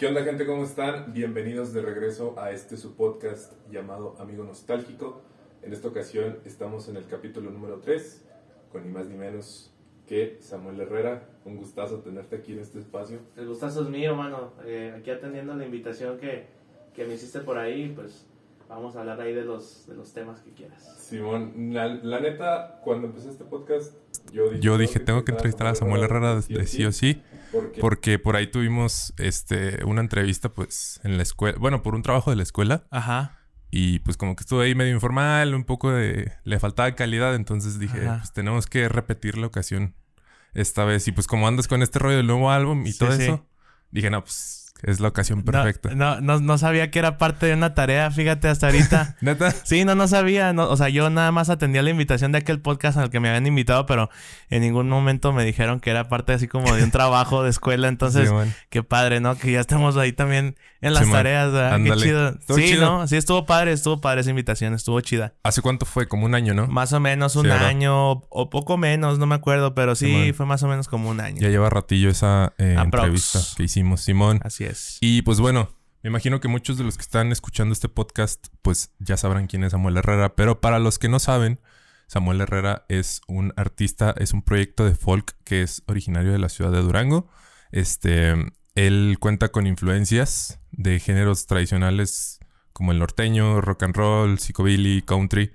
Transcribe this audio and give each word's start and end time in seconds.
¿Qué 0.00 0.06
onda 0.06 0.24
gente? 0.24 0.46
¿Cómo 0.46 0.64
están? 0.64 1.12
Bienvenidos 1.12 1.74
de 1.74 1.82
regreso 1.82 2.34
a 2.38 2.52
este 2.52 2.78
su 2.78 2.94
podcast 2.96 3.52
llamado 3.70 4.16
Amigo 4.18 4.44
Nostálgico. 4.44 5.20
En 5.62 5.74
esta 5.74 5.88
ocasión 5.88 6.38
estamos 6.46 6.88
en 6.88 6.96
el 6.96 7.04
capítulo 7.04 7.50
número 7.50 7.80
3 7.80 8.24
con 8.72 8.82
ni 8.82 8.88
más 8.88 9.08
ni 9.08 9.16
menos 9.18 9.74
que 10.06 10.38
Samuel 10.40 10.80
Herrera. 10.80 11.28
Un 11.44 11.58
gustazo 11.58 11.98
tenerte 11.98 12.36
aquí 12.36 12.54
en 12.54 12.60
este 12.60 12.78
espacio. 12.78 13.18
El 13.36 13.46
gustazo 13.46 13.82
es 13.82 13.90
mío, 13.90 14.16
mano. 14.16 14.54
Eh, 14.64 14.94
aquí 14.96 15.10
atendiendo 15.10 15.52
la 15.54 15.66
invitación 15.66 16.16
que, 16.16 16.46
que 16.94 17.04
me 17.04 17.12
hiciste 17.12 17.40
por 17.40 17.58
ahí, 17.58 17.92
pues 17.94 18.24
vamos 18.70 18.96
a 18.96 19.00
hablar 19.00 19.20
ahí 19.20 19.34
de 19.34 19.44
los, 19.44 19.86
de 19.86 19.96
los 19.96 20.14
temas 20.14 20.40
que 20.40 20.52
quieras. 20.52 20.96
Simón, 20.98 21.74
la, 21.74 21.88
la 21.88 22.20
neta, 22.20 22.80
cuando 22.82 23.08
empecé 23.08 23.28
este 23.28 23.44
podcast, 23.44 23.94
yo 24.32 24.48
dije, 24.48 24.62
Yo 24.62 24.78
dije, 24.78 25.00
tengo 25.00 25.24
que 25.24 25.32
entrevistar 25.32 25.66
a 25.66 25.74
Samuel 25.74 26.04
Herrera 26.04 26.36
de 26.36 26.66
sí 26.66 26.86
o 26.86 26.92
sí, 26.92 27.20
Porque, 27.52 27.80
porque 27.80 28.18
por 28.18 28.36
ahí 28.36 28.46
tuvimos 28.46 29.12
este 29.18 29.84
una 29.84 30.00
entrevista 30.00 30.48
pues 30.50 31.00
en 31.04 31.16
la 31.16 31.22
escuela, 31.22 31.58
bueno, 31.58 31.82
por 31.82 31.94
un 31.94 32.02
trabajo 32.02 32.30
de 32.30 32.36
la 32.36 32.42
escuela 32.42 32.84
Ajá. 32.90 33.38
y 33.70 33.98
pues 34.00 34.16
como 34.16 34.36
que 34.36 34.42
estuve 34.42 34.64
ahí 34.66 34.74
medio 34.74 34.92
informal, 34.94 35.54
un 35.54 35.64
poco 35.64 35.90
de 35.92 36.32
le 36.44 36.58
faltaba 36.60 36.94
calidad, 36.94 37.34
entonces 37.34 37.78
dije, 37.78 38.06
Ajá. 38.06 38.18
pues 38.18 38.32
tenemos 38.32 38.66
que 38.66 38.88
repetir 38.88 39.36
la 39.38 39.46
ocasión 39.46 39.94
esta 40.54 40.84
vez 40.84 41.06
y 41.08 41.12
pues 41.12 41.26
como 41.26 41.46
andas 41.48 41.68
con 41.68 41.82
este 41.82 41.98
rollo 41.98 42.16
del 42.18 42.26
nuevo 42.26 42.50
álbum 42.50 42.86
y 42.86 42.92
Sí, 42.92 42.98
todo 42.98 43.12
sí. 43.12 43.22
eso, 43.24 43.46
dije, 43.90 44.10
no, 44.10 44.22
pues 44.22 44.59
es 44.82 45.00
la 45.00 45.08
ocasión 45.08 45.42
perfecta. 45.42 45.94
No, 45.94 46.20
no, 46.20 46.40
no 46.40 46.58
sabía 46.58 46.90
que 46.90 46.98
era 46.98 47.18
parte 47.18 47.46
de 47.46 47.54
una 47.54 47.74
tarea, 47.74 48.10
fíjate, 48.10 48.48
hasta 48.48 48.66
ahorita. 48.66 49.16
¿Neta? 49.20 49.50
Sí, 49.50 49.84
no, 49.84 49.94
no 49.94 50.08
sabía. 50.08 50.52
no, 50.52 50.68
o 50.68 50.76
sea, 50.76 50.88
yo 50.88 51.10
nada 51.10 51.32
más 51.32 51.50
atendía 51.50 51.82
la 51.82 51.90
invitación 51.90 52.32
de 52.32 52.38
aquel 52.38 52.60
podcast 52.60 52.98
al 52.98 53.10
que 53.10 53.20
me 53.20 53.28
habían 53.28 53.46
invitado, 53.46 53.86
pero 53.86 54.10
en 54.48 54.62
ningún 54.62 54.88
momento 54.88 55.32
me 55.32 55.44
dijeron 55.44 55.80
que 55.80 55.90
era 55.90 56.08
parte 56.08 56.32
así 56.32 56.48
como 56.48 56.74
de 56.74 56.84
un 56.84 56.90
trabajo 56.90 57.42
de 57.42 57.50
escuela. 57.50 57.88
Entonces, 57.88 58.28
Sí, 58.28 58.52
qué 58.68 58.82
padre, 58.82 59.20
¿no? 59.20 59.36
Que 59.36 59.52
ya 59.52 59.60
estemos 59.60 59.96
ahí 59.96 60.12
también 60.12 60.56
en 60.80 60.94
las 60.94 61.04
Sí, 61.04 61.12
tareas. 61.12 61.50
Qué 61.82 61.96
chido. 61.96 62.28
Estuvo 62.30 62.56
sí, 62.56 62.64
chido. 62.64 62.80
¿no? 62.86 63.08
Sí, 63.08 63.16
estuvo 63.16 63.46
padre, 63.46 63.72
estuvo 63.72 64.00
padre 64.00 64.22
esa 64.22 64.30
invitación, 64.30 64.74
estuvo 64.74 65.00
chida. 65.00 65.34
¿Hace 65.42 65.62
cuánto 65.62 65.86
fue? 65.86 66.08
Como 66.08 66.26
un 66.26 66.34
año, 66.34 66.54
¿no? 66.54 66.66
Más 66.66 66.92
o 66.92 67.00
menos 67.00 67.36
un 67.36 67.50
año 67.50 68.10
o 68.10 68.50
poco 68.50 68.76
menos, 68.76 69.18
no 69.18 69.26
me 69.26 69.34
acuerdo, 69.34 69.74
pero 69.74 69.94
sí, 69.94 70.32
fue 70.32 70.46
más 70.46 70.62
o 70.62 70.68
menos 70.68 70.88
como 70.88 71.10
un 71.10 71.20
año. 71.20 71.40
Ya 71.40 71.48
lleva 71.48 71.70
ratillo 71.70 72.10
esa 72.10 72.52
eh, 72.58 72.76
entrevista 72.78 73.40
que 73.56 73.64
hicimos, 73.64 74.02
Simón. 74.02 74.40
Así 74.42 74.64
es. 74.64 74.69
Y 75.00 75.22
pues 75.22 75.40
bueno, 75.40 75.70
me 76.02 76.08
imagino 76.08 76.40
que 76.40 76.48
muchos 76.48 76.78
de 76.78 76.84
los 76.84 76.96
que 76.96 77.02
están 77.02 77.32
escuchando 77.32 77.72
este 77.72 77.88
podcast, 77.88 78.48
pues 78.62 78.92
ya 78.98 79.16
sabrán 79.16 79.46
quién 79.46 79.64
es 79.64 79.72
Samuel 79.72 79.98
Herrera, 79.98 80.34
pero 80.34 80.60
para 80.60 80.78
los 80.78 80.98
que 80.98 81.08
no 81.08 81.18
saben, 81.18 81.60
Samuel 82.06 82.40
Herrera 82.40 82.86
es 82.88 83.20
un 83.28 83.52
artista, 83.56 84.14
es 84.18 84.32
un 84.32 84.42
proyecto 84.42 84.84
de 84.84 84.94
folk 84.94 85.36
que 85.44 85.62
es 85.62 85.82
originario 85.86 86.32
de 86.32 86.38
la 86.38 86.48
ciudad 86.48 86.72
de 86.72 86.82
Durango. 86.82 87.28
Este, 87.70 88.34
él 88.74 89.16
cuenta 89.20 89.50
con 89.50 89.66
influencias 89.66 90.58
de 90.72 90.98
géneros 91.00 91.46
tradicionales 91.46 92.40
como 92.72 92.92
el 92.92 92.98
norteño, 92.98 93.60
rock 93.60 93.82
and 93.82 93.94
roll, 93.94 94.38
psychobilly, 94.38 95.02
country, 95.02 95.52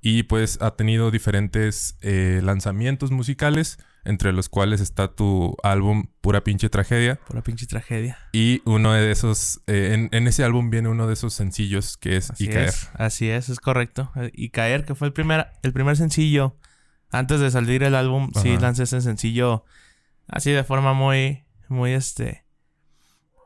y 0.00 0.22
pues 0.22 0.62
ha 0.62 0.76
tenido 0.76 1.10
diferentes 1.10 1.98
eh, 2.02 2.40
lanzamientos 2.42 3.10
musicales, 3.10 3.78
entre 4.08 4.32
los 4.32 4.48
cuales 4.48 4.80
está 4.80 5.08
tu 5.14 5.56
álbum 5.62 6.08
Pura 6.20 6.42
pinche 6.42 6.68
tragedia. 6.68 7.16
Pura 7.26 7.42
pinche 7.42 7.66
tragedia. 7.66 8.18
Y 8.32 8.62
uno 8.64 8.92
de 8.92 9.10
esos, 9.10 9.60
eh, 9.66 9.92
en, 9.94 10.08
en 10.12 10.26
ese 10.26 10.44
álbum 10.44 10.70
viene 10.70 10.88
uno 10.88 11.06
de 11.06 11.12
esos 11.12 11.34
sencillos 11.34 11.96
que 11.96 12.16
es 12.16 12.30
Así 12.30 12.44
Y 12.44 12.48
caer. 12.48 12.68
es, 12.68 12.90
así 12.94 13.28
es, 13.30 13.48
es 13.48 13.60
correcto. 13.60 14.10
Y 14.32 14.50
caer, 14.50 14.84
que 14.84 14.94
fue 14.94 15.06
el 15.08 15.12
primer, 15.12 15.48
el 15.62 15.72
primer 15.72 15.96
sencillo. 15.96 16.56
Antes 17.10 17.40
de 17.40 17.50
salir 17.50 17.82
el 17.82 17.94
álbum, 17.94 18.30
sí 18.42 18.56
lancé 18.58 18.82
ese 18.82 19.00
sencillo 19.00 19.64
así 20.26 20.50
de 20.52 20.64
forma 20.64 20.92
muy, 20.92 21.44
muy 21.68 21.92
este. 21.92 22.44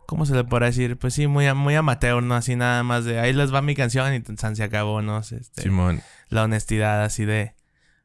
¿Cómo 0.06 0.26
se 0.26 0.34
le 0.34 0.44
podrá 0.44 0.66
decir? 0.66 0.98
Pues 0.98 1.14
sí, 1.14 1.26
muy, 1.26 1.52
muy 1.54 1.74
amateur, 1.74 2.22
¿no? 2.22 2.34
Así 2.34 2.54
nada 2.56 2.82
más 2.82 3.04
de 3.04 3.18
ahí 3.18 3.32
les 3.32 3.54
va 3.54 3.62
mi 3.62 3.74
canción 3.74 4.12
y 4.12 4.20
tan 4.20 4.56
se 4.56 4.62
acabó, 4.62 5.00
¿no? 5.00 5.18
Este, 5.18 5.62
Simón, 5.62 6.02
la 6.28 6.42
honestidad 6.42 7.04
así 7.04 7.24
de, 7.24 7.54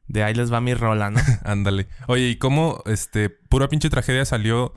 de 0.08 0.24
ahí 0.24 0.34
les 0.34 0.52
va 0.52 0.60
mi 0.60 0.74
rola, 0.74 1.10
¿no? 1.10 1.20
ándale. 1.44 1.86
Oye, 2.06 2.28
¿y 2.28 2.36
cómo 2.36 2.82
este 2.86 3.30
Pura 3.30 3.68
pinche 3.68 3.90
tragedia 3.90 4.24
salió 4.24 4.74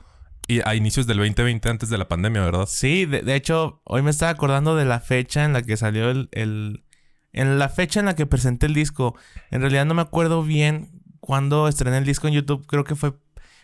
y 0.48 0.60
a 0.64 0.74
inicios 0.74 1.06
del 1.06 1.18
2020 1.18 1.68
antes 1.68 1.88
de 1.88 1.98
la 1.98 2.08
pandemia, 2.08 2.42
verdad? 2.42 2.66
Sí, 2.68 3.06
de, 3.06 3.22
de 3.22 3.34
hecho, 3.34 3.80
hoy 3.84 4.02
me 4.02 4.10
estaba 4.10 4.30
acordando 4.30 4.76
de 4.76 4.84
la 4.84 5.00
fecha 5.00 5.44
en 5.44 5.52
la 5.52 5.62
que 5.62 5.76
salió 5.76 6.10
el, 6.10 6.28
el- 6.32 6.84
En 7.32 7.58
la 7.58 7.68
fecha 7.68 8.00
en 8.00 8.06
la 8.06 8.14
que 8.14 8.26
presenté 8.26 8.66
el 8.66 8.74
disco. 8.74 9.16
En 9.50 9.60
realidad 9.62 9.86
no 9.86 9.94
me 9.94 10.02
acuerdo 10.02 10.42
bien 10.42 10.90
cuándo 11.20 11.66
estrené 11.68 11.96
el 11.98 12.04
disco 12.04 12.28
en 12.28 12.34
YouTube. 12.34 12.66
Creo 12.66 12.84
que 12.84 12.94
fue 12.96 13.14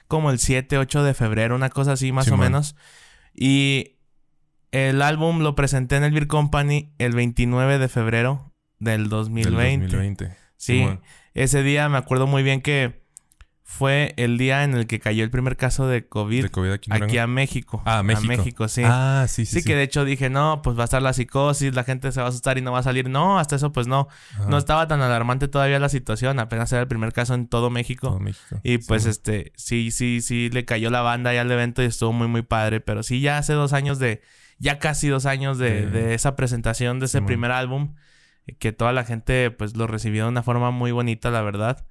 como 0.07 0.31
el 0.31 0.39
7, 0.39 0.79
8 0.79 1.03
de 1.03 1.13
febrero, 1.13 1.55
una 1.55 1.69
cosa 1.69 1.93
así 1.93 2.13
más 2.13 2.27
o 2.29 2.37
menos. 2.39 2.77
Y 3.35 3.97
el 4.73 5.03
álbum 5.03 5.41
lo 5.41 5.55
presenté 5.55 5.97
en 5.97 6.05
el 6.05 6.13
Beer 6.13 6.29
Company 6.29 6.95
el 6.99 7.13
29 7.15 7.79
de 7.79 7.89
febrero 7.89 8.53
del 8.79 9.09
2020. 9.11 9.51
Del 9.87 9.91
2020. 9.91 10.37
Sí, 10.59 10.87
ese 11.35 11.63
día 11.63 11.89
me 11.89 11.97
acuerdo 11.97 12.27
muy 12.27 12.43
bien 12.43 12.61
que 12.61 13.07
fue 13.63 14.15
el 14.17 14.39
día 14.39 14.65
en 14.65 14.73
el 14.75 14.87
que 14.87 14.99
cayó 14.99 15.23
el 15.23 15.31
primer 15.31 15.57
caso 15.59 15.87
de 15.87 16.09
COVID, 16.09 16.43
De 16.45 16.49
COVID 16.49 16.71
aquí 17.05 17.19
a 17.19 17.27
México. 17.27 17.83
Ah, 17.85 17.99
a 17.99 18.03
México. 18.03 18.33
A 18.33 18.37
México, 18.37 18.69
sí. 18.69 18.83
Ah, 18.85 19.27
sí, 19.29 19.45
sí. 19.45 19.61
Sí, 19.61 19.67
que 19.67 19.77
de 19.77 19.83
hecho 19.83 20.07
dije, 20.07 20.31
no, 20.31 20.63
pues 20.63 20.77
va 20.79 20.83
a 20.83 20.85
estar 20.85 21.03
la 21.03 21.13
psicosis, 21.13 21.75
la 21.75 21.85
gente 21.85 22.11
se 22.11 22.21
va 22.21 22.27
a 22.27 22.29
asustar 22.31 22.57
y 22.57 22.63
no 22.63 22.73
va 22.73 22.79
a 22.79 22.83
salir. 22.83 23.11
No, 23.11 23.39
hasta 23.39 23.57
eso, 23.57 23.71
pues 23.71 23.87
no. 23.87 24.09
No 24.49 24.57
estaba 24.57 24.89
tan 24.89 25.03
alarmante 25.03 25.49
todavía 25.49 25.79
la 25.79 25.91
situación. 25.91 26.39
Apenas 26.41 26.73
era 26.73 26.81
el 26.81 26.89
primer 26.89 27.13
caso 27.13 27.35
en 27.35 27.47
todo 27.47 27.69
México. 27.69 28.09
Todo 28.09 28.21
México. 28.21 28.59
Y 28.65 28.79
pues, 28.79 29.03
Simón. 29.03 29.11
este, 29.11 29.53
sí, 29.57 29.91
sí, 29.91 30.23
sí, 30.23 30.49
le 30.51 30.65
cayó 30.65 30.89
la 30.91 31.03
banda 31.03 31.35
ya 31.35 31.43
al 31.43 31.53
evento 31.53 31.83
y 31.83 31.87
estuvo 31.87 32.15
muy, 32.15 32.27
muy 32.27 32.43
padre. 32.43 32.81
Pero 32.81 33.03
sí, 33.03 33.21
ya 33.21 33.37
hace 33.37 33.53
dos 33.53 33.75
años 33.75 33.99
de, 33.99 34.23
ya 34.59 34.79
casi 34.79 35.09
dos 35.09 35.27
años 35.27 35.59
de, 35.59 35.85
De- 35.85 35.87
de 35.91 36.15
esa 36.15 36.37
presentación 36.37 37.01
de 37.01 37.07
ese 37.07 37.21
primer 37.21 37.51
álbum, 37.51 37.95
que 38.59 38.73
toda 38.73 38.93
la 38.93 39.05
gente, 39.05 39.51
pues, 39.51 39.77
lo 39.77 39.87
recibió 39.87 40.25
de 40.25 40.29
una 40.31 40.43
forma 40.43 40.71
muy 40.71 40.93
bonita, 40.93 41.31
la 41.31 41.43
verdad. 41.43 41.87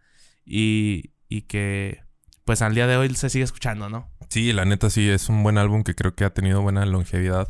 Y, 0.46 1.12
y 1.30 1.42
que, 1.44 2.02
pues, 2.46 2.62
al 2.62 2.74
día 2.76 2.88
de 2.88 2.98
hoy 2.98 3.14
se 3.16 3.30
sigue 3.30 3.44
escuchando, 3.44 3.90
¿no? 3.90 4.10
Sí, 4.30 4.54
la 4.54 4.66
neta 4.66 4.90
sí, 4.90 5.10
es 5.10 5.30
un 5.30 5.44
buen 5.44 5.58
álbum 5.58 5.84
que 5.84 5.96
creo 5.96 6.16
que 6.16 6.26
ha 6.26 6.34
tenido 6.34 6.62
buena 6.62 6.86
longevidad 6.86 7.48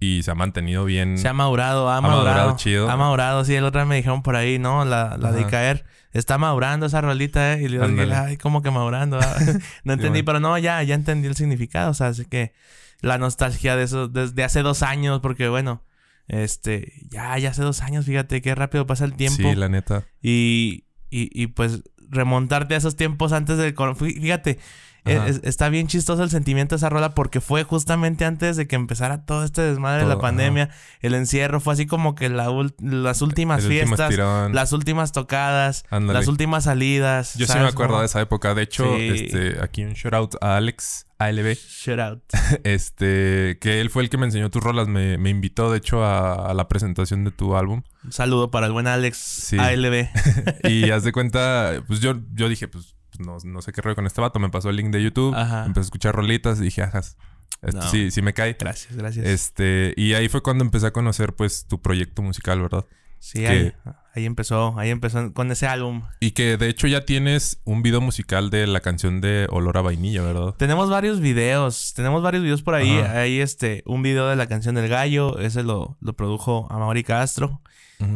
y 0.00 0.22
se 0.22 0.30
ha 0.30 0.34
mantenido 0.34 0.84
bien. 0.84 1.18
Se 1.18 1.28
ha 1.28 1.32
madurado, 1.32 1.90
ha, 1.90 1.98
Ha 1.98 2.00
madurado. 2.00 2.24
madurado 2.24 2.56
chido. 2.56 2.90
Ha 2.90 2.96
madurado, 2.96 3.44
sí. 3.44 3.54
El 3.54 3.64
otro 3.64 3.80
día 3.80 3.86
me 3.86 3.96
dijeron 3.96 4.22
por 4.22 4.36
ahí, 4.36 4.58
¿no? 4.58 4.84
La, 4.84 5.16
la 5.18 5.32
de 5.32 5.46
caer. 5.46 5.84
Está 6.12 6.38
madurando 6.38 6.86
esa 6.86 7.00
rolita, 7.02 7.54
¿eh? 7.54 7.62
Y 7.62 7.68
le 7.68 7.86
dije, 7.86 8.14
ay, 8.14 8.36
¿cómo 8.38 8.62
que 8.62 8.70
madurando? 8.70 9.18
Ah, 9.20 9.36
no 9.84 9.92
entendí, 9.94 10.22
pero 10.22 10.40
no, 10.40 10.56
ya, 10.58 10.82
ya 10.82 10.94
entendí 10.94 11.28
el 11.28 11.36
significado. 11.36 11.90
O 11.90 11.94
sea, 11.94 12.08
así 12.08 12.24
que 12.24 12.52
la 13.00 13.18
nostalgia 13.18 13.76
de 13.76 13.84
eso, 13.84 14.08
desde 14.08 14.42
hace 14.44 14.62
dos 14.62 14.82
años, 14.82 15.20
porque 15.20 15.48
bueno, 15.48 15.82
este, 16.28 16.92
ya, 17.08 17.38
ya 17.38 17.50
hace 17.50 17.62
dos 17.62 17.82
años, 17.82 18.06
fíjate 18.06 18.42
qué 18.42 18.54
rápido 18.54 18.86
pasa 18.86 19.04
el 19.04 19.14
tiempo. 19.14 19.48
Sí, 19.48 19.54
la 19.54 19.68
neta. 19.68 20.06
Y, 20.22 20.84
y, 21.10 21.30
y 21.32 21.48
pues 21.48 21.82
remontarte 22.08 22.74
a 22.74 22.78
esos 22.78 22.96
tiempos 22.96 23.32
antes 23.32 23.58
del... 23.58 23.74
Fíjate, 23.96 24.58
es- 25.06 25.16
Ajá. 25.18 25.28
es- 25.28 25.40
está 25.44 25.68
bien 25.68 25.86
chistoso 25.86 26.22
el 26.22 26.30
sentimiento 26.30 26.74
de 26.74 26.78
esa 26.78 26.88
rola 26.88 27.14
porque 27.14 27.40
fue 27.40 27.64
justamente 27.64 28.24
antes 28.24 28.56
de 28.56 28.66
que 28.66 28.76
empezara 28.76 29.24
todo 29.24 29.44
este 29.44 29.62
desmadre 29.62 30.02
de 30.02 30.08
la 30.08 30.14
ajá. 30.14 30.22
pandemia. 30.22 30.70
El 31.00 31.14
encierro 31.14 31.60
fue 31.60 31.72
así 31.74 31.86
como 31.86 32.14
que 32.14 32.28
la 32.28 32.46
las 32.78 33.22
últimas 33.22 33.64
El 33.64 33.70
fiestas, 33.70 34.14
las 34.52 34.72
últimas 34.72 35.12
tocadas, 35.12 35.84
las 35.90 36.28
últimas 36.28 36.64
salidas. 36.64 37.34
Yo 37.34 37.46
sí 37.46 37.52
me 37.52 37.58
¿sabes 37.60 37.72
acuerdo 37.72 37.92
cómo? 37.94 38.00
de 38.00 38.06
esa 38.06 38.20
época. 38.20 38.54
De 38.54 38.62
hecho, 38.62 38.84
Sí. 38.96 39.08
este, 39.08 39.62
aquí 39.62 39.84
un 39.84 39.92
shout 39.94 40.14
out 40.14 40.34
a 40.40 40.56
Alex 40.56 41.06
ALB. 41.18 41.54
Shout 41.56 41.98
out. 42.00 42.22
Este, 42.64 43.58
que 43.60 43.80
él 43.80 43.90
fue 43.90 44.02
el 44.02 44.10
que 44.10 44.18
me 44.18 44.26
enseñó 44.26 44.50
tus 44.50 44.62
rolas. 44.62 44.88
Me, 44.88 45.16
me 45.18 45.30
invitó, 45.30 45.70
de 45.70 45.78
hecho, 45.78 46.04
a, 46.04 46.50
a 46.50 46.54
la 46.54 46.68
presentación 46.68 47.24
de 47.24 47.30
tu 47.30 47.56
álbum. 47.56 47.82
Un 48.04 48.12
saludo 48.12 48.50
para 48.50 48.66
el 48.66 48.72
buen 48.72 48.86
Alex 48.86 49.16
Sí. 49.16 49.58
ALB. 49.58 50.08
Y 50.68 50.90
haz 50.90 51.04
de 51.04 51.12
cuenta, 51.12 51.82
pues 51.86 52.00
yo, 52.00 52.14
yo 52.34 52.48
dije, 52.48 52.68
pues 52.68 52.95
no, 53.20 53.38
no 53.44 53.62
sé 53.62 53.72
qué 53.72 53.80
rollo 53.82 53.94
con 53.96 54.06
este 54.06 54.20
vato. 54.20 54.38
Me 54.38 54.48
pasó 54.50 54.70
el 54.70 54.76
link 54.76 54.90
de 54.90 55.02
YouTube. 55.02 55.34
Ajá. 55.34 55.64
Empecé 55.66 55.80
a 55.80 55.88
escuchar 55.88 56.14
rolitas 56.14 56.58
y 56.60 56.64
dije, 56.64 56.82
ajas, 56.82 57.16
esto 57.62 57.80
No. 57.80 57.90
sí, 57.90 58.10
sí 58.10 58.22
me 58.22 58.34
cae. 58.34 58.56
Gracias, 58.58 58.94
gracias. 58.96 59.26
Este, 59.26 59.94
y 59.96 60.14
ahí 60.14 60.28
fue 60.28 60.42
cuando 60.42 60.64
empecé 60.64 60.86
a 60.86 60.92
conocer, 60.92 61.34
pues, 61.34 61.66
tu 61.66 61.80
proyecto 61.80 62.22
musical, 62.22 62.60
¿verdad? 62.62 62.84
Sí, 63.18 63.40
que- 63.40 63.46
ahí, 63.48 63.72
ahí 64.14 64.24
empezó, 64.26 64.78
ahí 64.78 64.90
empezó 64.90 65.32
con 65.32 65.50
ese 65.50 65.66
álbum. 65.66 66.02
Y 66.20 66.30
que 66.32 66.56
de 66.56 66.68
hecho 66.68 66.86
ya 66.86 67.02
tienes 67.04 67.60
un 67.64 67.82
video 67.82 68.00
musical 68.00 68.50
de 68.50 68.66
la 68.66 68.80
canción 68.80 69.20
de 69.20 69.46
Olor 69.50 69.78
a 69.78 69.82
Vainilla, 69.82 70.22
¿verdad? 70.22 70.54
Tenemos 70.58 70.88
varios 70.90 71.20
videos, 71.20 71.92
tenemos 71.94 72.22
varios 72.22 72.42
videos 72.42 72.62
por 72.62 72.74
ahí. 72.74 72.98
Ajá. 72.98 73.20
Hay 73.20 73.40
este, 73.40 73.82
un 73.86 74.02
video 74.02 74.28
de 74.28 74.36
la 74.36 74.46
canción 74.46 74.74
del 74.74 74.88
gallo, 74.88 75.38
ese 75.38 75.62
lo, 75.62 75.96
lo 76.00 76.12
produjo 76.14 76.66
Amaury 76.70 77.04
Castro. 77.04 77.60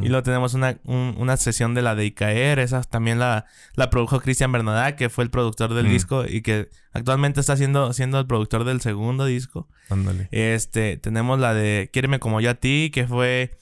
Y 0.03 0.09
luego 0.09 0.23
tenemos 0.23 0.53
una, 0.53 0.77
un- 0.85 1.15
una 1.17 1.39
sesión 1.39 1.73
de 1.73 1.81
la 1.81 1.95
de 1.95 2.05
Icaer, 2.05 2.59
esa 2.59 2.83
también 2.83 3.19
la, 3.19 3.47
la 3.77 3.89
produjo 3.89 4.21
Cristian 4.21 4.53
Bernadá, 4.53 4.95
que 4.95 5.09
fue 5.09 5.25
el 5.25 5.31
productor 5.31 5.73
del 5.73 5.89
disco 5.89 6.27
y 6.29 6.43
que 6.43 6.69
actualmente 6.93 7.41
está 7.41 7.57
siendo, 7.57 7.95
siendo 7.95 8.19
el 8.21 8.27
productor 8.27 8.65
del 8.65 8.83
segundo 8.83 9.25
disco. 9.25 9.69
Ándale. 9.89 10.29
Este, 10.33 10.99
tenemos 10.99 11.41
la 11.41 11.55
de 11.55 11.89
Quiéreme 11.95 12.19
como 12.21 12.43
yo 12.43 12.51
a 12.51 12.55
ti, 12.57 12.91
que 12.93 13.07
fue 13.07 13.57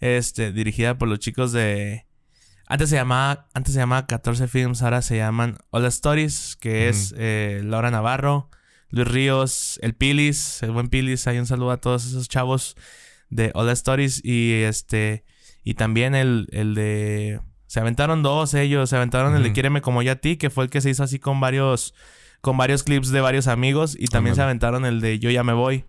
este, 0.00 0.52
dirigida 0.52 0.98
por 0.98 1.08
los 1.08 1.18
chicos 1.18 1.52
de... 1.52 2.06
Antes 2.66 2.90
se 2.90 2.96
llamaba, 2.96 3.48
antes 3.52 3.74
se 3.74 3.80
llamaba 3.80 4.06
14 4.06 4.46
Films, 4.46 4.82
ahora 4.82 5.02
se 5.02 5.16
llaman 5.16 5.58
All 5.70 5.84
Stories, 5.86 6.56
que 6.56 6.88
es 6.88 7.12
eh, 7.18 7.62
Laura 7.64 7.90
Navarro, 7.90 8.48
Luis 8.90 9.08
Ríos, 9.08 9.78
el 9.82 9.94
Pilis, 9.94 10.62
el 10.62 10.72
buen 10.72 10.88
Pilis. 10.88 11.26
Hay 11.26 11.38
un 11.38 11.46
saludo 11.46 11.70
a 11.70 11.78
todos 11.78 12.06
esos 12.06 12.28
chavos 12.28 12.76
de 13.28 13.50
All 13.54 13.68
Stories. 13.70 14.24
Y 14.24 14.62
este. 14.62 15.24
Y 15.64 15.74
también 15.74 16.14
el, 16.14 16.48
el 16.52 16.74
de. 16.74 17.40
Se 17.66 17.80
aventaron 17.80 18.22
dos 18.22 18.54
ellos. 18.54 18.90
Se 18.90 18.96
aventaron 18.96 19.34
el 19.34 19.42
de 19.42 19.48
Ujú. 19.48 19.54
Quiéreme 19.54 19.80
como 19.80 20.02
yo 20.02 20.12
a 20.12 20.16
ti, 20.16 20.36
que 20.36 20.50
fue 20.50 20.64
el 20.64 20.70
que 20.70 20.80
se 20.80 20.90
hizo 20.90 21.02
así 21.02 21.18
con 21.18 21.40
varios. 21.40 21.94
Con 22.40 22.56
varios 22.56 22.82
clips 22.82 23.10
de 23.10 23.20
varios 23.20 23.46
amigos. 23.46 23.96
Y 23.98 24.06
también 24.06 24.34
se 24.34 24.42
aventaron 24.42 24.84
el 24.84 25.00
de 25.00 25.18
Yo 25.18 25.30
ya 25.30 25.44
me 25.44 25.52
voy. 25.52 25.84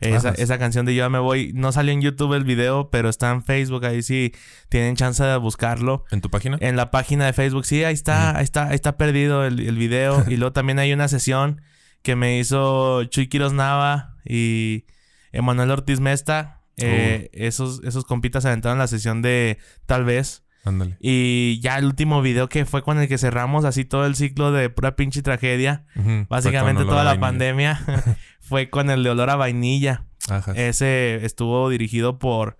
Esa, 0.00 0.30
esa 0.30 0.58
canción 0.58 0.86
de 0.86 0.94
Yo 0.94 1.04
ya 1.04 1.08
me 1.08 1.18
voy. 1.18 1.52
No 1.54 1.72
salió 1.72 1.92
en 1.92 2.00
YouTube 2.00 2.34
el 2.34 2.44
video, 2.44 2.90
pero 2.90 3.08
está 3.08 3.30
en 3.30 3.42
Facebook. 3.42 3.84
Ahí 3.84 4.02
sí 4.02 4.32
tienen 4.68 4.96
chance 4.96 5.22
de 5.22 5.36
buscarlo. 5.36 6.04
¿En 6.10 6.20
tu 6.20 6.30
página? 6.30 6.58
En 6.60 6.76
la 6.76 6.90
página 6.90 7.26
de 7.26 7.32
Facebook, 7.32 7.64
sí, 7.64 7.84
ahí 7.84 7.94
está, 7.94 8.36
ahí 8.36 8.44
está, 8.44 8.68
ahí 8.68 8.74
está 8.74 8.96
perdido 8.96 9.44
el, 9.44 9.60
el 9.60 9.76
video. 9.76 10.24
y 10.28 10.36
luego 10.36 10.52
también 10.52 10.78
hay 10.78 10.92
una 10.92 11.08
sesión 11.08 11.60
que 12.02 12.16
me 12.16 12.38
hizo 12.38 13.04
Chuy 13.04 13.28
Quiroz 13.28 13.54
Nava 13.54 14.16
y 14.24 14.84
Emanuel 15.32 15.70
Ortiz 15.70 16.00
Mesta. 16.00 16.60
Eh, 16.76 17.30
esos, 17.32 17.82
esos 17.84 18.04
compitas 18.04 18.42
se 18.42 18.48
aventaron 18.48 18.78
la 18.78 18.86
sesión 18.86 19.22
de 19.22 19.58
Tal 19.86 20.04
vez. 20.04 20.42
Ándale. 20.64 20.96
Y 21.00 21.60
ya 21.60 21.78
el 21.78 21.84
último 21.84 22.22
video 22.22 22.48
que 22.48 22.64
fue 22.64 22.82
con 22.82 22.98
el 22.98 23.06
que 23.06 23.18
cerramos 23.18 23.64
así 23.64 23.84
todo 23.84 24.06
el 24.06 24.16
ciclo 24.16 24.50
de 24.50 24.70
pura 24.70 24.96
pinche 24.96 25.22
tragedia. 25.22 25.84
Básicamente 26.28 26.84
toda 26.84 27.04
la 27.04 27.20
pandemia 27.20 27.80
fue 28.44 28.70
con 28.70 28.90
el 28.90 29.02
de 29.02 29.10
olor 29.10 29.30
a 29.30 29.36
vainilla. 29.36 30.04
Ajá. 30.28 30.52
Ese 30.52 31.24
estuvo 31.24 31.68
dirigido 31.68 32.18
por, 32.18 32.56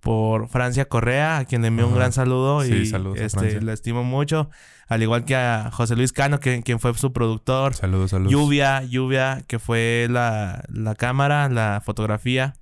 por 0.00 0.48
Francia 0.48 0.86
Correa, 0.86 1.38
a 1.38 1.44
quien 1.44 1.62
le 1.62 1.68
envío 1.68 1.86
un 1.86 1.92
Ajá. 1.92 2.00
gran 2.00 2.12
saludo 2.12 2.62
Sí, 2.62 2.72
y 2.72 2.86
saludos 2.86 3.18
este, 3.20 3.60
le 3.60 3.72
estimo 3.72 4.04
mucho. 4.04 4.50
Al 4.88 5.02
igual 5.02 5.24
que 5.24 5.36
a 5.36 5.70
José 5.70 5.96
Luis 5.96 6.12
Cano, 6.12 6.40
que, 6.40 6.62
quien 6.62 6.80
fue 6.80 6.94
su 6.94 7.12
productor. 7.12 7.74
Saludos, 7.74 8.10
saludos. 8.10 8.32
Lluvia, 8.32 8.82
Lluvia, 8.84 9.42
que 9.46 9.58
fue 9.58 10.06
la, 10.10 10.64
la 10.68 10.94
cámara, 10.94 11.48
la 11.48 11.82
fotografía. 11.84 12.54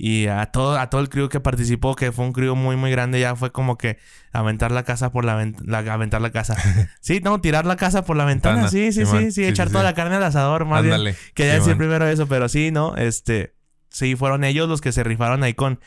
Y 0.00 0.28
a 0.28 0.46
todo, 0.46 0.78
a 0.78 0.90
todo 0.90 1.00
el 1.00 1.08
crew 1.08 1.28
que 1.28 1.40
participó, 1.40 1.96
que 1.96 2.12
fue 2.12 2.24
un 2.24 2.32
crew 2.32 2.54
muy, 2.54 2.76
muy 2.76 2.92
grande, 2.92 3.18
ya 3.18 3.34
fue 3.34 3.50
como 3.50 3.76
que 3.76 3.98
aventar 4.32 4.70
la 4.70 4.84
casa 4.84 5.10
por 5.10 5.24
la 5.24 5.34
ventana. 5.34 5.92
aventar 5.92 6.20
la 6.20 6.30
casa. 6.30 6.56
sí, 7.00 7.20
no, 7.20 7.40
tirar 7.40 7.66
la 7.66 7.74
casa 7.74 8.04
por 8.04 8.16
la 8.16 8.24
ventana. 8.24 8.68
Sí, 8.68 8.92
sí, 8.92 9.04
sí, 9.04 9.16
sí, 9.18 9.32
Sí, 9.32 9.44
echar 9.44 9.66
sí, 9.66 9.72
toda 9.72 9.82
sí. 9.82 9.86
la 9.86 9.94
carne 9.94 10.14
al 10.14 10.22
asador, 10.22 10.66
más 10.66 10.82
bien. 10.82 10.94
Ándale. 10.94 11.16
Decir 11.34 11.70
man. 11.70 11.78
primero 11.78 12.06
eso, 12.06 12.28
pero 12.28 12.48
sí, 12.48 12.70
¿no? 12.70 12.94
Este, 12.94 13.56
sí, 13.90 14.14
fueron 14.14 14.44
ellos 14.44 14.68
los 14.68 14.80
que 14.80 14.92
se 14.92 15.02
rifaron 15.02 15.42
ahí 15.42 15.54
con, 15.54 15.80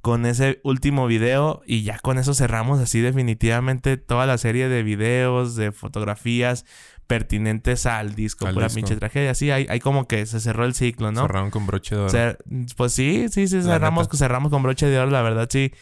con 0.00 0.24
ese 0.24 0.60
último 0.64 1.06
video 1.06 1.60
y 1.66 1.82
ya 1.82 1.98
con 1.98 2.16
eso 2.16 2.32
cerramos 2.32 2.80
así 2.80 3.00
definitivamente 3.00 3.98
toda 3.98 4.24
la 4.24 4.38
serie 4.38 4.70
de 4.70 4.82
videos, 4.82 5.54
de 5.54 5.70
fotografías 5.70 6.64
pertinentes 7.10 7.86
al 7.86 8.14
disco, 8.14 8.46
Al 8.46 8.54
pura 8.54 8.66
disco. 8.66 8.76
pinche 8.76 8.94
tragedia. 8.96 9.34
Sí, 9.34 9.50
hay, 9.50 9.66
hay 9.68 9.80
como 9.80 10.06
que 10.06 10.24
se 10.26 10.38
cerró 10.38 10.64
el 10.64 10.74
ciclo, 10.74 11.10
¿no? 11.10 11.22
Cerraron 11.22 11.50
con 11.50 11.66
broche 11.66 11.96
de 11.96 12.02
oro. 12.02 12.10
Cer- 12.12 12.38
pues 12.76 12.92
sí, 12.92 13.26
sí, 13.32 13.48
sí, 13.48 13.56
La 13.56 13.62
cerramos, 13.64 14.08
cerramos 14.14 14.50
con 14.52 14.62
broche 14.62 14.86
de 14.86 14.96
oro, 15.00 15.10
la 15.10 15.20
verdad 15.22 15.48
sí. 15.50 15.72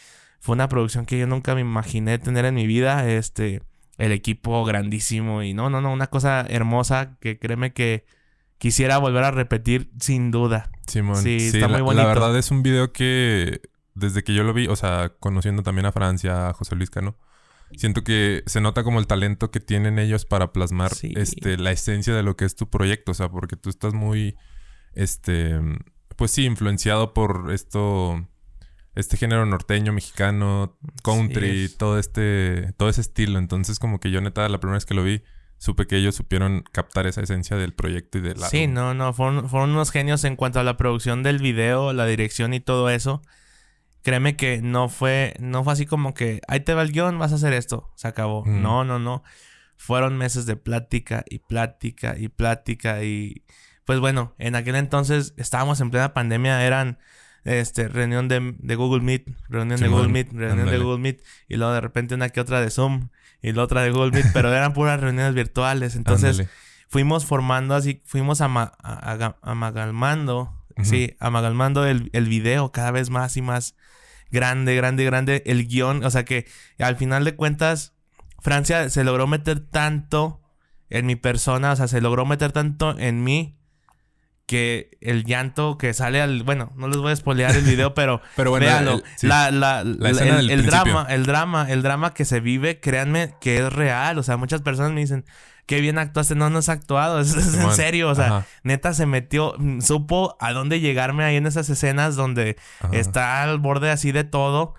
Fue 0.40 0.54
una 0.54 0.70
producción 0.70 1.04
que 1.04 1.18
yo 1.18 1.26
nunca 1.26 1.54
me 1.54 1.60
imaginé 1.60 2.18
tener 2.18 2.46
en 2.46 2.54
mi 2.54 2.66
vida. 2.66 3.06
Este, 3.10 3.60
el 3.98 4.12
equipo 4.12 4.64
grandísimo 4.64 5.42
y 5.42 5.52
no, 5.52 5.68
no, 5.68 5.82
no, 5.82 5.92
una 5.92 6.06
cosa 6.06 6.46
hermosa 6.48 7.18
que 7.20 7.38
créeme 7.38 7.74
que 7.74 8.06
quisiera 8.56 8.96
volver 8.96 9.24
a 9.24 9.30
repetir 9.30 9.90
sin 10.00 10.30
duda. 10.30 10.70
Simón. 10.86 11.16
Sí, 11.22 11.36
está 11.36 11.58
la, 11.60 11.68
muy 11.68 11.76
La 11.78 11.82
bonito. 11.82 12.06
verdad 12.08 12.38
es 12.38 12.50
un 12.50 12.62
video 12.62 12.90
que 12.92 13.60
desde 13.94 14.22
que 14.24 14.32
yo 14.32 14.44
lo 14.44 14.54
vi, 14.54 14.66
o 14.68 14.76
sea, 14.76 15.12
conociendo 15.20 15.62
también 15.62 15.84
a 15.84 15.92
Francia, 15.92 16.48
a 16.48 16.52
José 16.54 16.74
Luis 16.74 16.88
Cano, 16.88 17.16
siento 17.76 18.02
que 18.04 18.42
se 18.46 18.60
nota 18.60 18.82
como 18.84 18.98
el 18.98 19.06
talento 19.06 19.50
que 19.50 19.60
tienen 19.60 19.98
ellos 19.98 20.24
para 20.24 20.52
plasmar 20.52 20.94
Sí. 20.94 21.12
este 21.16 21.56
la 21.58 21.70
esencia 21.72 22.14
de 22.14 22.22
lo 22.22 22.36
que 22.36 22.44
es 22.44 22.56
tu 22.56 22.68
proyecto, 22.70 23.12
o 23.12 23.14
sea, 23.14 23.28
porque 23.28 23.56
tú 23.56 23.68
estás 23.70 23.94
muy 23.94 24.36
este 24.94 25.58
pues 26.16 26.30
sí, 26.32 26.44
influenciado 26.44 27.14
por 27.14 27.50
esto 27.52 28.26
este 28.94 29.16
género 29.16 29.46
norteño, 29.46 29.92
mexicano, 29.92 30.76
country, 31.04 31.68
todo 31.68 31.98
este 31.98 32.72
todo 32.76 32.88
ese 32.88 33.00
estilo, 33.02 33.38
entonces 33.38 33.78
como 33.78 34.00
que 34.00 34.10
yo 34.10 34.20
neta 34.20 34.48
la 34.48 34.58
primera 34.58 34.76
vez 34.76 34.86
que 34.86 34.94
lo 34.94 35.04
vi 35.04 35.22
supe 35.58 35.86
que 35.86 35.96
ellos 35.96 36.14
supieron 36.14 36.62
captar 36.72 37.06
esa 37.06 37.20
esencia 37.20 37.56
del 37.56 37.74
proyecto 37.74 38.18
y 38.18 38.20
del 38.20 38.38
Sí, 38.44 38.62
álbum. 38.62 38.74
no, 38.74 38.94
no, 38.94 39.12
fueron, 39.12 39.48
fueron 39.48 39.70
unos 39.70 39.90
genios 39.90 40.22
en 40.24 40.36
cuanto 40.36 40.60
a 40.60 40.64
la 40.64 40.76
producción 40.76 41.22
del 41.24 41.38
video, 41.38 41.92
la 41.92 42.06
dirección 42.06 42.54
y 42.54 42.60
todo 42.60 42.90
eso. 42.90 43.22
Créeme 44.02 44.36
que 44.36 44.62
no 44.62 44.88
fue, 44.88 45.34
no 45.40 45.64
fue 45.64 45.72
así 45.72 45.84
como 45.86 46.14
que, 46.14 46.40
ahí 46.48 46.60
te 46.60 46.74
va 46.74 46.82
el 46.82 46.92
guion, 46.92 47.18
vas 47.18 47.32
a 47.32 47.36
hacer 47.36 47.52
esto, 47.52 47.90
se 47.96 48.08
acabó. 48.08 48.44
Mm. 48.44 48.62
No, 48.62 48.84
no, 48.84 48.98
no. 48.98 49.22
Fueron 49.76 50.16
meses 50.16 50.46
de 50.46 50.56
plática 50.56 51.24
y 51.28 51.38
plática 51.40 52.16
y 52.18 52.28
plática 52.28 53.02
y... 53.02 53.44
Pues 53.84 54.00
bueno, 54.00 54.34
en 54.38 54.54
aquel 54.54 54.74
entonces 54.76 55.34
estábamos 55.36 55.80
en 55.80 55.90
plena 55.90 56.12
pandemia, 56.14 56.64
eran 56.66 56.98
este 57.44 57.88
reunión 57.88 58.28
de, 58.28 58.54
de 58.58 58.74
Google 58.74 59.00
Meet, 59.02 59.28
reunión 59.48 59.80
de 59.80 59.86
Google 59.88 60.08
Meet, 60.12 60.32
reunión 60.32 60.66
de 60.66 60.72
Google 60.84 60.98
Meet 61.00 61.22
y 61.48 61.56
luego 61.56 61.72
de 61.72 61.80
repente 61.80 62.14
una 62.14 62.28
que 62.28 62.40
otra 62.40 62.60
de 62.60 62.70
Zoom 62.70 63.08
y 63.40 63.52
la 63.52 63.62
otra 63.62 63.82
de 63.82 63.90
Google 63.90 64.10
Meet, 64.10 64.26
pero 64.34 64.52
eran 64.52 64.74
puras 64.74 65.00
reuniones 65.00 65.34
virtuales. 65.34 65.96
Entonces 65.96 66.36
fuimos 66.88 67.24
formando 67.24 67.74
así, 67.74 68.02
fuimos 68.04 68.40
ama- 68.42 68.72
a- 68.82 69.12
sí, 70.82 71.16
amalgamando 71.20 71.86
el, 71.86 72.10
el 72.12 72.26
video 72.26 72.72
cada 72.72 72.90
vez 72.90 73.10
más 73.10 73.36
y 73.36 73.42
más 73.42 73.74
grande, 74.30 74.74
grande, 74.74 75.04
grande, 75.04 75.42
el 75.46 75.66
guion, 75.66 76.04
o 76.04 76.10
sea 76.10 76.24
que 76.24 76.46
al 76.78 76.96
final 76.96 77.24
de 77.24 77.34
cuentas, 77.34 77.94
Francia 78.40 78.88
se 78.90 79.04
logró 79.04 79.26
meter 79.26 79.60
tanto 79.60 80.40
en 80.90 81.06
mi 81.06 81.16
persona, 81.16 81.72
o 81.72 81.76
sea, 81.76 81.88
se 81.88 82.00
logró 82.00 82.24
meter 82.24 82.52
tanto 82.52 82.98
en 82.98 83.24
mí 83.24 83.57
que 84.48 84.96
el 85.00 85.24
llanto 85.24 85.78
que 85.78 85.92
sale 85.94 86.20
al, 86.20 86.42
bueno, 86.42 86.72
no 86.74 86.88
les 86.88 86.96
voy 86.96 87.12
a 87.12 87.16
spoilear 87.16 87.54
el 87.54 87.62
video, 87.64 87.94
pero 87.94 88.20
Pero 88.34 88.50
bueno, 88.50 88.66
véanlo, 88.66 88.92
el- 88.94 89.04
sí. 89.16 89.26
la, 89.28 89.50
la, 89.52 89.84
la- 89.84 90.10
escena 90.10 90.40
el, 90.40 90.50
el 90.50 90.66
drama, 90.66 91.06
el 91.10 91.24
drama, 91.26 91.70
el 91.70 91.82
drama 91.82 92.14
que 92.14 92.24
se 92.24 92.40
vive, 92.40 92.80
créanme 92.80 93.34
que 93.40 93.58
es 93.58 93.72
real, 93.72 94.18
o 94.18 94.22
sea, 94.24 94.36
muchas 94.38 94.62
personas 94.62 94.90
me 94.92 95.00
dicen, 95.02 95.24
qué 95.66 95.82
bien 95.82 95.98
actuaste, 95.98 96.34
no, 96.34 96.48
no 96.48 96.60
es 96.60 96.70
actuado, 96.70 97.20
es, 97.20 97.34
es 97.36 97.54
en 97.54 97.70
serio, 97.72 98.08
o 98.08 98.14
sea, 98.14 98.26
Ajá, 98.38 98.46
neta 98.62 98.94
se 98.94 99.04
metió, 99.04 99.54
supo 99.80 100.36
a 100.40 100.52
dónde 100.54 100.80
llegarme 100.80 101.24
ahí 101.24 101.36
en 101.36 101.46
esas 101.46 101.68
escenas 101.68 102.16
donde 102.16 102.56
ajá. 102.80 102.96
está 102.96 103.42
al 103.42 103.58
borde 103.58 103.90
así 103.90 104.10
de 104.12 104.24
todo, 104.24 104.74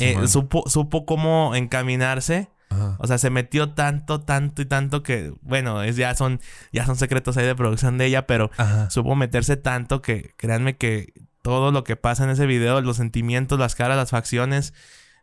eh, 0.00 0.16
supo, 0.26 0.68
supo 0.68 1.06
cómo 1.06 1.54
encaminarse. 1.54 2.50
Ajá. 2.68 2.96
O 2.98 3.06
sea, 3.06 3.18
se 3.18 3.30
metió 3.30 3.70
tanto, 3.70 4.20
tanto 4.20 4.62
y 4.62 4.66
tanto 4.66 5.02
que, 5.02 5.32
bueno, 5.42 5.82
es, 5.82 5.96
ya 5.96 6.14
son, 6.14 6.40
ya 6.72 6.84
son 6.86 6.96
secretos 6.96 7.36
ahí 7.36 7.46
de 7.46 7.54
producción 7.54 7.98
de 7.98 8.06
ella, 8.06 8.26
pero 8.26 8.50
Ajá. 8.56 8.90
supo 8.90 9.14
meterse 9.14 9.56
tanto 9.56 10.02
que 10.02 10.34
créanme 10.36 10.76
que 10.76 11.12
todo 11.42 11.70
lo 11.70 11.84
que 11.84 11.94
pasa 11.96 12.24
en 12.24 12.30
ese 12.30 12.46
video, 12.46 12.80
los 12.80 12.96
sentimientos, 12.96 13.58
las 13.58 13.76
caras, 13.76 13.96
las 13.96 14.10
facciones, 14.10 14.74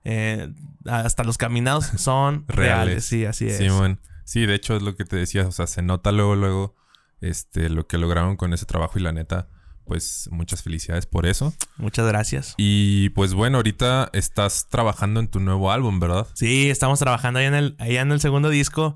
eh, 0.05 0.53
hasta 0.85 1.23
los 1.23 1.37
caminados 1.37 1.85
son 1.97 2.45
reales. 2.47 2.85
Reales. 2.85 3.05
Sí, 3.05 3.25
así 3.25 3.47
es. 3.47 3.57
Simón. 3.57 3.99
Sí, 4.23 4.45
de 4.45 4.55
hecho 4.55 4.75
es 4.77 4.83
lo 4.83 4.95
que 4.95 5.03
te 5.03 5.17
decía, 5.17 5.45
o 5.45 5.51
sea, 5.51 5.67
se 5.67 5.81
nota 5.81 6.11
luego, 6.13 6.35
luego, 6.35 6.75
este, 7.19 7.69
lo 7.69 7.87
que 7.87 7.97
lograron 7.97 8.37
con 8.37 8.53
ese 8.53 8.65
trabajo 8.65 8.97
y 8.97 9.01
la 9.01 9.11
neta, 9.11 9.49
pues 9.85 10.29
muchas 10.31 10.63
felicidades 10.63 11.05
por 11.05 11.25
eso. 11.25 11.53
Muchas 11.77 12.07
gracias. 12.07 12.55
Y 12.57 13.09
pues 13.09 13.33
bueno, 13.33 13.57
ahorita 13.57 14.09
estás 14.13 14.67
trabajando 14.69 15.19
en 15.19 15.27
tu 15.27 15.39
nuevo 15.39 15.71
álbum, 15.71 15.99
¿verdad? 15.99 16.27
Sí, 16.33 16.69
estamos 16.69 16.99
trabajando 16.99 17.39
ahí 17.39 17.45
en 17.45 17.55
el, 17.55 17.75
allá 17.79 18.01
en 18.01 18.11
el 18.11 18.19
segundo 18.19 18.49
disco 18.49 18.95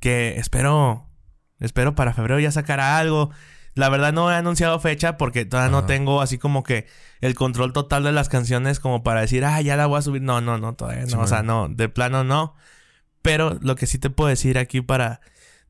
que 0.00 0.38
espero, 0.38 1.08
espero 1.58 1.94
para 1.94 2.14
febrero 2.14 2.40
ya 2.40 2.52
sacará 2.52 2.98
algo. 2.98 3.30
La 3.74 3.88
verdad 3.88 4.12
no 4.12 4.30
he 4.30 4.34
anunciado 4.34 4.80
fecha 4.80 5.16
porque 5.16 5.44
todavía 5.44 5.70
no 5.70 5.84
tengo 5.84 6.20
así 6.20 6.38
como 6.38 6.64
que 6.64 6.86
el 7.20 7.34
control 7.34 7.72
total 7.72 8.02
de 8.02 8.12
las 8.12 8.28
canciones 8.28 8.80
como 8.80 9.02
para 9.02 9.20
decir, 9.20 9.44
ah, 9.44 9.60
ya 9.60 9.76
la 9.76 9.86
voy 9.86 9.98
a 9.98 10.02
subir. 10.02 10.22
No, 10.22 10.40
no, 10.40 10.58
no, 10.58 10.74
todavía 10.74 11.02
no. 11.02 11.08
Sí, 11.08 11.16
o 11.16 11.26
sea, 11.26 11.42
no, 11.42 11.68
de 11.68 11.88
plano 11.88 12.24
no. 12.24 12.54
Pero 13.22 13.58
lo 13.60 13.76
que 13.76 13.86
sí 13.86 13.98
te 13.98 14.10
puedo 14.10 14.28
decir 14.28 14.58
aquí 14.58 14.80
para 14.80 15.20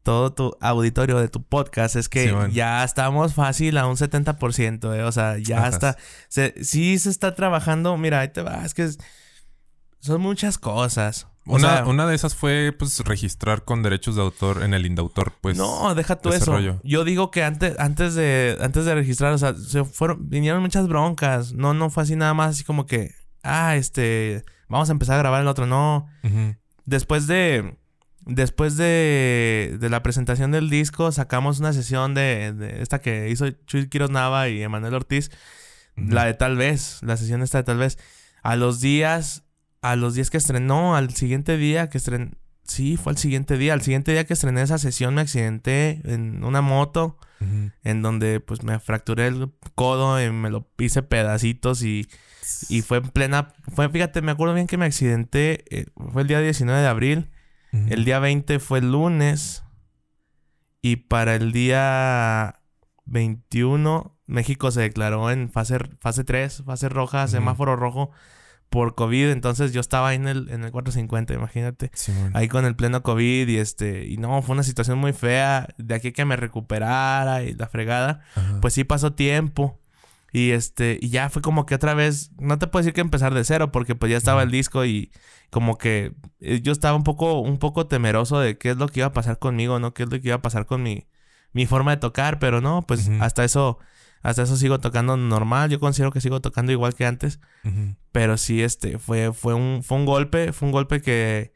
todo 0.02 0.32
tu 0.32 0.56
auditorio 0.60 1.18
de 1.18 1.28
tu 1.28 1.42
podcast 1.42 1.96
es 1.96 2.08
que 2.08 2.26
Sí, 2.26 2.30
bueno. 2.32 2.48
ya 2.52 2.82
estamos 2.84 3.34
fácil 3.34 3.76
a 3.78 3.86
un 3.86 3.96
70%, 3.96 4.94
eh. 4.94 5.02
O 5.04 5.12
sea, 5.12 5.36
ya 5.38 5.68
está. 5.68 5.96
Se, 6.28 6.54
sí 6.64 6.98
se 6.98 7.10
está 7.10 7.34
trabajando. 7.34 7.96
Mira, 7.96 8.20
ahí 8.20 8.28
te 8.28 8.42
va. 8.42 8.64
Es 8.64 8.74
que 8.74 8.84
es- 8.84 8.98
son 10.00 10.20
muchas 10.20 10.56
cosas. 10.58 11.26
O 11.46 11.56
Una, 11.56 11.76
sea, 11.78 11.86
una 11.86 12.06
de 12.06 12.14
esas 12.14 12.34
fue 12.34 12.74
pues 12.78 13.00
registrar 13.00 13.64
con 13.64 13.82
derechos 13.82 14.14
de 14.14 14.22
autor 14.22 14.62
en 14.62 14.72
el 14.74 14.86
Indautor, 14.86 15.32
pues. 15.40 15.56
no, 15.56 15.94
deja 15.94 16.16
tú 16.16 16.28
eso. 16.30 16.52
rollo. 16.52 16.80
Yo 16.84 17.02
digo 17.04 17.30
que 17.30 17.42
antes, 17.42 17.78
antes 17.78 18.14
de, 18.14 18.56
antes 18.60 18.84
de 18.84 18.94
registrar, 18.94 19.32
o 19.32 19.38
sea, 19.38 19.54
se 19.54 19.84
fueron, 19.84 20.28
vinieron 20.28 20.62
muchas 20.62 20.86
broncas. 20.86 21.52
No, 21.52 21.74
no 21.74 21.90
fue 21.90 22.02
así 22.04 22.14
nada 22.14 22.34
más 22.34 22.50
así 22.50 22.64
como 22.64 22.86
que, 22.86 23.10
ah, 23.42 23.74
este, 23.76 24.44
vamos 24.68 24.90
a 24.90 24.92
empezar 24.92 25.16
a 25.16 25.18
grabar 25.18 25.40
el 25.40 25.48
otro. 25.48 25.66
No. 25.66 26.06
Después 26.84 27.26
de. 27.26 27.76
Después 28.26 28.76
de, 28.76 29.76
de 29.80 29.88
la 29.88 30.02
presentación 30.02 30.50
del 30.50 30.68
disco, 30.70 31.10
sacamos 31.10 31.58
una 31.58 31.72
sesión 31.72 32.14
de, 32.14 32.52
de 32.52 32.82
esta 32.82 33.00
que 33.00 33.30
hizo 33.30 33.48
Chuy 33.66 33.88
Quiroz 33.88 34.10
Nava 34.10 34.48
y 34.48 34.62
Emanuel 34.62 34.94
Ortiz. 34.94 35.30
La 35.96 36.24
de 36.24 36.34
tal 36.34 36.56
vez, 36.56 37.00
la 37.02 37.16
sesión 37.16 37.42
esta 37.42 37.58
de 37.58 37.64
tal 37.64 37.78
vez. 37.78 37.98
A 38.42 38.56
los 38.56 38.80
días, 38.80 39.44
a 39.82 39.96
los 39.96 40.14
días 40.14 40.30
que 40.30 40.38
estrenó, 40.38 40.96
al 40.96 41.14
siguiente 41.14 41.56
día 41.56 41.90
que 41.90 41.98
estrenó. 41.98 42.30
Sí, 42.64 42.96
fue 42.96 43.12
al 43.12 43.18
siguiente 43.18 43.58
día. 43.58 43.72
Al 43.72 43.82
siguiente 43.82 44.12
día 44.12 44.24
que 44.24 44.34
estrené 44.34 44.62
esa 44.62 44.78
sesión 44.78 45.14
me 45.14 45.22
accidenté 45.22 46.00
en 46.04 46.44
una 46.44 46.60
moto. 46.60 47.18
En 47.84 48.02
donde 48.02 48.38
pues 48.38 48.62
me 48.64 48.78
fracturé 48.80 49.26
el 49.28 49.50
codo 49.74 50.22
y 50.22 50.30
me 50.30 50.50
lo 50.50 50.68
hice 50.78 51.02
pedacitos 51.02 51.82
y, 51.82 52.06
y 52.68 52.82
fue 52.82 52.98
en 52.98 53.08
plena... 53.08 53.54
Fue, 53.74 53.88
fíjate, 53.88 54.20
me 54.20 54.32
acuerdo 54.32 54.52
bien 54.52 54.66
que 54.66 54.76
me 54.76 54.84
accidenté, 54.84 55.64
eh, 55.74 55.86
fue 56.12 56.20
el 56.20 56.28
día 56.28 56.40
19 56.40 56.82
de 56.82 56.86
abril, 56.86 57.29
el 57.72 58.04
día 58.04 58.18
20 58.18 58.58
fue 58.58 58.80
el 58.80 58.92
lunes 58.92 59.64
y 60.82 60.96
para 60.96 61.34
el 61.34 61.52
día 61.52 62.60
21 63.04 64.16
México 64.30 64.70
se 64.70 64.80
declaró 64.80 65.30
en 65.30 65.50
fase, 65.50 65.78
fase 65.98 66.24
3, 66.24 66.62
fase 66.64 66.88
roja, 66.88 67.26
semáforo 67.26 67.76
rojo 67.76 68.10
por 68.70 68.94
COVID, 68.94 69.30
entonces 69.30 69.72
yo 69.72 69.80
estaba 69.80 70.08
ahí 70.08 70.16
en 70.16 70.28
el, 70.28 70.48
en 70.48 70.62
el 70.62 70.70
450, 70.70 71.34
imagínate. 71.34 71.90
ahí 72.32 72.46
con 72.46 72.64
el 72.64 72.76
pleno 72.76 73.02
COVID 73.02 73.48
y 73.48 73.58
este, 73.58 74.06
y 74.06 74.16
no, 74.16 74.40
fue 74.42 74.52
una 74.52 74.62
situación 74.62 74.98
muy 74.98 75.12
fea, 75.12 75.68
de 75.76 75.96
aquí 75.96 76.12
que 76.12 76.24
me 76.24 76.36
recuperara 76.36 77.42
y 77.42 77.54
la 77.54 77.66
fregada, 77.66 78.20
pues 78.60 78.74
sí 78.74 78.84
pasó 78.84 79.12
tiempo. 79.12 79.79
Y 80.32 80.50
este, 80.52 80.98
y 81.00 81.10
ya 81.10 81.28
fue 81.30 81.42
como 81.42 81.66
que 81.66 81.74
otra 81.74 81.94
vez, 81.94 82.30
no 82.38 82.58
te 82.58 82.66
puedo 82.66 82.82
decir 82.82 82.94
que 82.94 83.00
empezar 83.00 83.34
de 83.34 83.44
cero, 83.44 83.72
porque 83.72 83.94
pues 83.94 84.10
ya 84.10 84.18
estaba 84.18 84.42
el 84.42 84.50
disco 84.50 84.84
y 84.84 85.10
como 85.50 85.78
que 85.78 86.14
eh, 86.40 86.60
yo 86.62 86.72
estaba 86.72 86.96
un 86.96 87.04
poco, 87.04 87.40
un 87.40 87.58
poco 87.58 87.86
temeroso 87.86 88.38
de 88.38 88.56
qué 88.58 88.70
es 88.70 88.76
lo 88.76 88.88
que 88.88 89.00
iba 89.00 89.08
a 89.08 89.12
pasar 89.12 89.38
conmigo, 89.38 89.78
¿no? 89.80 89.92
Qué 89.94 90.04
es 90.04 90.10
lo 90.10 90.20
que 90.20 90.28
iba 90.28 90.36
a 90.36 90.42
pasar 90.42 90.66
con 90.66 90.82
mi, 90.82 91.08
mi 91.52 91.66
forma 91.66 91.90
de 91.92 91.96
tocar, 91.96 92.38
pero 92.38 92.60
no, 92.60 92.82
pues 92.82 93.08
hasta 93.20 93.44
eso 93.44 93.78
hasta 94.22 94.42
eso 94.42 94.56
sigo 94.56 94.78
tocando 94.80 95.16
normal. 95.16 95.70
Yo 95.70 95.80
considero 95.80 96.12
que 96.12 96.20
sigo 96.20 96.40
tocando 96.40 96.72
igual 96.72 96.94
que 96.94 97.06
antes. 97.06 97.40
Pero 98.12 98.36
sí, 98.36 98.62
este, 98.62 98.98
fue, 98.98 99.32
fue, 99.32 99.54
un, 99.54 99.82
fue 99.82 99.96
un 99.98 100.04
golpe. 100.04 100.52
Fue 100.52 100.66
un 100.66 100.72
golpe 100.72 101.00
que 101.00 101.52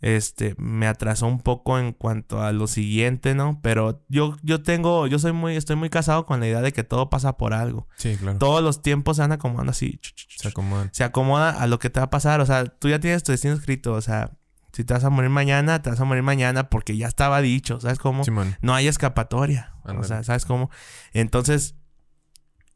este, 0.00 0.54
me 0.56 0.86
atrasó 0.86 1.26
un 1.26 1.40
poco 1.40 1.78
en 1.78 1.92
cuanto 1.92 2.42
a 2.42 2.52
lo 2.52 2.66
siguiente, 2.66 3.34
¿no? 3.34 3.60
Pero 3.62 4.02
yo, 4.08 4.36
yo 4.42 4.62
tengo, 4.62 5.06
yo 5.06 5.18
soy 5.18 5.32
muy, 5.32 5.56
estoy 5.56 5.76
muy 5.76 5.90
casado 5.90 6.26
con 6.26 6.40
la 6.40 6.46
idea 6.46 6.62
de 6.62 6.72
que 6.72 6.84
todo 6.84 7.10
pasa 7.10 7.36
por 7.36 7.52
algo. 7.52 7.86
Sí, 7.96 8.16
claro. 8.16 8.38
Todos 8.38 8.62
los 8.62 8.82
tiempos 8.82 9.16
se 9.16 9.22
van 9.22 9.32
acomodando 9.32 9.70
así. 9.70 10.00
Se 10.36 10.48
acomodan. 10.48 10.88
Se 10.92 11.04
acomoda 11.04 11.50
a 11.50 11.66
lo 11.66 11.78
que 11.78 11.90
te 11.90 12.00
va 12.00 12.06
a 12.06 12.10
pasar. 12.10 12.40
O 12.40 12.46
sea, 12.46 12.64
tú 12.64 12.88
ya 12.88 12.98
tienes 12.98 13.22
tu 13.22 13.32
destino 13.32 13.54
escrito. 13.54 13.92
O 13.92 14.00
sea, 14.00 14.32
si 14.72 14.84
te 14.84 14.94
vas 14.94 15.04
a 15.04 15.10
morir 15.10 15.30
mañana, 15.30 15.82
te 15.82 15.90
vas 15.90 16.00
a 16.00 16.04
morir 16.04 16.22
mañana 16.22 16.70
porque 16.70 16.96
ya 16.96 17.06
estaba 17.06 17.42
dicho. 17.42 17.80
¿Sabes 17.80 17.98
cómo? 17.98 18.22
no 18.62 18.74
hay 18.74 18.88
escapatoria. 18.88 19.74
O 19.84 20.04
sea, 20.04 20.22
¿sabes 20.22 20.46
cómo? 20.46 20.70
Entonces, 21.12 21.74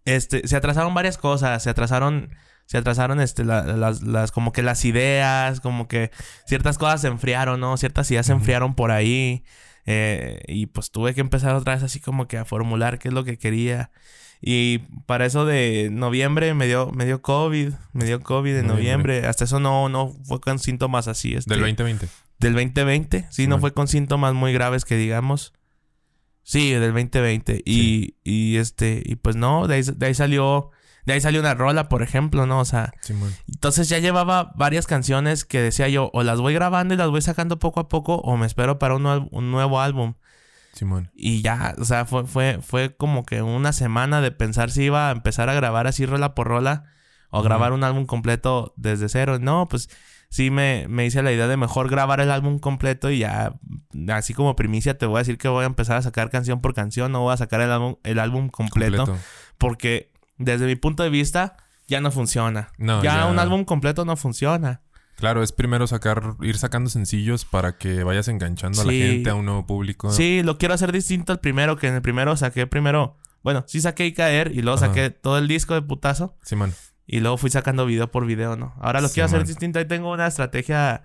este, 0.05 0.47
se 0.47 0.57
atrasaron 0.57 0.93
varias 0.95 1.17
cosas, 1.17 1.63
se 1.63 1.71
atrasaron, 1.71 2.31
se 2.67 2.79
atrasaron, 2.79 3.21
este, 3.21 3.45
las, 3.45 4.03
las, 4.03 4.33
como 4.33 4.53
que 4.53 4.63
las 4.63 4.85
ideas, 4.85 5.61
como 5.61 5.87
que 5.87 6.11
ciertas 6.47 6.79
cosas 6.79 7.03
se 7.03 7.09
enfriaron, 7.09 7.61
¿no? 7.61 7.77
Ciertas 7.77 8.11
ideas 8.11 8.27
se 8.27 8.33
enfriaron 8.33 8.75
por 8.75 8.91
ahí. 8.91 9.45
Eh, 9.87 10.41
y 10.49 10.67
pues 10.67 10.91
tuve 10.91 11.15
que 11.15 11.21
empezar 11.21 11.55
otra 11.55 11.75
vez 11.75 11.83
así 11.83 12.01
como 12.01 12.27
que 12.27 12.39
a 12.39 12.47
formular 12.47 12.99
qué 12.99 13.09
es 13.09 13.15
lo 13.15 13.25
que 13.25 13.39
quería. 13.39 13.91
Y 14.41 14.79
para 15.07 15.27
eso 15.27 15.47
de 15.47 15.89
noviembre 15.91 16.53
me 16.55 16.67
dio, 16.67 16.91
me 16.91 17.07
dio 17.07 17.23
COVID, 17.23 17.73
me 17.93 18.05
dio 18.05 18.21
COVID 18.21 18.57
en 18.57 18.67
noviembre. 18.67 19.27
Hasta 19.27 19.45
eso 19.45 19.61
no, 19.61 19.89
no 19.89 20.15
fue 20.25 20.41
con 20.41 20.59
síntomas 20.59 21.09
así. 21.09 21.35
Este, 21.35 21.55
del 21.55 21.61
2020. 21.61 22.09
Del 22.39 22.53
2020, 22.53 23.27
sí, 23.31 23.47
no 23.47 23.59
fue 23.59 23.73
con 23.73 23.89
síntomas 23.89 24.35
muy 24.35 24.53
graves 24.53 24.85
que 24.85 24.97
digamos. 24.97 25.55
Sí, 26.43 26.73
del 26.73 26.93
2020. 26.93 27.63
Y, 27.65 28.17
y 28.23 28.57
este, 28.57 29.03
y 29.05 29.17
pues 29.17 29.35
no, 29.37 29.67
de 29.67 29.77
ahí, 29.77 29.83
de 29.83 30.07
ahí 30.07 30.15
salió. 30.15 30.71
De 31.07 31.13
ahí 31.13 31.21
salió 31.21 31.41
una 31.41 31.55
rola, 31.55 31.89
por 31.89 32.03
ejemplo, 32.03 32.47
¿no? 32.47 32.61
O 32.61 32.65
sea, 32.65 32.93
entonces 33.47 33.89
ya 33.89 33.99
llevaba 33.99 34.53
varias 34.55 34.87
canciones 34.87 35.45
que 35.45 35.61
decía 35.61 35.89
yo, 35.89 36.11
o 36.15 36.23
las 36.23 36.41
voy 36.41 36.55
grabando 36.55 36.95
y 36.95 36.97
las 36.97 37.11
voy 37.11 37.21
sacando 37.21 37.59
poco 37.59 37.81
a 37.81 37.89
poco, 37.89 38.17
o 38.17 38.37
me 38.37 38.47
espero 38.47 38.79
para 38.79 38.95
un, 38.95 39.29
un 39.31 39.51
nuevo 39.51 39.81
álbum. 39.81 40.15
Simón. 40.73 41.11
Y 41.15 41.43
ya, 41.43 41.75
o 41.79 41.85
sea, 41.85 42.05
fue, 42.05 42.27
fue, 42.27 42.59
fue 42.61 42.97
como 42.97 43.25
que 43.25 43.43
una 43.43 43.73
semana 43.73 44.21
de 44.21 44.33
pensar 44.33 44.71
si 44.71 44.85
iba 44.85 45.09
a 45.09 45.13
empezar 45.13 45.49
a 45.49 45.55
grabar 45.55 45.87
así 45.87 46.07
rola 46.07 46.35
por 46.35 46.49
rola, 46.49 46.85
o 47.31 47.43
grabar 47.43 47.73
un 47.73 47.83
álbum 47.83 48.07
completo 48.07 48.73
desde 48.77 49.09
cero. 49.09 49.39
No, 49.41 49.67
pues 49.69 49.91
sí 50.29 50.51
me, 50.51 50.87
me 50.89 51.05
hice 51.05 51.23
la 51.23 51.33
idea 51.33 51.49
de 51.49 51.57
mejor 51.57 51.91
grabar 51.91 52.21
el 52.21 52.31
álbum 52.31 52.59
completo 52.59 53.11
y 53.11 53.19
ya, 53.19 53.55
así 54.09 54.35
como 54.35 54.57
primicia, 54.57 54.97
te 54.97 55.07
voy 55.07 55.17
a 55.17 55.19
decir 55.19 55.37
que 55.37 55.49
voy 55.49 55.65
a 55.65 55.67
empezar 55.67 55.97
a 55.97 56.03
sacar 56.03 56.31
canción 56.31 56.61
por 56.61 56.75
canción, 56.75 57.11
no 57.13 57.23
voy 57.23 57.35
a 57.35 57.37
sacar 57.37 57.61
el 57.61 57.73
álbum, 57.73 57.97
el 58.05 58.19
álbum 58.21 58.49
completo, 58.49 59.17
porque 59.59 60.13
desde 60.39 60.67
mi 60.67 60.77
punto 60.77 61.03
de 61.03 61.11
vista 61.11 61.57
ya 61.87 62.01
no 62.01 62.11
funciona. 62.11 62.73
ya, 63.03 63.27
un 63.27 63.39
álbum 63.39 63.65
completo 63.65 64.05
no 64.05 64.17
funciona. 64.17 64.83
Claro, 65.17 65.43
es 65.43 65.53
primero 65.53 65.87
sacar, 65.87 66.37
ir 66.43 66.59
sacando 66.59 66.91
sencillos 66.91 67.45
para 67.45 67.79
que 67.79 68.03
vayas 68.03 68.27
enganchando 68.29 68.83
a 68.83 68.85
la 68.85 68.93
gente, 68.93 69.31
a 69.31 69.35
un 69.35 69.45
nuevo 69.45 69.65
público. 69.67 70.11
Sí, 70.11 70.43
lo 70.43 70.59
quiero 70.59 70.75
hacer 70.75 70.91
distinto 70.91 71.33
al 71.33 71.41
primero, 71.41 71.77
que 71.77 71.87
en 71.87 71.95
el 71.95 72.03
primero 72.03 72.37
saqué 72.37 72.67
primero, 72.67 73.17
bueno, 73.43 73.65
sí 73.69 73.81
saqué 73.81 74.07
y 74.07 74.13
caer 74.13 74.51
y 74.53 74.63
luego 74.63 74.79
saqué 74.79 75.11
todo 75.11 75.39
el 75.39 75.47
disco 75.47 75.75
de 75.75 75.83
putazo. 75.83 76.37
Sí, 76.43 76.57
man. 76.57 76.75
Y 77.07 77.21
luego 77.21 77.37
fui 77.37 77.51
sacando 77.51 77.87
video 77.87 78.11
por 78.11 78.27
video, 78.27 78.57
¿no? 78.57 78.75
Ahora 78.81 79.01
lo 79.01 79.09
quiero 79.09 79.27
hacer 79.27 79.47
distinto. 79.47 79.79
Ahí 79.79 79.85
tengo 79.85 80.11
una 80.11 80.27
estrategia 80.27 81.03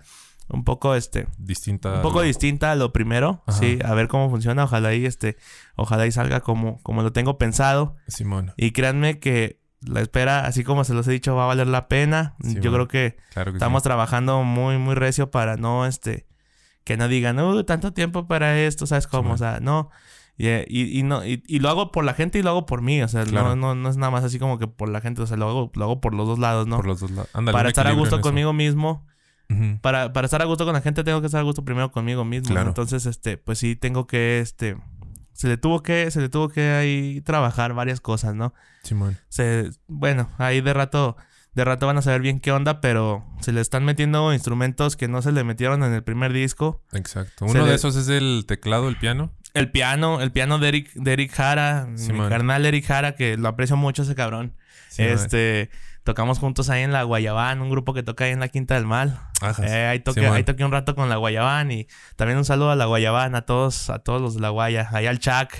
un 0.52 0.64
poco, 0.64 0.94
este... 0.94 1.28
Distinta. 1.38 1.94
Un 1.94 2.02
poco 2.02 2.22
distinta 2.22 2.72
a 2.72 2.74
lo 2.74 2.92
primero. 2.92 3.42
Sí, 3.48 3.78
a 3.84 3.94
ver 3.94 4.08
cómo 4.08 4.30
funciona. 4.30 4.64
Ojalá 4.64 4.90
ahí, 4.90 5.06
este... 5.06 5.36
Ojalá 5.76 6.04
ahí 6.04 6.12
salga 6.12 6.40
como, 6.40 6.82
como 6.82 7.02
lo 7.02 7.12
tengo 7.12 7.38
pensado. 7.38 7.96
Simón. 8.08 8.52
Y 8.56 8.72
créanme 8.72 9.18
que 9.18 9.60
la 9.80 10.00
espera, 10.00 10.46
así 10.46 10.64
como 10.64 10.84
se 10.84 10.94
los 10.94 11.06
he 11.08 11.12
dicho, 11.12 11.34
va 11.34 11.44
a 11.44 11.46
valer 11.46 11.66
la 11.66 11.88
pena. 11.88 12.34
Yo 12.40 12.72
creo 12.72 12.88
que, 12.88 13.16
estamos 13.34 13.82
trabajando 13.82 14.42
muy, 14.42 14.78
muy 14.78 14.94
recio 14.94 15.30
para 15.30 15.56
no, 15.56 15.86
este... 15.86 16.26
Que 16.84 16.96
no 16.96 17.08
digan, 17.08 17.38
uh, 17.38 17.62
tanto 17.64 17.92
tiempo 17.92 18.26
para 18.26 18.58
esto, 18.58 18.86
¿sabes 18.86 19.06
cómo? 19.06 19.34
o 19.34 19.38
sea, 19.38 19.60
no... 19.60 19.90
Y, 20.36 20.98
y, 20.98 21.02
no, 21.02 21.22
y, 21.22 21.58
lo 21.58 21.68
hago 21.68 21.92
por 21.92 22.02
la 22.02 22.14
gente 22.14 22.38
y 22.38 22.42
lo 22.42 22.48
hago 22.48 22.64
por 22.64 22.80
mí. 22.80 23.02
O 23.02 23.08
sea, 23.08 23.26
no, 23.26 23.56
no, 23.56 23.74
no, 23.74 23.90
es 23.90 23.98
nada 23.98 24.10
más 24.10 24.24
así 24.24 24.38
como 24.38 24.58
que 24.58 24.66
por 24.66 24.88
la 24.88 25.02
gente. 25.02 25.20
O 25.20 25.26
sea, 25.26 25.36
lo 25.36 25.46
hago, 25.50 25.70
lo 25.74 25.84
hago 25.84 26.00
por 26.00 26.14
los 26.14 26.26
dos 26.26 26.38
lados, 26.38 26.66
¿no? 26.66 26.76
Por 26.76 26.86
los 26.86 27.00
dos 27.00 27.10
lados. 27.10 27.28
para 27.52 27.68
estar 27.68 27.86
a 27.86 27.92
gusto 27.92 28.22
conmigo 28.22 28.54
mismo. 28.54 29.06
Para, 29.80 30.12
para 30.12 30.24
estar 30.26 30.42
a 30.42 30.44
gusto 30.44 30.64
con 30.64 30.74
la 30.74 30.80
gente 30.80 31.04
tengo 31.04 31.20
que 31.20 31.26
estar 31.26 31.40
a 31.40 31.44
gusto 31.44 31.64
primero 31.64 31.90
conmigo 31.90 32.24
mismo. 32.24 32.58
Entonces, 32.58 33.06
este, 33.06 33.36
pues 33.36 33.58
sí, 33.58 33.76
tengo 33.76 34.06
que, 34.06 34.40
este... 34.40 34.76
Se 35.32 35.48
le 35.48 35.56
tuvo 35.56 35.82
que, 35.82 36.10
se 36.10 36.20
le 36.20 36.28
tuvo 36.28 36.50
que 36.50 36.72
ahí 36.72 37.22
trabajar 37.22 37.72
varias 37.72 38.02
cosas, 38.02 38.34
¿no? 38.34 38.52
Simón. 38.82 39.16
Se, 39.30 39.70
bueno, 39.86 40.28
ahí 40.36 40.60
de 40.60 40.74
rato, 40.74 41.16
de 41.54 41.64
rato 41.64 41.86
van 41.86 41.96
a 41.96 42.02
saber 42.02 42.20
bien 42.20 42.40
qué 42.40 42.52
onda, 42.52 42.82
pero 42.82 43.24
se 43.40 43.52
le 43.52 43.62
están 43.62 43.86
metiendo 43.86 44.34
instrumentos 44.34 44.96
que 44.96 45.08
no 45.08 45.22
se 45.22 45.32
le 45.32 45.42
metieron 45.42 45.82
en 45.82 45.94
el 45.94 46.02
primer 46.02 46.34
disco. 46.34 46.82
Exacto. 46.92 47.46
Uno 47.46 47.64
de 47.64 47.74
esos 47.74 47.96
es 47.96 48.08
el 48.08 48.44
teclado, 48.46 48.90
el 48.90 48.96
piano. 48.96 49.32
El 49.54 49.70
piano, 49.70 50.20
el 50.20 50.30
piano 50.30 50.58
de 50.58 50.68
Eric, 50.68 50.92
de 50.92 51.12
Eric 51.14 51.32
Jara, 51.32 51.86
mi 51.86 52.18
carnal 52.28 52.66
Eric 52.66 52.84
Jara, 52.84 53.14
que 53.14 53.38
lo 53.38 53.48
aprecio 53.48 53.76
mucho 53.76 54.02
ese 54.02 54.14
cabrón. 54.14 54.54
este, 54.98 55.70
tocamos 56.10 56.40
juntos 56.40 56.70
ahí 56.70 56.82
en 56.82 56.90
la 56.90 57.04
Guayabán, 57.04 57.60
un 57.60 57.70
grupo 57.70 57.94
que 57.94 58.02
toca 58.02 58.24
ahí 58.24 58.32
en 58.32 58.40
la 58.40 58.48
Quinta 58.48 58.74
del 58.74 58.84
Mal. 58.84 59.20
Eh, 59.62 59.86
ahí, 59.86 60.00
toqué, 60.00 60.26
ahí 60.26 60.42
toqué 60.42 60.64
un 60.64 60.72
rato 60.72 60.96
con 60.96 61.08
la 61.08 61.14
Guayabán 61.14 61.70
y 61.70 61.86
también 62.16 62.36
un 62.36 62.44
saludo 62.44 62.72
a 62.72 62.74
la 62.74 62.86
Guayabán, 62.86 63.36
a 63.36 63.42
todos, 63.42 63.90
a 63.90 64.00
todos 64.00 64.20
los 64.20 64.34
de 64.34 64.40
la 64.40 64.48
Guaya, 64.48 64.88
ahí 64.90 65.06
al 65.06 65.20
Chuck. 65.20 65.52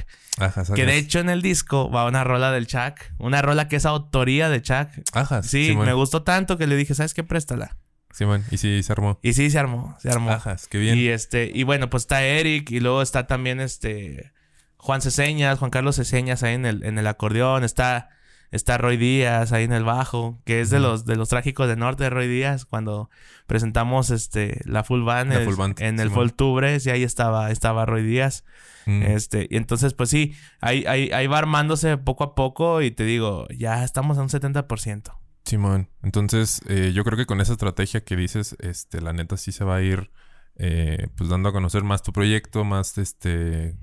que 0.75 0.87
de 0.87 0.97
hecho 0.97 1.21
en 1.21 1.30
el 1.30 1.40
disco 1.40 1.88
va 1.88 2.04
una 2.04 2.25
rola 2.25 2.50
del 2.50 2.66
Chuck, 2.66 2.99
una 3.19 3.42
rola 3.42 3.69
que 3.69 3.76
es 3.76 3.87
autoría 3.87 4.49
de 4.49 4.61
Chuck. 4.61 4.88
Ajá, 5.12 5.45
sí, 5.45 5.76
me 5.76 5.92
gustó 5.92 6.25
tanto 6.25 6.59
que 6.59 6.66
le 6.66 6.75
dije, 6.75 6.97
¿sabes 6.97 7.14
qué? 7.14 7.23
Préstala. 7.23 7.76
Sí, 8.12 8.26
man. 8.26 8.45
Y 8.50 8.57
sí, 8.57 8.83
se 8.83 8.90
armó. 8.90 9.21
Y 9.23 9.35
sí, 9.35 9.50
se 9.50 9.59
armó. 9.61 9.97
Se 10.00 10.11
armó. 10.11 10.33
Ajas, 10.33 10.66
qué 10.66 10.78
bien. 10.78 10.99
Y 10.99 11.07
este, 11.07 11.49
y 11.54 11.62
bueno, 11.62 11.88
pues 11.90 12.02
está 12.02 12.25
Eric 12.25 12.73
y 12.73 12.80
luego 12.80 13.02
está 13.02 13.28
también 13.28 13.61
este 13.61 14.33
Juan 14.78 15.00
Ceseñas, 15.00 15.61
Juan 15.61 15.71
Carlos 15.71 15.95
Ceseñas 15.95 16.42
ahí 16.42 16.54
en 16.54 16.66
el, 16.66 16.83
en 16.83 16.99
el 16.99 17.07
acordeón. 17.07 17.62
Está, 17.62 18.09
está 18.50 18.78
Roy 18.78 18.97
Díaz 18.97 19.52
ahí 19.52 19.64
en 19.64 19.73
el 19.73 19.85
bajo, 19.85 20.40
que 20.45 20.61
es 20.61 20.71
de 20.71 20.80
los, 20.80 21.04
de 21.04 21.16
los 21.16 21.28
trágicos 21.28 21.69
del 21.69 21.78
norte 21.78 22.04
de 22.04 22.11
Roy 22.11 22.28
Díaz, 22.28 22.64
cuando 22.64 23.11
presentamos 23.47 24.11
este 24.11 24.61
la 24.64 24.85
full 24.85 25.02
band, 25.04 25.33
en 25.78 26.00
el 26.00 26.11
Foltubre, 26.11 26.76
y 26.85 26.90
ahí 26.90 27.02
estaba, 27.02 27.50
estaba 27.50 27.87
Roy 27.87 28.02
Díaz. 28.02 28.45
Mm. 28.87 29.02
Este, 29.02 29.47
y 29.50 29.57
entonces, 29.57 29.95
pues 29.95 30.11
sí, 30.11 30.35
ahí, 30.61 30.85
ahí, 30.87 31.11
ahí 31.12 31.26
va 31.26 31.38
armándose 31.38 31.97
poco 31.97 32.25
a 32.25 32.35
poco, 32.35 32.83
y 32.83 32.90
te 32.90 33.04
digo, 33.04 33.47
ya 33.57 33.85
estamos 33.85 34.19
a 34.19 34.23
un 34.23 34.28
70%. 34.28 35.12
Simón, 35.45 35.88
entonces 36.02 36.61
eh, 36.69 36.92
yo 36.95 37.02
creo 37.02 37.16
que 37.16 37.26
con 37.26 37.40
esa 37.40 37.52
estrategia 37.52 38.04
que 38.04 38.14
dices, 38.14 38.57
este, 38.61 39.00
la 39.00 39.12
neta 39.12 39.37
sí 39.37 39.52
se 39.52 39.64
va 39.64 39.76
a 39.76 39.83
ir 39.83 40.11
eh, 40.57 41.09
pues 41.16 41.30
dando 41.30 41.49
a 41.49 41.52
conocer 41.52 41.83
más 41.83 42.02
tu 42.02 42.12
proyecto, 42.12 42.64
más 42.64 42.99
este, 42.99 43.75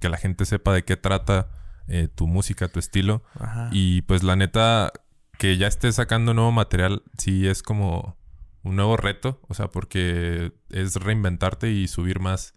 que 0.00 0.08
la 0.08 0.16
gente 0.16 0.44
sepa 0.44 0.74
de 0.74 0.84
qué 0.84 0.96
trata 0.96 1.48
eh, 1.88 2.08
tu 2.14 2.26
música, 2.26 2.68
tu 2.68 2.78
estilo. 2.78 3.22
Y 3.70 4.02
pues 4.02 4.22
la 4.22 4.36
neta, 4.36 4.92
que 5.38 5.56
ya 5.56 5.66
estés 5.66 5.96
sacando 5.96 6.34
nuevo 6.34 6.52
material, 6.52 7.02
sí 7.18 7.46
es 7.46 7.62
como 7.62 8.16
un 8.62 8.76
nuevo 8.76 8.96
reto, 8.96 9.40
o 9.48 9.54
sea, 9.54 9.68
porque 9.68 10.52
es 10.70 10.96
reinventarte 10.96 11.70
y 11.70 11.86
subir 11.86 12.20
más 12.20 12.54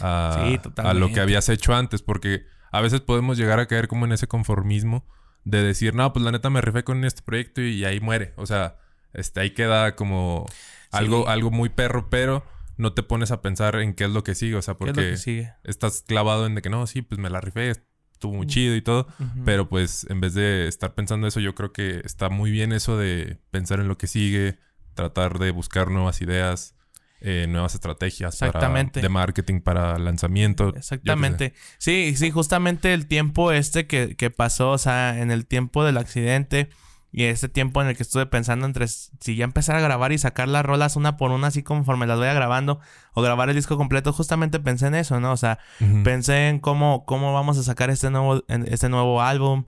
a, 0.00 0.46
a 0.76 0.94
lo 0.94 1.12
que 1.12 1.20
habías 1.20 1.48
hecho 1.48 1.74
antes, 1.74 2.02
porque 2.02 2.44
a 2.70 2.80
veces 2.80 3.00
podemos 3.00 3.36
llegar 3.38 3.58
a 3.58 3.66
caer 3.66 3.88
como 3.88 4.04
en 4.04 4.12
ese 4.12 4.28
conformismo 4.28 5.06
de 5.44 5.62
decir, 5.62 5.94
no, 5.94 6.12
pues 6.12 6.24
la 6.24 6.32
neta 6.32 6.50
me 6.50 6.60
rifé 6.60 6.84
con 6.84 7.04
este 7.04 7.22
proyecto 7.22 7.62
y, 7.62 7.84
ahí 7.84 8.00
muere. 8.00 8.34
O 8.36 8.46
sea, 8.46 8.76
este, 9.14 9.40
ahí 9.40 9.50
queda 9.50 9.96
como 9.96 10.46
algo, 10.90 11.28
algo 11.28 11.50
muy 11.50 11.70
perro, 11.70 12.10
pero 12.10 12.44
no 12.76 12.92
te 12.92 13.02
pones 13.02 13.30
a 13.30 13.40
pensar 13.40 13.76
en 13.76 13.94
qué 13.94 14.04
es 14.04 14.10
lo 14.10 14.22
que 14.22 14.34
sigue. 14.34 14.56
O 14.56 14.62
sea, 14.62 14.74
porque 14.74 15.16
estás 15.64 16.04
clavado 16.06 16.46
en 16.46 16.54
de 16.54 16.62
que 16.62 16.70
no, 16.70 16.86
sí, 16.86 17.02
pues 17.02 17.18
me 17.18 17.30
la 17.30 17.40
rifé, 17.40 17.72
estuvo 18.18 18.34
muy 18.34 18.46
chido 18.48 18.74
y 18.74 18.82
todo. 18.82 19.06
Pero 19.44 19.68
pues 19.68 20.04
en 20.10 20.20
vez 20.20 20.34
de 20.34 20.66
estar 20.66 20.92
pensando 20.94 21.26
eso, 21.28 21.38
yo 21.40 21.54
creo 21.54 21.72
que 21.72 22.02
está 22.04 22.28
muy 22.28 22.50
bien 22.50 22.72
eso 22.72 22.98
de 22.98 23.38
pensar 23.52 23.78
en 23.78 23.86
lo 23.86 23.96
que 23.96 24.08
sigue, 24.08 24.58
tratar 24.94 25.38
de 25.38 25.52
buscar 25.52 25.88
nuevas 25.90 26.20
ideas, 26.20 26.74
eh, 27.20 27.46
nuevas 27.48 27.74
estrategias 27.74 28.36
para- 28.36 28.48
Exactamente. 28.50 29.00
de 29.00 29.08
marketing 29.08 29.60
para 29.60 29.96
lanzamiento. 29.98 30.74
Exactamente. 30.76 31.54
Sí, 31.78 32.14
sí, 32.16 32.30
justamente 32.32 32.92
el 32.92 33.06
tiempo 33.06 33.52
este 33.52 33.86
que, 33.86 34.16
que 34.16 34.30
pasó, 34.30 34.72
o 34.72 34.78
sea, 34.78 35.20
en 35.20 35.30
el 35.30 35.46
tiempo 35.46 35.84
del 35.84 35.96
accidente 35.96 36.68
y 37.10 37.24
este 37.24 37.48
tiempo 37.48 37.80
en 37.80 37.88
el 37.88 37.96
que 37.96 38.02
estuve 38.02 38.26
pensando 38.26 38.66
entre 38.66 38.86
si 38.86 39.36
ya 39.36 39.44
empezar 39.44 39.76
a 39.76 39.80
grabar 39.80 40.12
y 40.12 40.18
sacar 40.18 40.48
las 40.48 40.64
rolas 40.64 40.94
una 40.96 41.16
por 41.16 41.30
una 41.30 41.46
así 41.46 41.62
conforme 41.62 42.06
las 42.06 42.18
vaya 42.18 42.34
grabando 42.34 42.80
o 43.14 43.22
grabar 43.22 43.48
el 43.48 43.56
disco 43.56 43.76
completo, 43.78 44.12
justamente 44.12 44.60
pensé 44.60 44.88
en 44.88 44.94
eso, 44.94 45.18
¿no? 45.18 45.32
O 45.32 45.36
sea, 45.36 45.58
pensé 46.04 46.48
en 46.48 46.58
cómo, 46.58 47.04
cómo 47.06 47.32
vamos 47.32 47.56
a 47.58 47.62
sacar 47.62 47.88
este 47.90 48.10
nuevo, 48.10 48.42
este 48.48 48.88
nuevo 48.88 49.22
álbum. 49.22 49.64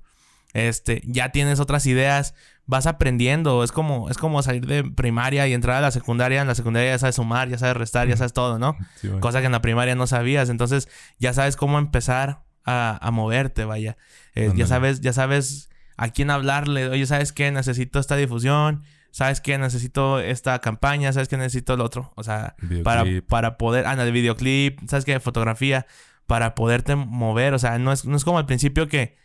Este, 0.52 1.00
ya 1.06 1.30
tienes 1.30 1.60
otras 1.60 1.86
ideas, 1.86 2.34
vas 2.66 2.86
aprendiendo. 2.86 3.64
Es 3.64 3.72
como, 3.72 4.10
es 4.10 4.18
como 4.18 4.42
salir 4.42 4.66
de 4.66 4.84
primaria 4.84 5.46
y 5.46 5.54
entrar 5.54 5.76
a 5.76 5.80
la 5.80 5.92
secundaria. 5.92 6.42
En 6.42 6.48
la 6.48 6.54
secundaria 6.54 6.90
ya 6.90 6.98
sabes 6.98 7.14
sumar, 7.14 7.48
ya 7.48 7.56
sabes 7.56 7.76
restar, 7.76 8.08
ya 8.08 8.16
sabes 8.16 8.32
todo, 8.32 8.58
¿no? 8.58 8.76
Sí. 8.96 9.08
Cosa 9.20 9.40
que 9.40 9.46
en 9.46 9.52
la 9.52 9.62
primaria 9.62 9.94
no 9.94 10.06
sabías. 10.06 10.50
Entonces, 10.50 10.88
ya 11.18 11.32
sabes 11.32 11.56
cómo 11.56 11.78
empezar 11.78 12.42
a, 12.64 12.98
a 13.00 13.10
moverte, 13.12 13.64
vaya. 13.64 13.96
Eh, 14.34 14.52
ya 14.56 14.66
sabes, 14.66 15.00
ya 15.00 15.12
sabes 15.12 15.69
a 16.00 16.08
quién 16.08 16.30
hablarle. 16.30 16.88
Oye, 16.88 17.04
¿sabes 17.04 17.30
qué? 17.30 17.52
Necesito 17.52 17.98
esta 17.98 18.16
difusión. 18.16 18.84
¿Sabes 19.10 19.42
qué? 19.42 19.58
Necesito 19.58 20.18
esta 20.18 20.58
campaña. 20.60 21.12
¿Sabes 21.12 21.28
qué? 21.28 21.36
Necesito 21.36 21.74
el 21.74 21.82
otro. 21.82 22.10
O 22.16 22.22
sea, 22.22 22.56
para, 22.82 23.02
Videoclip. 23.02 23.28
para 23.28 23.58
poder... 23.58 23.86
Ah, 23.86 23.96
no, 23.96 24.02
el 24.02 24.12
videoclip. 24.12 24.80
¿Sabes 24.88 25.04
qué? 25.04 25.20
Fotografía. 25.20 25.86
Para 26.26 26.54
poderte 26.54 26.96
mover. 26.96 27.52
O 27.52 27.58
sea, 27.58 27.78
no 27.78 27.92
es, 27.92 28.06
no 28.06 28.16
es 28.16 28.24
como 28.24 28.38
al 28.38 28.46
principio 28.46 28.88
que... 28.88 29.18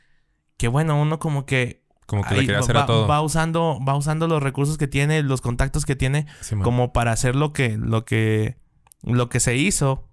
Que 0.58 0.68
bueno, 0.68 1.02
uno 1.02 1.18
como 1.18 1.46
que... 1.46 1.86
Como 2.08 2.24
que 2.24 2.34
ahí 2.34 2.40
le 2.42 2.46
quería 2.48 2.60
hacer 2.60 2.76
va, 2.76 2.84
a 2.84 2.88
todo. 2.88 3.08
va 3.08 3.22
usando, 3.22 3.80
va 3.88 3.96
usando 3.96 4.28
los 4.28 4.44
recursos 4.44 4.78
que 4.78 4.90
tiene, 4.90 5.24
los 5.24 5.40
contactos 5.40 5.86
que 5.86 5.96
tiene 5.96 6.28
Sí, 6.42 6.56
como 6.58 6.92
para 6.92 7.14
hacer 7.14 7.36
lo 7.36 7.52
que 7.52 7.78
lo 7.78 8.06
que 8.06 8.58
lo 9.02 9.28
que 9.28 9.40
se 9.40 9.56
hizo 9.56 10.08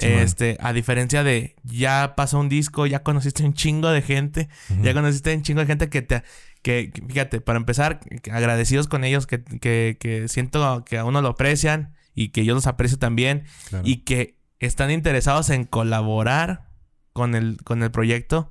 Sí, 0.00 0.08
man. 0.08 0.18
este 0.20 0.56
a 0.60 0.72
diferencia 0.72 1.22
de 1.22 1.56
ya 1.64 2.14
pasó 2.16 2.38
un 2.40 2.48
disco 2.48 2.86
ya 2.86 3.02
conociste 3.02 3.44
un 3.44 3.54
chingo 3.54 3.90
de 3.90 4.02
gente 4.02 4.48
ya 4.82 4.94
conociste 4.94 5.34
un 5.34 5.42
chingo 5.42 5.60
de 5.60 5.66
gente 5.66 5.88
que 5.88 6.02
te 6.02 6.22
que 6.62 6.92
fíjate 7.08 7.40
para 7.40 7.58
empezar 7.58 8.00
agradecidos 8.32 8.86
con 8.88 9.04
ellos 9.04 9.26
que, 9.26 9.42
que, 9.42 9.96
que 10.00 10.28
siento 10.28 10.84
que 10.84 10.98
a 10.98 11.04
uno 11.04 11.22
lo 11.22 11.28
aprecian 11.28 11.94
y 12.14 12.30
que 12.30 12.44
yo 12.44 12.54
los 12.54 12.66
aprecio 12.66 12.98
también 12.98 13.44
Claro. 13.68 13.84
y 13.86 13.98
que 13.98 14.36
están 14.58 14.90
interesados 14.90 15.48
en 15.50 15.64
colaborar 15.64 16.68
con 17.12 17.34
el, 17.34 17.56
con 17.64 17.82
el 17.82 17.90
proyecto, 17.90 18.50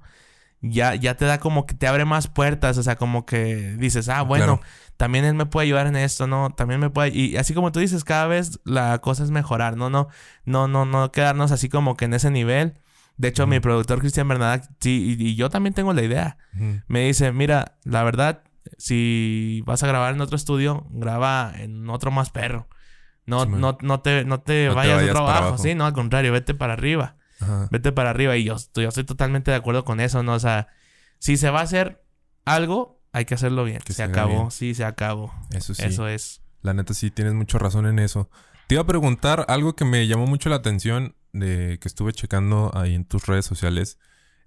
ya, 0.62 0.96
ya 0.96 1.16
te 1.16 1.26
da 1.26 1.40
como 1.40 1.66
que 1.68 1.76
te 1.76 1.88
abre 1.88 2.04
más 2.04 2.28
puertas, 2.28 2.78
o 2.78 2.84
sea, 2.84 2.96
como 2.96 3.26
que 3.26 3.76
dices, 3.78 4.10
ah, 4.10 4.24
bueno, 4.24 4.58
Claro. 4.58 4.62
También 5.00 5.24
él 5.24 5.34
me 5.34 5.46
puede 5.46 5.64
ayudar 5.68 5.88
en 5.88 5.96
esto, 5.96 6.28
¿no? 6.28 6.50
También 6.50 6.82
me 6.82 6.90
puede... 6.90 7.16
Y 7.16 7.38
así 7.38 7.54
como 7.54 7.72
tú 7.72 7.80
dices, 7.80 8.04
cada 8.04 8.28
vez 8.28 8.60
la 8.66 9.00
cosa 9.00 9.24
es 9.24 9.32
mejorar, 9.32 9.78
¿no? 9.78 9.90
No, 9.90 10.10
no, 10.44 10.68
no, 10.68 10.84
no 10.84 11.10
quedarnos 11.14 11.54
así 11.54 11.70
como 11.70 11.96
que 11.96 12.04
en 12.04 12.14
ese 12.14 12.30
nivel. 12.32 12.82
De 13.16 13.30
hecho, 13.30 13.48
mi 13.48 13.62
productor 13.62 14.00
Cristian 14.00 14.28
Bernat, 14.28 14.66
sí, 14.82 15.16
y, 15.18 15.26
y 15.26 15.36
yo 15.36 15.50
también 15.50 15.74
tengo 15.74 15.94
la 15.94 16.04
idea. 16.04 16.38
Me 16.88 17.06
dice, 17.06 17.32
mira, 17.32 17.78
la 17.86 18.04
verdad, 18.04 18.44
si 18.78 19.64
vas 19.66 19.82
a 19.84 19.88
grabar 19.88 20.14
en 20.14 20.20
otro 20.20 20.36
estudio, 20.36 20.86
graba 20.90 21.54
en 21.56 21.90
otro 21.90 22.12
más 22.12 22.30
perro. 22.30 22.68
No, 23.26 23.46
Sí, 23.46 23.52
no, 23.52 23.78
no 23.82 24.02
te, 24.02 24.26
no 24.26 24.42
te 24.42 24.68
No 24.68 24.76
vayas 24.76 25.00
de 25.00 25.14
para 25.14 25.20
abajo, 25.20 25.58
sí, 25.58 25.76
no, 25.76 25.86
al 25.86 25.94
contrario, 25.94 26.34
vete 26.34 26.54
para 26.56 26.74
arriba. 26.74 27.16
Vete 27.72 27.94
para 27.94 28.10
arriba. 28.10 28.36
Y 28.36 28.44
yo, 28.44 28.58
yo 28.76 28.90
estoy 28.90 29.06
totalmente 29.06 29.50
de 29.52 29.56
acuerdo 29.56 29.86
con 29.86 30.02
eso, 30.02 30.24
¿no? 30.24 30.34
O 30.34 30.40
sea, 30.40 30.68
si 31.20 31.38
se 31.38 31.50
va 31.52 31.62
a 31.62 31.64
hacer 31.64 32.04
algo, 32.44 32.99
hay 33.12 33.26
que 33.26 33.34
hacerlo 33.34 33.64
bien. 33.64 33.80
Que 33.84 33.94
se 33.94 34.04
acabó, 34.04 34.36
bien. 34.40 34.52
sí, 34.52 34.74
se 34.76 34.84
acabó. 34.86 35.34
Eso 35.52 35.74
sí. 35.74 35.84
Eso 35.86 36.08
es. 36.08 36.42
La 36.62 36.74
neta 36.74 36.94
sí 36.94 37.10
tienes 37.12 37.34
mucha 37.34 37.58
razón 37.58 37.86
en 37.86 38.00
eso. 38.00 38.30
Te 38.68 38.76
iba 38.76 38.82
a 38.84 38.88
preguntar 38.88 39.46
algo 39.48 39.76
que 39.76 39.86
me 39.86 40.06
llamó 40.08 40.28
mucho 40.28 40.50
la 40.50 40.58
atención 40.58 41.16
de 41.34 41.80
que 41.82 41.88
estuve 41.88 42.12
checando 42.14 42.72
ahí 42.76 42.94
en 42.96 43.06
tus 43.06 43.26
redes 43.26 43.46
sociales. 43.46 43.98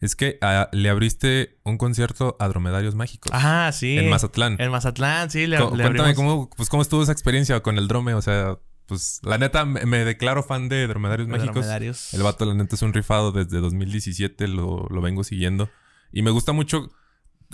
Es 0.00 0.16
que 0.16 0.36
ah, 0.42 0.68
le 0.72 0.88
abriste 0.90 1.58
un 1.64 1.78
concierto 1.78 2.36
a 2.40 2.48
Dromedarios 2.48 2.96
Mágicos 2.96 3.30
Ajá, 3.32 3.70
sí. 3.72 3.96
en 3.98 4.10
Mazatlán. 4.10 4.56
En 4.58 4.70
Mazatlán, 4.70 5.30
sí, 5.30 5.46
le, 5.46 5.58
Co- 5.58 5.74
le 5.76 5.84
Cuéntame 5.84 6.14
cómo, 6.14 6.50
pues, 6.50 6.68
cómo 6.68 6.82
estuvo 6.82 7.02
esa 7.04 7.12
experiencia 7.12 7.60
con 7.60 7.78
el 7.78 7.86
drome. 7.86 8.14
O 8.14 8.20
sea, 8.22 8.58
pues 8.86 9.20
la 9.22 9.38
neta 9.38 9.64
me, 9.64 9.86
me 9.86 10.04
declaro 10.04 10.42
fan 10.42 10.68
de 10.68 10.88
Dromedarios 10.88 11.28
de 11.28 11.32
Mágicos. 11.32 11.54
dromedarios. 11.54 12.12
El 12.14 12.22
vato, 12.24 12.44
la 12.44 12.54
neta, 12.54 12.74
es 12.74 12.82
un 12.82 12.92
rifado 12.92 13.30
desde 13.30 13.60
2017, 13.60 14.48
lo, 14.48 14.86
lo 14.90 15.00
vengo 15.00 15.22
siguiendo. 15.22 15.70
Y 16.12 16.22
me 16.22 16.30
gusta 16.32 16.52
mucho 16.52 16.90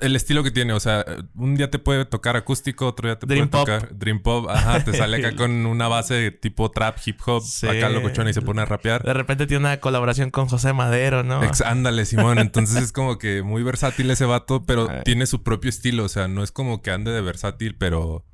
el 0.01 0.17
estilo 0.17 0.43
que 0.43 0.51
tiene. 0.51 0.73
O 0.73 0.81
sea, 0.81 1.05
un 1.35 1.55
día 1.57 1.71
te 1.71 1.79
puede 1.79 2.05
tocar 2.05 2.37
acústico, 2.37 2.87
otro 2.87 3.09
día 3.09 3.19
te 3.19 3.27
Dream 3.27 3.49
puede 3.49 3.65
pop. 3.65 3.75
tocar 3.81 3.99
Dream 3.99 4.21
Pop. 4.21 4.47
Ajá, 4.49 4.85
te 4.85 4.93
sale 4.93 5.17
acá 5.19 5.37
con 5.37 5.67
una 5.67 5.89
base 5.89 6.15
de 6.15 6.31
tipo 6.31 6.71
trap, 6.71 6.99
hip 7.05 7.19
hop, 7.27 7.43
Sí. 7.43 7.67
acá 7.67 7.89
locochón 7.89 8.29
y 8.29 8.33
se 8.35 8.43
pone 8.43 8.63
a 8.63 8.65
rapear. 8.65 9.03
De 9.03 9.13
repente 9.15 9.47
tiene 9.47 9.61
una 9.67 9.77
colaboración 9.81 10.31
con 10.31 10.47
José 10.49 10.73
Madero, 10.73 11.23
¿no? 11.23 11.43
Ex- 11.43 11.61
ándale, 11.63 12.05
Simón. 12.05 12.39
Entonces 12.39 12.83
es 12.83 12.93
como 12.93 13.19
que 13.19 13.43
muy 13.43 13.63
versátil 13.63 14.11
ese 14.11 14.25
vato, 14.25 14.65
pero 14.65 14.89
tiene 15.05 15.27
su 15.27 15.43
propio 15.43 15.69
estilo. 15.71 16.05
O 16.05 16.09
sea, 16.09 16.29
no 16.29 16.43
es 16.43 16.53
como 16.53 16.83
que 16.83 16.91
ande 16.91 17.11
de 17.13 17.21
versátil, 17.21 17.77
pero. 17.77 18.25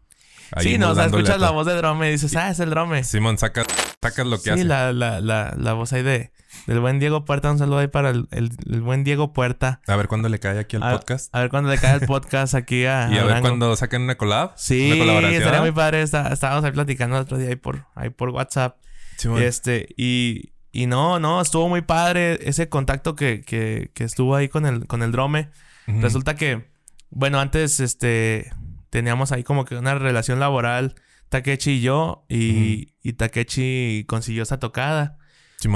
Sí, 0.60 0.78
no, 0.78 0.90
o 0.90 0.94
sea, 0.94 1.06
escuchas 1.06 1.40
la 1.40 1.50
voz 1.50 1.66
de 1.66 1.74
Drome 1.74 2.08
y 2.08 2.12
dices, 2.12 2.34
ah, 2.36 2.50
es 2.50 2.60
el 2.60 2.70
Drome. 2.70 3.02
Simón, 3.04 3.38
saca, 3.38 3.64
sacas 4.02 4.26
lo 4.26 4.36
que 4.36 4.42
sí, 4.44 4.50
hace. 4.50 4.64
La, 4.64 4.92
la, 4.92 5.20
la, 5.20 5.54
la 5.58 5.72
voz 5.72 5.92
ahí 5.92 6.02
de, 6.02 6.32
del 6.66 6.80
buen 6.80 6.98
Diego 6.98 7.24
Puerta. 7.24 7.50
Un 7.50 7.58
saludo 7.58 7.78
ahí 7.78 7.88
para 7.88 8.10
el, 8.10 8.28
el, 8.30 8.50
el 8.70 8.80
buen 8.82 9.04
Diego 9.04 9.32
Puerta. 9.32 9.80
A 9.86 9.96
ver 9.96 10.08
cuándo 10.08 10.28
le 10.28 10.38
cae 10.38 10.58
aquí 10.58 10.76
al 10.76 10.82
A- 10.82 10.92
podcast. 10.92 11.34
A 11.34 11.40
ver 11.40 11.50
cuándo 11.50 11.70
le 11.70 11.78
cae 11.78 11.94
el 11.94 12.00
podcast 12.06 12.54
aquí 12.54 12.84
a, 12.86 13.08
y 13.12 13.18
a 13.18 13.24
ver 13.24 13.40
cuándo 13.40 13.74
sacan 13.76 14.02
una 14.02 14.16
collab. 14.16 14.52
Sí, 14.56 14.86
Una 14.92 14.98
colaboración. 15.00 15.40
estaría 15.42 15.60
muy 15.60 15.72
padre. 15.72 16.02
Está- 16.02 16.32
estábamos 16.32 16.64
ahí 16.64 16.72
platicando 16.72 17.16
el 17.16 17.22
otro 17.22 17.38
día 17.38 17.48
ahí 17.48 17.56
por, 17.56 17.86
ahí 17.94 18.10
por 18.10 18.30
WhatsApp. 18.30 18.76
Simón. 19.16 19.42
Este, 19.42 19.88
y, 19.96 20.52
y 20.72 20.86
no, 20.86 21.18
no, 21.20 21.40
estuvo 21.40 21.68
muy 21.68 21.82
padre 21.82 22.38
ese 22.48 22.68
contacto 22.68 23.14
que, 23.14 23.42
que, 23.42 23.90
que 23.94 24.04
estuvo 24.04 24.34
ahí 24.36 24.48
con 24.48 24.66
el, 24.66 24.86
con 24.86 25.02
el 25.02 25.12
drome. 25.12 25.50
Resulta 25.86 26.34
que, 26.34 26.66
bueno, 27.10 27.38
antes 27.40 27.78
este 27.78 28.50
teníamos 28.94 29.32
ahí 29.32 29.42
como 29.42 29.64
que 29.64 29.74
una 29.74 29.96
relación 29.96 30.38
laboral, 30.38 30.94
Takechi 31.28 31.72
y 31.72 31.80
yo, 31.80 32.26
y, 32.28 32.94
y 33.02 33.14
Takechi 33.14 34.04
consiguió 34.06 34.44
esa 34.44 34.60
tocada. 34.60 35.18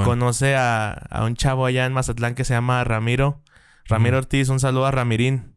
Conoce 0.04 0.54
a, 0.54 0.92
a 0.92 1.24
un 1.24 1.34
chavo 1.34 1.66
allá 1.66 1.84
en 1.84 1.92
Mazatlán 1.92 2.36
que 2.36 2.44
se 2.44 2.54
llama 2.54 2.84
Ramiro. 2.84 3.42
Ramiro. 3.86 4.18
Ortiz, 4.18 4.50
un 4.50 4.60
saludo 4.60 4.86
a 4.86 4.92
Ramirín. 4.92 5.56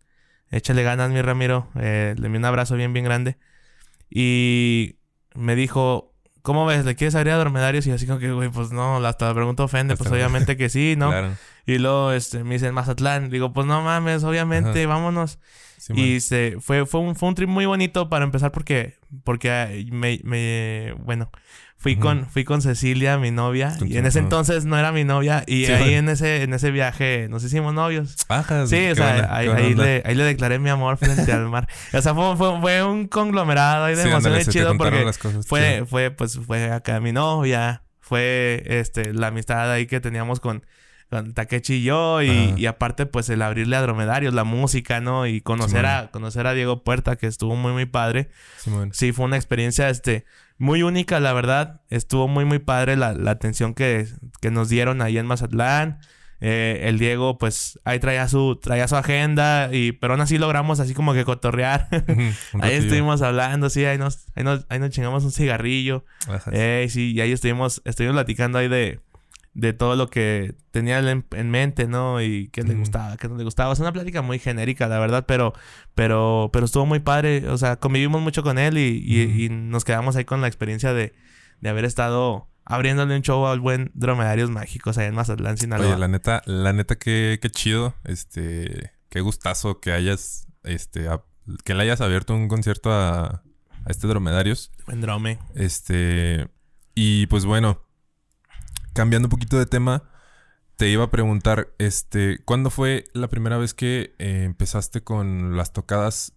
Échale 0.49 0.81
ganas, 0.81 1.11
mi 1.11 1.21
Ramiro. 1.21 1.69
Eh, 1.75 2.15
le 2.17 2.25
envío 2.25 2.39
un 2.39 2.45
abrazo 2.45 2.75
bien, 2.75 2.93
bien 2.93 3.05
grande. 3.05 3.37
Y 4.09 4.95
me 5.35 5.55
dijo, 5.55 6.10
¿cómo 6.41 6.65
ves? 6.65 6.85
¿Le 6.85 6.95
quieres 6.95 7.15
abrir 7.15 7.33
a 7.33 7.37
Dromedarios? 7.37 7.85
Y 7.87 7.91
así 7.91 8.05
como 8.07 8.19
que, 8.19 8.31
güey, 8.31 8.49
pues 8.49 8.71
no, 8.71 8.97
hasta 9.05 9.27
la 9.27 9.33
pregunta 9.33 9.63
ofende. 9.63 9.95
Pues 9.95 10.11
obviamente 10.11 10.57
que 10.57 10.69
sí, 10.69 10.95
¿no? 10.97 11.09
Claro. 11.09 11.35
Y 11.65 11.77
luego 11.77 12.11
este, 12.11 12.43
me 12.43 12.55
dicen 12.55 12.73
Mazatlán. 12.73 13.29
Digo, 13.29 13.53
pues 13.53 13.67
no 13.67 13.81
mames, 13.81 14.23
obviamente, 14.23 14.85
vámonos. 14.85 15.39
Simón. 15.77 16.03
Y 16.03 16.19
se, 16.19 16.57
fue, 16.59 16.85
fue, 16.85 16.99
un, 16.99 17.15
fue 17.15 17.29
un 17.29 17.35
trip 17.35 17.49
muy 17.49 17.65
bonito 17.65 18.07
para 18.07 18.23
empezar 18.23 18.51
porque, 18.51 18.97
porque 19.23 19.87
me, 19.91 20.19
me 20.23 20.93
bueno, 20.99 21.31
fui, 21.81 21.95
con, 21.95 22.27
fui 22.29 22.43
con 22.43 22.61
Cecilia, 22.61 23.17
mi 23.17 23.31
novia, 23.31 23.75
y 23.83 23.97
en 23.97 24.05
ese 24.05 24.19
entonces 24.19 24.65
no 24.65 24.77
era 24.77 24.91
mi 24.91 25.03
novia, 25.03 25.43
y 25.47 25.65
Sí, 25.65 25.71
ahí 25.71 25.81
bueno. 25.85 25.97
en 25.97 26.09
ese, 26.09 26.43
en 26.43 26.53
ese 26.53 26.69
viaje 26.69 27.27
nos 27.27 27.43
hicimos 27.43 27.73
novios. 27.73 28.17
Bajas. 28.29 28.69
Sí, 28.69 28.85
o 28.91 28.95
sea, 28.95 29.35
ahí, 29.35 29.73
le, 29.73 30.03
ahí 30.05 30.13
le 30.13 30.23
declaré 30.23 30.59
mi 30.59 30.69
amor 30.69 30.97
frente 30.97 31.31
al 31.33 31.49
mar. 31.49 31.67
O 31.91 31.99
sea, 31.99 32.13
fue, 32.13 32.37
fue, 32.37 32.61
fue 32.61 32.83
un 32.83 33.07
conglomerado 33.07 33.85
ahí 33.85 33.95
de 33.95 34.03
Sí, 34.03 34.09
emociones 34.09 34.47
chido 34.47 34.77
porque 34.77 35.03
cosas 35.19 35.47
fue, 35.47 35.83
fue, 35.89 36.11
pues, 36.11 36.39
fue 36.45 36.71
acá 36.71 36.99
mi 36.99 37.13
novia, 37.13 37.81
fue, 37.99 38.63
este, 38.67 39.11
la 39.13 39.27
amistad 39.27 39.71
ahí 39.71 39.87
que 39.87 39.99
teníamos 39.99 40.39
con, 40.39 40.63
con 41.09 41.33
Takechi 41.33 41.77
y 41.77 41.83
yo, 41.83 42.21
y, 42.21 42.53
y 42.57 42.65
aparte, 42.67 43.07
pues, 43.07 43.27
el 43.29 43.41
abrirle 43.41 43.75
a 43.75 43.81
Dromedarios, 43.81 44.35
la 44.35 44.43
música, 44.43 45.01
¿no? 45.01 45.25
Y 45.25 45.41
conocer 45.41 45.87
a, 45.87 46.11
conocer 46.11 46.45
a 46.45 46.53
Diego 46.53 46.83
Puerta, 46.83 47.15
que 47.15 47.25
estuvo 47.25 47.55
muy, 47.55 47.71
muy 47.71 47.87
padre. 47.87 48.29
Sí, 48.91 49.13
fue 49.13 49.25
una 49.25 49.35
experiencia, 49.37 49.89
este, 49.89 50.25
muy 50.61 50.83
única, 50.83 51.19
la 51.19 51.33
verdad. 51.33 51.81
Estuvo 51.89 52.27
muy, 52.27 52.45
muy 52.45 52.59
padre 52.59 52.95
la, 52.95 53.13
la 53.13 53.31
atención 53.31 53.73
que, 53.73 54.05
que 54.41 54.51
nos 54.51 54.69
dieron 54.69 55.01
ahí 55.01 55.17
en 55.17 55.25
Mazatlán. 55.25 55.99
Eh, 56.39 56.81
el 56.83 56.99
Diego, 56.99 57.39
pues, 57.39 57.79
ahí 57.83 57.99
traía 57.99 58.27
su, 58.27 58.59
traía 58.61 58.87
su 58.87 58.95
agenda, 58.95 59.69
y, 59.71 59.91
pero 59.93 60.13
aún 60.13 60.21
así 60.21 60.37
logramos 60.37 60.79
así 60.79 60.93
como 60.93 61.13
que 61.13 61.25
cotorrear. 61.25 61.87
Ahí 62.61 62.73
estuvimos 62.73 63.21
hablando, 63.21 63.69
sí, 63.69 63.85
ahí 63.85 63.99
nos, 63.99 64.25
ahí 64.35 64.43
nos, 64.43 64.65
ahí 64.69 64.79
nos 64.79 64.89
chingamos 64.89 65.23
un 65.23 65.31
cigarrillo. 65.31 66.03
Eh, 66.51 66.87
sí, 66.89 67.13
y 67.13 67.21
ahí 67.21 67.31
estuvimos, 67.31 67.81
estuvimos 67.85 68.15
platicando 68.15 68.57
ahí 68.57 68.67
de, 68.67 68.99
de 69.53 69.73
todo 69.73 69.95
lo 69.97 70.09
que 70.09 70.55
tenía 70.71 70.99
él 70.99 71.09
en, 71.09 71.25
en 71.31 71.49
mente, 71.49 71.87
¿no? 71.87 72.21
Y 72.21 72.47
qué 72.49 72.63
le 72.63 72.73
gustaba, 72.75 73.17
qué 73.17 73.27
no 73.27 73.35
le 73.35 73.43
gustaba. 73.43 73.73
Es 73.73 73.79
una 73.79 73.91
plática 73.91 74.21
muy 74.21 74.39
genérica, 74.39 74.87
la 74.87 74.97
verdad, 74.99 75.25
pero, 75.27 75.53
pero, 75.93 76.49
pero 76.53 76.65
estuvo 76.65 76.85
muy 76.85 76.99
padre. 76.99 77.47
O 77.49 77.57
sea, 77.57 77.75
convivimos 77.77 78.21
mucho 78.21 78.43
con 78.43 78.57
él 78.57 78.77
y, 78.77 79.03
y- 79.45 79.49
nos 79.49 79.83
quedamos 79.83 80.15
ahí 80.15 80.23
con 80.25 80.39
la 80.41 80.47
experiencia 80.47 80.93
de, 80.93 81.13
de 81.59 81.69
haber 81.69 81.83
estado 81.85 82.47
abriéndole 82.63 83.15
un 83.15 83.21
show 83.23 83.45
al 83.47 83.59
buen 83.59 83.91
Dromedarios 83.93 84.49
Mágicos 84.49 84.97
allá 84.97 85.07
en 85.09 85.15
Mazatlán, 85.15 85.57
Sinaloa. 85.57 85.87
Oye, 85.87 85.97
la 85.97 86.07
neta, 86.07 86.41
la 86.45 86.71
neta, 86.71 86.95
qué, 86.95 87.37
qué 87.41 87.49
chido. 87.49 87.93
Este, 88.05 88.91
qué 89.09 89.19
gustazo 89.19 89.81
que 89.81 89.91
hayas, 89.91 90.47
este, 90.63 91.09
a- 91.09 91.23
que 91.65 91.73
le 91.73 91.83
hayas 91.83 91.99
abierto 91.99 92.33
un 92.33 92.47
concierto 92.47 92.93
a, 92.93 93.25
a 93.25 93.89
este 93.89 94.07
Dromedarios. 94.07 94.71
Buen 94.85 95.01
Drome. 95.01 95.39
Este, 95.55 96.47
y 96.95 97.25
pues 97.27 97.43
bueno, 97.45 97.81
cambiando 98.93 99.27
un 99.27 99.31
poquito 99.31 99.57
de 99.57 99.65
tema, 99.65 100.03
te 100.77 100.89
iba 100.89 101.03
a 101.03 101.11
preguntar, 101.11 101.69
este, 101.77 102.39
¿cuándo 102.43 102.69
fue 102.69 103.05
la 103.13 103.27
primera 103.29 103.57
vez 103.57 103.73
que 103.73 104.15
eh, 104.19 104.43
empezaste 104.45 105.01
con 105.01 105.55
las 105.57 105.73
tocadas? 105.73 106.33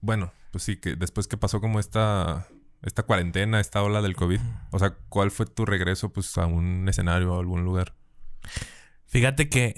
bueno, 0.00 0.32
pues 0.52 0.64
sí, 0.64 0.76
que 0.76 0.96
después 0.96 1.28
que 1.28 1.38
pasó 1.38 1.60
como 1.60 1.80
esta, 1.80 2.46
esta 2.82 3.02
cuarentena, 3.04 3.58
esta 3.58 3.82
ola 3.82 4.02
del 4.02 4.14
COVID. 4.14 4.40
O 4.70 4.78
sea, 4.78 4.94
¿cuál 5.08 5.30
fue 5.30 5.46
tu 5.46 5.64
regreso 5.64 6.12
pues 6.12 6.36
a 6.38 6.46
un 6.46 6.88
escenario 6.88 7.32
o 7.32 7.36
a 7.36 7.40
algún 7.40 7.64
lugar? 7.64 7.94
Fíjate 9.06 9.48
que 9.48 9.74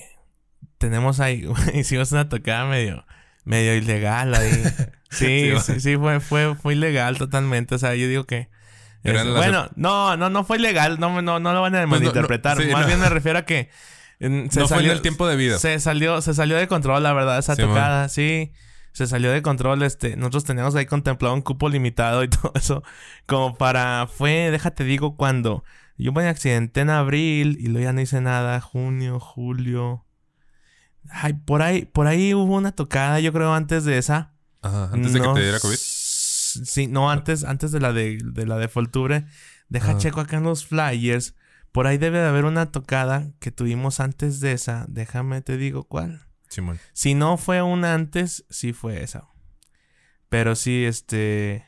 tenemos 0.78 1.20
ahí, 1.20 1.48
hicimos 1.74 2.12
una 2.12 2.28
tocada 2.28 2.66
medio, 2.66 3.06
medio 3.44 3.74
ilegal 3.74 4.34
ahí. 4.34 4.52
Sí, 5.10 5.52
Sí, 5.56 5.60
sí, 5.64 5.80
sí, 5.80 5.96
fue, 5.96 6.20
fue, 6.20 6.54
fue 6.54 6.74
ilegal 6.74 7.16
totalmente. 7.16 7.74
O 7.74 7.78
sea, 7.78 7.94
yo 7.94 8.06
digo 8.08 8.24
que. 8.24 8.50
Eran 9.04 9.26
es- 9.28 9.32
las- 9.34 9.36
bueno, 9.42 9.68
no, 9.76 10.16
no, 10.16 10.28
no 10.30 10.44
fue 10.44 10.58
ilegal, 10.58 10.98
no, 10.98 11.22
no, 11.22 11.38
no 11.40 11.52
lo 11.52 11.60
van 11.62 11.74
a 11.74 11.78
Pues 11.78 11.88
no, 11.88 11.94
no, 11.96 12.00
malinterpretar. 12.00 12.58
sí, 12.60 12.68
Más 12.72 12.82
no. 12.82 12.86
bien 12.86 13.00
me 13.00 13.08
refiero 13.08 13.38
a 13.38 13.42
que 13.42 13.70
se 14.20 14.28
no 14.28 14.48
fue 14.50 14.66
salió, 14.68 14.90
en 14.90 14.96
el 14.96 15.02
tiempo 15.02 15.26
de 15.28 15.36
vida. 15.36 15.58
Se 15.58 15.78
salió, 15.80 16.20
se 16.22 16.34
salió 16.34 16.56
de 16.56 16.66
control, 16.68 17.02
la 17.02 17.12
verdad, 17.12 17.38
esa 17.38 17.54
Sí, 17.54 17.62
tocada, 17.62 18.08
sí. 18.08 18.52
Se 18.92 19.06
salió 19.06 19.30
de 19.30 19.42
control, 19.42 19.82
este, 19.84 20.16
nosotros 20.16 20.44
teníamos 20.44 20.74
ahí 20.74 20.86
contemplado 20.86 21.32
un 21.34 21.42
cupo 21.42 21.68
limitado 21.68 22.24
y 22.24 22.28
todo 22.28 22.52
eso. 22.56 22.82
Como 23.26 23.54
para, 23.54 24.08
fue, 24.12 24.50
déjate 24.50 24.82
digo, 24.82 25.16
cuando 25.16 25.62
yo 25.96 26.10
me 26.12 26.26
accidenté 26.28 26.80
en 26.80 26.90
abril 26.90 27.56
y 27.60 27.68
luego 27.68 27.84
ya 27.84 27.92
no 27.92 28.00
hice 28.00 28.20
nada, 28.20 28.60
junio, 28.60 29.20
julio. 29.20 30.04
Ay, 31.10 31.32
por 31.34 31.62
ahí, 31.62 31.84
por 31.86 32.06
ahí 32.08 32.34
hubo 32.34 32.56
una 32.56 32.72
tocada, 32.72 33.20
yo 33.20 33.32
creo, 33.32 33.54
antes 33.54 33.84
de 33.84 33.98
esa. 33.98 34.32
Ajá, 34.62 34.90
antes 34.92 35.12
de 35.12 35.20
que 35.20 35.28
te 35.28 35.40
diera 35.42 35.60
COVID. 35.60 35.76
Sí, 36.64 36.86
no, 36.86 37.10
antes, 37.10 37.44
antes 37.44 37.72
de 37.72 37.80
la 37.80 37.92
de, 37.92 38.18
de 38.22 38.46
la 38.46 38.56
de 38.56 38.68
Foltubre. 38.68 39.24
Deja 39.68 39.90
Ajá. 39.90 39.98
checo 39.98 40.20
acá 40.20 40.36
en 40.38 40.44
los 40.44 40.66
flyers. 40.66 41.34
Por 41.72 41.86
ahí 41.86 41.98
debe 41.98 42.18
de 42.18 42.26
haber 42.26 42.44
una 42.44 42.72
tocada 42.72 43.30
que 43.40 43.50
tuvimos 43.50 44.00
antes 44.00 44.40
de 44.40 44.52
esa. 44.52 44.86
Déjame 44.88 45.42
te 45.42 45.56
digo 45.56 45.84
cuál. 45.84 46.22
Simón. 46.48 46.78
Si 46.92 47.14
no 47.14 47.36
fue 47.36 47.62
una 47.62 47.94
antes, 47.94 48.44
sí 48.48 48.72
fue 48.72 49.02
esa. 49.02 49.28
Pero 50.28 50.54
sí, 50.54 50.84
este. 50.84 51.66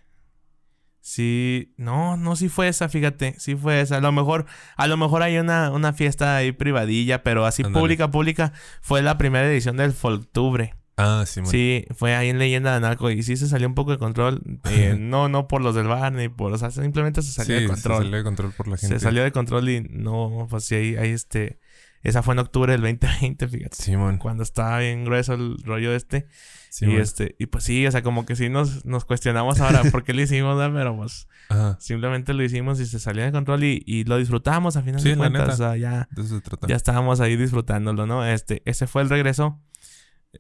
Sí. 1.01 1.75
No, 1.77 2.17
no, 2.17 2.37
sí 2.37 2.49
fue 2.49 2.69
esa, 2.69 2.89
fíjate. 2.89 3.35
Sí 3.39 3.57
fue 3.57 3.81
esa. 3.81 3.97
A 3.97 4.01
lo 4.01 4.13
mejor, 4.13 4.47
a 4.77 4.87
lo 4.87 4.97
mejor 4.97 5.23
hay 5.23 5.39
una, 5.39 5.71
una 5.71 5.93
fiesta 5.93 6.37
ahí 6.37 6.53
privadilla, 6.53 7.23
pero 7.23 7.45
así 7.45 7.63
pública, 7.63 8.11
pública. 8.11 8.53
Fue 8.81 9.03
la 9.03 9.19
primera 9.19 9.47
edición 9.47 9.77
del 9.77 9.93
Foltubre. 9.93 10.75
Ah, 11.03 11.25
Simón. 11.27 11.51
Sí, 11.51 11.85
fue 11.95 12.15
ahí 12.15 12.29
en 12.29 12.39
Leyenda 12.39 12.75
de 12.75 12.81
Narco 12.81 13.11
y 13.11 13.23
sí 13.23 13.37
se 13.37 13.49
salió 13.49 13.67
un 13.69 13.75
poco 13.75 13.91
de 13.93 13.99
control. 13.99 14.43
Eh, 14.71 14.97
no, 15.01 15.29
no 15.29 15.49
por 15.49 15.63
los 15.63 15.75
del 15.75 15.87
bar 15.87 16.13
ni 16.13 16.29
por, 16.29 16.53
o 16.53 16.59
sea, 16.59 16.71
simplemente 16.71 17.23
se 17.23 17.33
salió 17.33 17.57
Sí, 17.57 17.63
de 17.63 17.69
control. 17.69 17.97
Se 17.99 18.03
salió 18.05 18.17
de 18.19 18.25
control 18.25 18.53
por 18.53 18.69
la 18.69 18.77
gente. 18.77 18.99
Se 18.99 19.01
salió 19.05 19.23
de 19.23 19.33
control 19.33 19.69
y 19.69 19.81
no, 19.91 20.47
pues 20.51 20.65
sí, 20.65 20.75
ahí, 20.75 20.97
ahí 20.97 21.11
este, 21.11 21.59
esa 22.03 22.23
fue 22.23 22.35
en 22.35 22.41
octubre 22.41 22.73
del 22.73 22.81
2020, 22.83 23.49
fíjate. 23.49 23.77
Simón. 23.77 24.19
Cuando 24.19 24.43
estaba 24.43 24.79
bien 24.79 25.05
grueso 25.05 25.35
el 25.35 25.57
rollo 25.65 25.95
este. 25.95 26.27
Simón. 26.71 26.95
Y 26.95 26.99
este, 27.01 27.35
y 27.39 27.47
pues 27.47 27.65
sí, 27.65 27.85
o 27.87 27.91
sea, 27.91 28.03
como 28.03 28.25
que 28.25 28.37
sí 28.37 28.49
nos, 28.49 28.85
nos 28.85 29.05
cuestionamos 29.05 29.61
ahora 29.61 29.83
por 29.91 30.05
qué 30.05 30.15
lo 30.15 30.23
hicimos, 30.23 30.57
¿verdad? 30.57 30.73
Pero 30.73 30.97
pues 30.97 31.27
Ajá. 31.49 31.77
simplemente 31.81 32.33
lo 32.33 32.45
hicimos 32.45 32.79
y 32.79 32.87
se 32.87 33.01
salió 33.01 33.25
de 33.25 33.33
control 33.33 33.65
y, 33.65 33.83
y 33.87 34.05
lo 34.05 34.19
disfrutamos 34.19 34.77
a 34.77 34.83
final 34.83 35.01
Sí, 35.01 35.09
de 35.09 35.17
la 35.17 35.23
cuentas. 35.23 35.43
neta. 35.43 35.53
O 35.55 35.57
sea, 35.57 35.77
ya, 35.77 36.09
De 36.13 36.23
eso 36.23 36.37
se 36.37 36.41
trata. 36.43 36.69
ya 36.69 36.77
estábamos 36.77 37.19
ahí 37.21 37.37
disfrutándolo, 37.37 38.07
¿no? 38.07 38.25
Este, 38.25 38.63
ese 38.67 38.87
fue 38.87 39.03
el 39.03 39.11
regreso. 39.11 39.61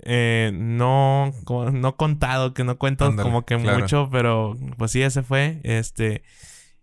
Eh, 0.04 0.52
no, 0.54 1.32
no 1.72 1.96
contado, 1.96 2.54
que 2.54 2.62
no 2.64 2.78
cuento 2.78 3.14
como 3.16 3.44
que 3.44 3.58
claro. 3.58 3.80
mucho, 3.80 4.08
pero 4.10 4.56
pues 4.78 4.92
sí, 4.92 5.02
ese 5.02 5.22
fue. 5.22 5.60
Este, 5.64 6.22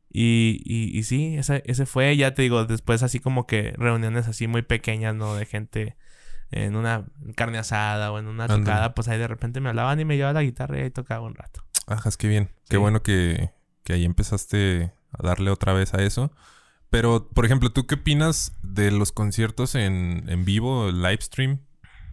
y, 0.09 0.61
y, 0.65 0.97
y 0.97 1.03
sí, 1.03 1.37
ese, 1.37 1.63
ese 1.65 1.85
fue, 1.85 2.15
ya 2.17 2.33
te 2.33 2.41
digo, 2.41 2.65
después 2.65 3.03
así 3.03 3.19
como 3.19 3.47
que 3.47 3.73
reuniones 3.77 4.27
así 4.27 4.47
muy 4.47 4.61
pequeñas, 4.61 5.15
¿no? 5.15 5.35
De 5.35 5.45
gente 5.45 5.95
en 6.51 6.75
una 6.75 7.05
carne 7.35 7.57
asada 7.57 8.11
o 8.11 8.19
en 8.19 8.27
una 8.27 8.43
Ándale. 8.45 8.61
tocada, 8.63 8.93
pues 8.93 9.07
ahí 9.07 9.17
de 9.17 9.27
repente 9.27 9.59
me 9.59 9.69
hablaban 9.69 9.99
y 9.99 10.05
me 10.05 10.15
llevaba 10.15 10.33
la 10.33 10.43
guitarra 10.43 10.79
y 10.79 10.81
ahí 10.83 10.91
tocaba 10.91 11.25
un 11.25 11.35
rato. 11.35 11.61
Ajas, 11.87 12.17
qué 12.17 12.27
bien. 12.27 12.49
Qué 12.69 12.77
bueno 12.77 13.03
que, 13.03 13.51
que 13.83 13.93
ahí 13.93 14.05
empezaste 14.05 14.91
a 15.11 15.23
darle 15.25 15.49
otra 15.51 15.73
vez 15.73 15.93
a 15.93 16.03
eso. 16.03 16.31
Pero, 16.89 17.29
por 17.29 17.45
ejemplo, 17.45 17.71
¿tú 17.71 17.85
qué 17.85 17.95
opinas 17.95 18.53
de 18.63 18.91
los 18.91 19.11
conciertos 19.11 19.75
en, 19.75 20.23
en 20.27 20.45
vivo, 20.45 20.89
live 20.91 21.19
stream, 21.21 21.59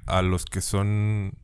a 0.06 0.22
los 0.22 0.44
que 0.44 0.60
son, 0.60 1.34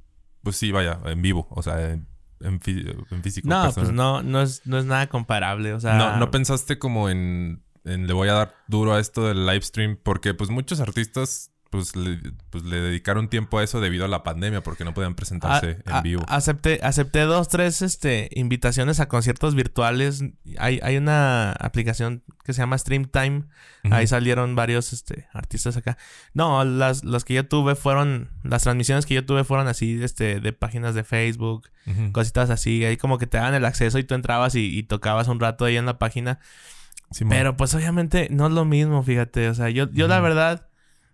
pues 0.43 0.57
sí, 0.57 0.73
vaya, 0.73 1.01
en 1.07 1.23
vivo, 1.23 1.47
o 1.51 1.63
sea, 1.63 1.93
en, 1.93 2.07
en 2.41 2.61
fí- 2.61 3.07
en 3.11 3.23
físico? 3.23 3.49
No, 3.49 3.63
personal? 3.65 3.87
pues 3.87 3.95
no, 3.95 4.23
no 4.23 4.43
es, 4.43 4.67
no 4.67 4.79
es 4.79 4.85
nada 4.85 5.09
comparable, 5.09 5.73
o 5.75 5.81
sea... 5.81 5.95
no, 5.95 6.17
no 6.17 6.31
pensaste 6.31 6.79
como 6.79 7.09
en, 7.09 7.63
en 7.85 8.07
le 8.07 8.13
voy 8.13 8.29
a 8.29 8.35
dar 8.35 8.55
duro 8.69 8.95
a 8.95 9.01
esto 9.01 9.27
del 9.27 9.47
live 9.47 9.63
stream, 9.63 9.99
porque 10.03 10.35
pues 10.35 10.51
muchos 10.51 10.81
artistas 10.81 11.51
pues 11.71 11.95
le, 11.95 12.19
pues 12.51 12.65
le 12.65 12.81
dedicaron 12.81 13.29
tiempo 13.29 13.59
a 13.59 13.63
eso 13.65 13.81
debido 13.81 14.05
a 14.05 14.09
la 14.09 14.25
pandemia, 14.25 14.61
porque 14.63 14.85
no 14.85 14.93
podían 14.93 15.15
presentarse 15.15 15.79
A- 15.87 15.95
a- 15.95 15.97
en 15.99 16.03
vivo. 16.03 16.25
Acepté, 16.29 16.81
acepté 16.83 17.21
dos, 17.21 17.49
tres 17.49 17.81
este, 17.81 18.29
invitaciones 18.35 18.99
a 18.99 19.07
conciertos 19.07 19.55
virtuales. 19.55 20.25
Hay, 20.59 20.81
hay 20.83 20.97
una 20.97 21.53
aplicación 21.53 22.25
que 22.45 22.53
se 22.53 22.59
llama 22.63 22.77
Streamtime. 22.77 23.45
Ujú. 23.85 23.95
Ahí 23.95 24.07
salieron 24.09 24.57
varios 24.57 24.93
este, 24.93 25.29
artistas 25.33 25.77
acá. 25.77 25.97
No, 26.35 26.65
las, 26.65 27.05
las 27.05 27.23
que 27.25 27.35
yo 27.35 27.47
tuve 27.47 27.77
fueron. 27.77 28.31
Las 28.43 28.65
transmisiones 28.65 29.07
que 29.07 29.15
yo 29.15 29.25
tuve 29.25 29.45
fueron 29.45 29.69
así, 29.69 30.03
este, 30.03 30.41
de 30.41 30.53
páginas 30.53 30.95
de 30.97 31.05
Facebook, 31.05 31.69
cositas 32.13 32.51
así. 32.51 32.85
Ahí 32.85 32.97
como 32.97 33.17
que 33.19 33.27
te 33.29 33.39
daban 33.39 33.55
el 33.55 33.65
acceso 33.65 33.99
y 34.01 34.05
tú 34.05 34.15
entrabas 34.15 34.57
y, 34.57 34.77
y 34.77 34.83
tocabas 34.83 35.29
un 35.29 35.39
rato 35.39 35.65
ahí 35.67 35.77
en 35.77 35.87
la 35.87 35.99
página. 36.01 36.41
Pero 37.29 37.57
pues 37.57 37.75
obviamente 37.75 38.29
no 38.31 38.47
es 38.47 38.53
lo 38.53 38.65
mismo, 38.65 39.03
fíjate. 39.03 39.49
O 39.49 39.55
sea, 39.55 39.71
yo, 39.71 39.89
yo 39.93 40.09
la 40.09 40.21
verdad, 40.21 40.67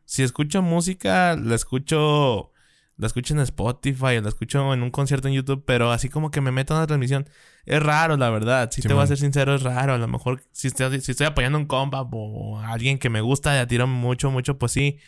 si 0.06 0.22
escucho 0.22 0.62
música, 0.62 1.36
la 1.36 1.54
escucho, 1.56 2.52
la 2.96 3.08
escucho 3.08 3.34
en 3.34 3.40
Spotify 3.40 4.16
o 4.16 4.22
la 4.22 4.28
escucho 4.28 4.72
en 4.72 4.82
un 4.82 4.90
concierto 4.90 5.28
en 5.28 5.34
YouTube, 5.34 5.64
pero 5.66 5.90
así 5.90 6.08
como 6.08 6.30
que 6.30 6.40
me 6.40 6.52
meto 6.52 6.72
en 6.72 6.78
una 6.78 6.86
transmisión, 6.86 7.28
es 7.66 7.82
raro, 7.82 8.16
la 8.16 8.30
verdad. 8.30 8.70
Si 8.70 8.80
te 8.80 8.94
voy 8.94 9.02
a 9.02 9.08
ser 9.08 9.18
sincero, 9.18 9.56
es 9.56 9.64
raro. 9.64 9.94
A 9.94 9.98
lo 9.98 10.06
mejor 10.06 10.44
si 10.52 10.68
estoy, 10.68 11.00
si 11.00 11.10
estoy 11.10 11.26
apoyando 11.26 11.58
a 11.58 11.60
un 11.60 11.66
compa 11.66 12.02
o 12.02 12.60
a 12.60 12.72
alguien 12.72 12.98
que 12.98 13.10
me 13.10 13.20
gusta 13.20 13.52
de 13.52 13.58
a 13.58 13.66
tiro 13.66 13.88
mucho, 13.88 14.30
mucho, 14.30 14.56
pues 14.58 14.70
sí. 14.70 14.98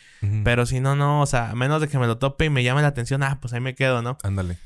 Pero 0.43 0.65
si 0.65 0.81
no, 0.81 0.97
no, 0.97 1.21
o 1.21 1.25
sea, 1.25 1.51
a 1.51 1.55
menos 1.55 1.79
de 1.79 1.87
que 1.87 1.97
me 1.97 2.05
lo 2.05 2.17
tope 2.17 2.45
y 2.45 2.49
me 2.49 2.61
llame 2.61 2.81
la 2.81 2.89
atención, 2.89 3.23
ah, 3.23 3.39
pues 3.41 3.53
ahí 3.53 3.61
me 3.61 3.73
quedo, 3.73 4.01
¿no? 4.01 4.17
Ándale. 4.23 4.57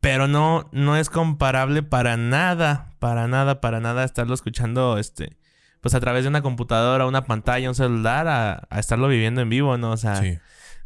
Pero 0.00 0.26
no, 0.26 0.68
no 0.72 0.96
es 0.96 1.08
comparable 1.08 1.84
para 1.84 2.16
nada, 2.16 2.94
para 2.98 3.28
nada, 3.28 3.60
para 3.60 3.78
nada 3.78 4.04
estarlo 4.04 4.34
escuchando, 4.34 4.98
este, 4.98 5.36
pues 5.80 5.94
a 5.94 6.00
través 6.00 6.24
de 6.24 6.28
una 6.28 6.42
computadora, 6.42 7.06
una 7.06 7.24
pantalla, 7.24 7.68
un 7.68 7.74
celular, 7.74 8.26
a, 8.28 8.66
a 8.70 8.78
estarlo 8.80 9.08
viviendo 9.08 9.40
en 9.40 9.48
vivo, 9.48 9.76
¿no? 9.78 9.92
O 9.92 9.96
sea, 9.96 10.16
Sí. 10.16 10.38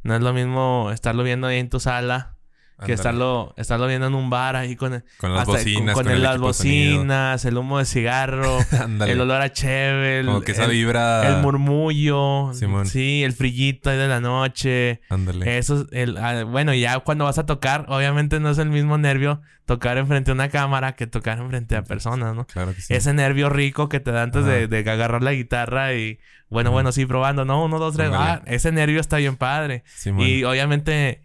no 0.03 0.15
es 0.15 0.21
lo 0.23 0.33
mismo 0.33 0.91
estarlo 0.93 1.23
viendo 1.23 1.47
ahí 1.47 1.59
en 1.59 1.71
tu 1.71 1.81
sala 1.81 2.35
que 2.85 2.93
estarlo, 2.93 3.55
estarlo 3.57 3.87
viendo 3.87 4.07
en 4.07 4.15
un 4.15 4.31
bar 4.31 4.57
ahí 4.57 4.77
con, 4.77 4.95
el- 4.95 5.05
Con 5.19 5.33
las 5.33 5.41
hasta- 5.43 5.53
bocinas, 5.53 5.95
con, 5.95 6.05
con, 6.05 6.11
el- 6.13 6.17
el 6.19 6.23
las 6.23 6.33
de 6.35 6.39
bocinas, 6.39 7.45
el 7.45 7.57
humo 7.59 7.79
de 7.79 7.85
cigarro, 7.85 8.59
el 9.07 9.21
olor 9.21 9.41
a 9.43 9.53
cheve, 9.53 10.21
el, 10.21 10.27
Como 10.27 10.41
que 10.43 10.53
esa 10.53 10.67
vibra. 10.67 11.29
el 11.29 11.43
murmullo, 11.43 12.53
Simón. 12.55 12.87
sí, 12.87 13.23
el 13.25 13.33
frillito 13.33 13.91
ahí 13.91 13.97
de 13.99 14.09
la 14.09 14.21
noche. 14.21 15.01
Ándale. 15.09 15.59
Eso, 15.59 15.83
es 15.83 15.87
el, 15.93 16.17
ah, 16.19 16.45
bueno, 16.45 16.75
ya 16.75 16.99
cuando 17.01 17.25
vas 17.25 17.39
a 17.39 17.47
tocar, 17.47 17.87
obviamente 17.89 18.41
no 18.41 18.51
es 18.51 18.59
el 18.59 18.71
mismo 18.71 18.99
nervio 18.99 19.41
tocar 19.67 19.97
enfrente 19.99 20.31
a 20.31 20.35
una 20.35 20.49
cámara 20.49 20.93
que 20.93 21.07
tocar 21.07 21.39
enfrente 21.39 21.77
a 21.77 21.83
personas, 21.85 22.35
¿no? 22.35 22.47
Claro 22.47 22.75
que 22.75 22.81
sí. 22.81 22.93
Ese 22.95 23.13
nervio 23.13 23.49
rico 23.49 23.89
que 23.89 24.01
te 24.01 24.11
da 24.11 24.23
antes 24.23 24.45
de, 24.45 24.67
de 24.67 24.79
agarrar 24.91 25.23
la 25.23 25.33
guitarra 25.33 25.95
y, 25.95 26.19
bueno, 26.49 26.71
bueno, 26.73 26.93
sí, 26.93 27.07
probando, 27.07 27.45
¿no? 27.45 27.65
Uno, 27.65 27.79
dos, 27.79 27.95
tres, 27.95 28.07
Ándale. 28.09 28.25
ah, 28.31 28.43
ese 28.47 28.73
nervio 28.73 29.01
está 29.01 29.19
bien 29.19 29.37
padre. 29.37 29.85
Simón. 29.87 30.27
Y 30.27 30.45
obviamente 30.45 31.23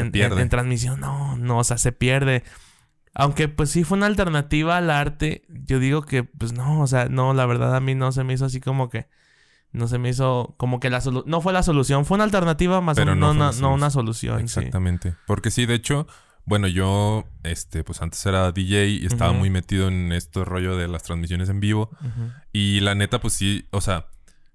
en, 0.00 0.12
pierde. 0.12 0.36
en- 0.36 0.42
en 0.42 0.48
transmisión, 0.48 1.00
no, 1.00 1.36
no, 1.36 1.58
o 1.58 1.64
sea, 1.64 1.78
se 1.78 1.92
pierde. 1.92 2.42
Aunque 3.14 3.48
pues 3.48 3.70
sí 3.70 3.82
fue 3.84 3.96
una 3.96 4.06
alternativa 4.06 4.76
al 4.76 4.90
arte, 4.90 5.42
yo 5.48 5.78
digo 5.78 6.02
que 6.02 6.22
pues 6.24 6.52
no, 6.52 6.80
o 6.82 6.86
sea, 6.86 7.06
no, 7.08 7.32
la 7.32 7.46
verdad 7.46 7.74
a 7.74 7.80
mí 7.80 7.94
no 7.94 8.12
se 8.12 8.24
me 8.24 8.34
hizo 8.34 8.44
así 8.44 8.60
como 8.60 8.90
que, 8.90 9.06
no 9.72 9.88
se 9.88 9.98
me 9.98 10.10
hizo 10.10 10.54
como 10.58 10.80
que 10.80 10.90
la 10.90 11.00
solución, 11.00 11.30
no 11.30 11.40
fue 11.40 11.52
la 11.54 11.62
solución, 11.62 12.04
fue 12.04 12.16
una 12.16 12.24
alternativa 12.24 12.80
más 12.82 12.96
Pero 12.96 13.12
o 13.12 13.14
no 13.14 13.30
una, 13.30 13.52
no 13.52 13.72
una 13.74 13.90
solución. 13.90 14.38
sí. 14.48 14.58
Exactamente. 14.58 15.14
Porque 15.26 15.50
sí, 15.50 15.64
de 15.64 15.74
hecho, 15.74 16.06
bueno, 16.44 16.68
yo, 16.68 17.24
este, 17.42 17.84
pues 17.84 18.02
antes 18.02 18.24
era 18.26 18.52
DJ 18.52 18.86
y 18.86 19.06
estaba 19.06 19.32
muy 19.32 19.48
metido 19.50 19.88
en 19.88 20.12
este 20.12 20.44
rollo 20.44 20.76
de 20.76 20.86
las 20.86 21.02
transmisiones 21.02 21.48
en 21.48 21.58
vivo. 21.60 21.90
Y 22.52 22.80
la 22.80 22.94
neta, 22.94 23.18
pues 23.20 23.32
sí, 23.34 23.66
o 23.70 23.80
sea, 23.80 24.06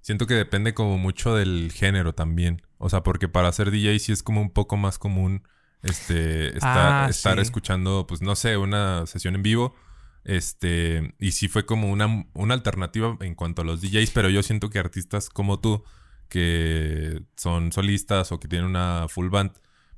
siento 0.01 0.27
que 0.27 0.33
depende 0.35 0.73
como 0.73 0.97
mucho 0.97 1.35
del 1.35 1.71
género 1.73 2.13
también. 2.13 2.61
O 2.77 2.89
sea, 2.89 3.03
porque 3.03 3.27
para 3.27 3.51
ser 3.51 3.71
DJ 3.71 3.99
sí 3.99 4.11
es 4.11 4.23
como 4.23 4.41
un 4.41 4.49
poco 4.51 4.75
más 4.77 4.97
común, 4.97 5.43
este, 5.83 6.47
estar, 6.55 7.05
Ah, 7.05 7.07
estar 7.09 7.35
sí. 7.35 7.41
escuchando, 7.41 8.05
pues 8.07 8.21
no 8.21 8.35
sé, 8.35 8.57
una 8.57 9.05
sesión 9.07 9.35
en 9.35 9.41
vivo 9.43 9.75
Este, 10.23 11.15
y 11.19 11.31
sí 11.31 11.47
fue 11.47 11.65
como 11.65 11.89
una, 11.91 12.25
una 12.33 12.53
alternativa 12.53 13.17
en 13.21 13.33
cuanto 13.33 13.63
a 13.63 13.65
los 13.65 13.81
DJs, 13.81 14.11
pero 14.11 14.29
yo 14.29 14.43
siento 14.43 14.69
que 14.69 14.77
artistas 14.77 15.29
como 15.29 15.59
tú, 15.59 15.83
que 16.29 17.23
son 17.35 17.71
solistas 17.71 18.31
o 18.31 18.39
que 18.39 18.47
tienen 18.47 18.67
una 18.69 19.07
full 19.09 19.29
band, 19.29 19.51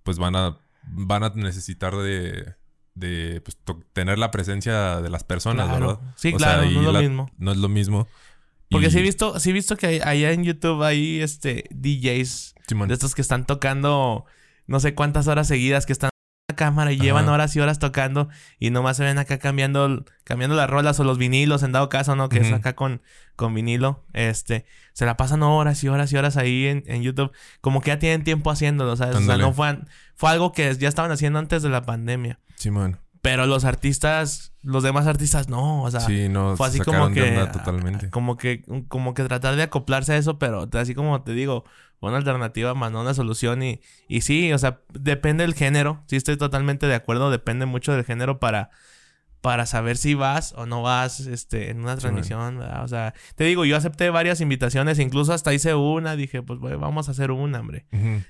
pues 0.04 0.18
van 0.20 0.36
a, 0.38 0.58
van 0.84 1.24
a 1.26 1.30
necesitar 1.36 1.96
de, 1.98 2.56
de 2.96 3.42
pues, 3.42 3.58
tener 3.94 4.18
la 4.18 4.32
presencia 4.32 5.02
de 5.02 5.10
las 5.10 5.24
personas, 5.26 5.68
Claro. 5.68 5.88
¿verdad? 5.88 6.02
Sí, 6.16 6.34
O 6.34 6.38
claro, 6.38 6.62
sea, 6.64 6.72
no 6.72 6.80
es 6.80 6.86
lo 6.86 6.92
la- 6.94 7.02
mismo. 7.02 7.30
No 7.38 7.52
es 7.52 7.58
lo 7.58 7.68
mismo. 7.70 8.08
Porque 8.74 8.90
sí 8.92 9.00
he 9.00 9.02
visto, 9.02 9.40
sí 9.40 9.52
he 9.52 9.54
visto 9.54 9.78
que 9.78 9.88
hay- 9.88 10.00
allá 10.04 10.32
en 10.32 10.44
YouTube 10.44 10.84
hay 10.84 11.22
este 11.22 11.66
DJs 11.72 12.56
de 12.88 12.94
estos 12.94 13.16
que 13.16 13.22
están 13.22 13.46
tocando 13.46 14.26
no 14.68 14.80
sé 14.80 14.94
cuántas 14.96 15.28
horas 15.28 15.48
seguidas, 15.48 15.86
que 15.86 15.94
están 15.94 16.10
en 16.10 16.54
la 16.54 16.56
cámara 16.56 16.92
y 16.92 16.98
llevan 16.98 17.28
horas 17.30 17.56
y 17.56 17.60
horas 17.60 17.80
tocando 17.80 18.30
y 18.60 18.70
nomás 18.70 18.98
se 18.98 19.04
ven 19.04 19.18
acá 19.18 19.38
cambiando, 19.40 20.06
cambiando 20.24 20.56
las 20.56 20.70
rolas 20.70 21.00
o 21.00 21.04
los 21.04 21.18
vinilos, 21.18 21.64
en 21.64 21.72
dado 21.74 21.90
caso, 21.90 22.16
¿no? 22.16 22.30
Que 22.30 22.40
es 22.40 22.48
Ujú. 22.48 22.56
acá 22.56 22.74
con, 22.76 23.02
con 23.36 23.54
vinilo. 23.54 24.06
Este, 24.14 24.66
se 24.94 25.06
la 25.06 25.18
pasan 25.18 25.44
horas 25.44 25.84
y 25.84 25.88
horas 25.90 26.12
y 26.14 26.18
horas 26.18 26.38
ahí 26.38 26.68
en, 26.68 26.84
en 26.88 27.02
YouTube. 27.04 27.32
Como 27.62 27.82
que 27.82 27.90
ya 27.90 28.00
tienen 28.00 28.24
tiempo 28.24 28.52
haciéndolo, 28.52 28.96
¿sabes? 28.96 29.16
O 29.18 29.22
sea, 29.22 29.36
no 29.38 29.54
fue, 29.54 29.80
fue 30.16 30.30
algo 30.32 30.52
que 30.54 30.74
ya 30.76 30.88
estaban 30.88 31.12
haciendo 31.12 31.40
antes 31.40 31.62
de 31.64 31.70
la 31.70 31.82
pandemia. 31.84 32.40
Simón. 32.56 33.00
Pero 33.24 33.46
los 33.46 33.64
artistas, 33.64 34.52
los 34.64 34.84
demás 34.84 35.08
artistas 35.08 35.48
no, 35.48 35.82
o 35.84 35.90
sea, 35.90 36.02
Sí, 36.02 36.28
no, 36.28 36.58
fue 36.58 36.68
así 36.68 36.80
como 36.80 37.10
que 37.10 37.48
totalmente. 37.54 38.10
como 38.10 38.36
que 38.36 38.64
como 38.90 39.14
que 39.14 39.24
tratar 39.24 39.56
de 39.56 39.64
acoplarse 39.64 40.12
a 40.12 40.18
eso 40.18 40.38
pero 40.38 40.68
así 40.74 40.94
como 40.94 41.24
te 41.24 41.32
digo 41.32 41.64
fue 42.02 42.10
una 42.10 42.18
alternativa 42.18 42.74
más 42.74 42.92
no 42.92 43.00
una 43.00 43.14
solución 43.14 43.64
y 43.64 43.80
y 44.10 44.22
sí 44.22 44.52
o 44.52 44.58
sea 44.58 44.82
depende 44.92 45.44
del 45.46 45.54
género 45.54 46.04
sí 46.08 46.18
estoy 46.18 46.36
totalmente 46.36 46.86
de 46.86 46.96
acuerdo 46.96 47.32
depende 47.32 47.66
mucho 47.66 47.94
del 47.94 48.04
género 48.04 48.42
para 48.42 48.72
para 49.40 49.66
saber 49.68 49.96
si 49.96 50.16
vas 50.16 50.52
o 50.58 50.66
no 50.66 50.82
vas 50.82 51.22
este 51.22 51.70
en 51.70 51.80
una 51.80 51.96
transmisión 51.96 52.60
¿verdad? 52.60 52.84
o 52.84 52.88
sea 52.90 53.14
te 53.36 53.46
digo 53.46 53.64
yo 53.64 53.78
acepté 53.78 54.10
varias 54.10 54.42
invitaciones 54.42 55.00
incluso 55.00 55.32
hasta 55.32 55.54
hice 55.54 55.76
una 55.76 56.18
dije 56.18 56.42
pues 56.42 56.60
güey, 56.60 56.76
vamos 56.76 57.08
a 57.08 57.12
hacer 57.12 57.32
una 57.32 57.62
hombre 57.62 57.86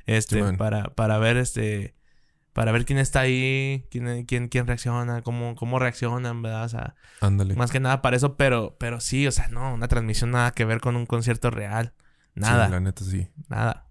este 0.05 0.53
para 0.53 0.83
para 0.93 1.17
ver 1.17 1.37
este 1.37 1.95
para 2.53 2.71
ver 2.71 2.85
quién 2.85 2.99
está 2.99 3.21
ahí 3.21 3.85
quién 3.91 4.25
quién 4.25 4.47
quién 4.47 4.67
reacciona 4.67 5.21
cómo 5.23 5.55
cómo 5.55 5.79
reaccionan 5.79 6.41
verdad 6.41 6.65
o 6.65 6.69
sea 6.69 6.95
Ándale. 7.19 7.55
más 7.55 7.71
que 7.71 7.79
nada 7.79 8.01
para 8.01 8.15
eso, 8.15 8.35
pero, 8.37 8.75
pero 8.79 8.99
sí, 8.99 9.25
o 9.27 9.31
sea, 9.31 9.47
no, 9.49 9.73
una 9.73 9.87
transmisión 9.87 10.31
nada 10.31 10.51
que 10.51 10.65
ver 10.65 10.81
con 10.81 10.95
un 10.95 11.05
concierto 11.05 11.49
real. 11.51 11.93
Nada, 12.35 12.65
Sí, 12.65 12.71
la 12.71 12.79
neta 12.79 13.03
sí. 13.05 13.27
nada. 13.47 13.87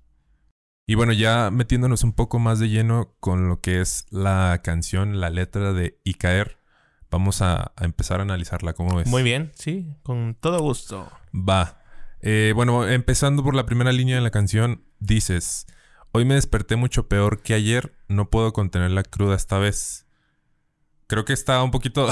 Y 0.87 0.97
bueno, 0.97 1.13
ya 1.13 1.51
metiéndonos 1.51 2.03
un 2.05 2.13
poco 2.13 2.39
más 2.39 2.59
de 2.59 2.69
lleno 2.69 3.15
con 3.21 3.49
lo 3.49 3.61
que 3.61 3.81
es 3.81 4.07
la 4.11 4.61
canción, 4.63 5.21
la 5.21 5.31
letra 5.31 5.73
de 5.73 5.99
Y 6.05 6.15
caer, 6.15 6.59
vamos 7.11 7.41
a, 7.41 7.73
a 7.77 7.85
empezar 7.85 8.19
a 8.21 8.25
analizarla. 8.25 8.75
¿Cómo 8.75 8.97
ves? 8.97 9.07
Muy 9.07 9.23
bien, 9.23 9.53
sí, 9.55 9.89
con 10.03 10.37
todo 10.39 10.59
gusto. 10.61 11.09
Va. 11.33 11.81
Eh, 12.21 12.53
bueno, 12.55 12.87
empezando 12.87 13.43
por 13.43 13.55
la 13.55 13.65
primera 13.65 13.93
línea 13.93 14.17
de 14.17 14.23
la 14.23 14.31
canción, 14.31 14.83
dices: 14.99 15.67
Hoy 16.13 16.25
me 16.27 16.35
desperté 16.35 16.77
mucho 16.77 17.09
peor 17.09 17.43
que 17.43 17.55
ayer, 17.55 17.95
no 18.09 18.29
puedo 18.29 18.53
contener 18.53 18.91
la 18.91 19.03
cruda 19.03 19.35
esta 19.35 19.59
vez. 19.59 20.07
Creo 21.07 21.25
que 21.25 21.33
está 21.33 21.63
un 21.63 21.71
poquito 21.71 22.09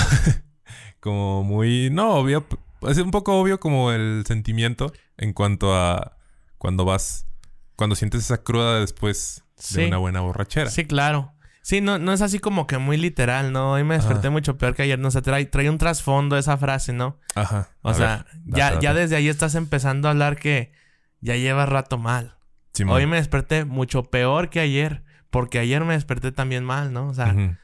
como 1.00 1.44
muy. 1.44 1.90
No, 1.90 2.14
obvio. 2.14 2.46
Es 2.82 2.96
un 2.98 3.10
poco 3.10 3.38
obvio 3.38 3.60
como 3.60 3.92
el 3.92 4.24
sentimiento 4.26 4.92
en 5.18 5.32
cuanto 5.34 5.74
a 5.74 6.16
cuando 6.56 6.84
vas. 6.84 7.26
Cuando 7.76 7.94
sientes 7.94 8.22
esa 8.24 8.42
cruda 8.42 8.80
después 8.80 9.44
de 9.74 9.86
una 9.88 9.98
buena 9.98 10.20
borrachera. 10.20 10.70
Sí, 10.70 10.86
claro. 10.86 11.34
Sí, 11.62 11.82
no, 11.82 11.98
no 11.98 12.12
es 12.14 12.22
así 12.22 12.38
como 12.38 12.66
que 12.66 12.78
muy 12.78 12.96
literal, 12.96 13.52
¿no? 13.52 13.72
Hoy 13.72 13.84
me 13.84 13.94
desperté 13.94 14.30
mucho 14.30 14.56
peor 14.56 14.74
que 14.74 14.82
ayer. 14.82 14.98
No 14.98 15.10
sé, 15.10 15.20
trae, 15.20 15.44
trae 15.44 15.68
un 15.68 15.76
trasfondo 15.78 16.38
esa 16.38 16.56
frase, 16.56 16.94
¿no? 16.94 17.18
Ajá. 17.34 17.68
O 17.82 17.90
A 17.90 17.94
sea, 17.94 18.26
ver, 18.44 18.56
ya, 18.56 18.70
date, 18.70 18.82
ya 18.84 18.94
desde 18.94 19.16
ahí 19.16 19.28
estás 19.28 19.54
empezando 19.54 20.08
a 20.08 20.12
hablar 20.12 20.36
que 20.36 20.72
ya 21.20 21.36
llevas 21.36 21.68
rato 21.68 21.98
mal. 21.98 22.38
Hoy 22.88 23.06
me 23.06 23.16
desperté 23.16 23.64
mucho 23.64 24.04
peor 24.04 24.50
que 24.50 24.60
ayer. 24.60 25.02
Porque 25.30 25.58
ayer 25.58 25.84
me 25.84 25.94
desperté 25.94 26.32
también 26.32 26.64
mal, 26.64 26.92
¿no? 26.92 27.08
O 27.08 27.14
sea. 27.14 27.56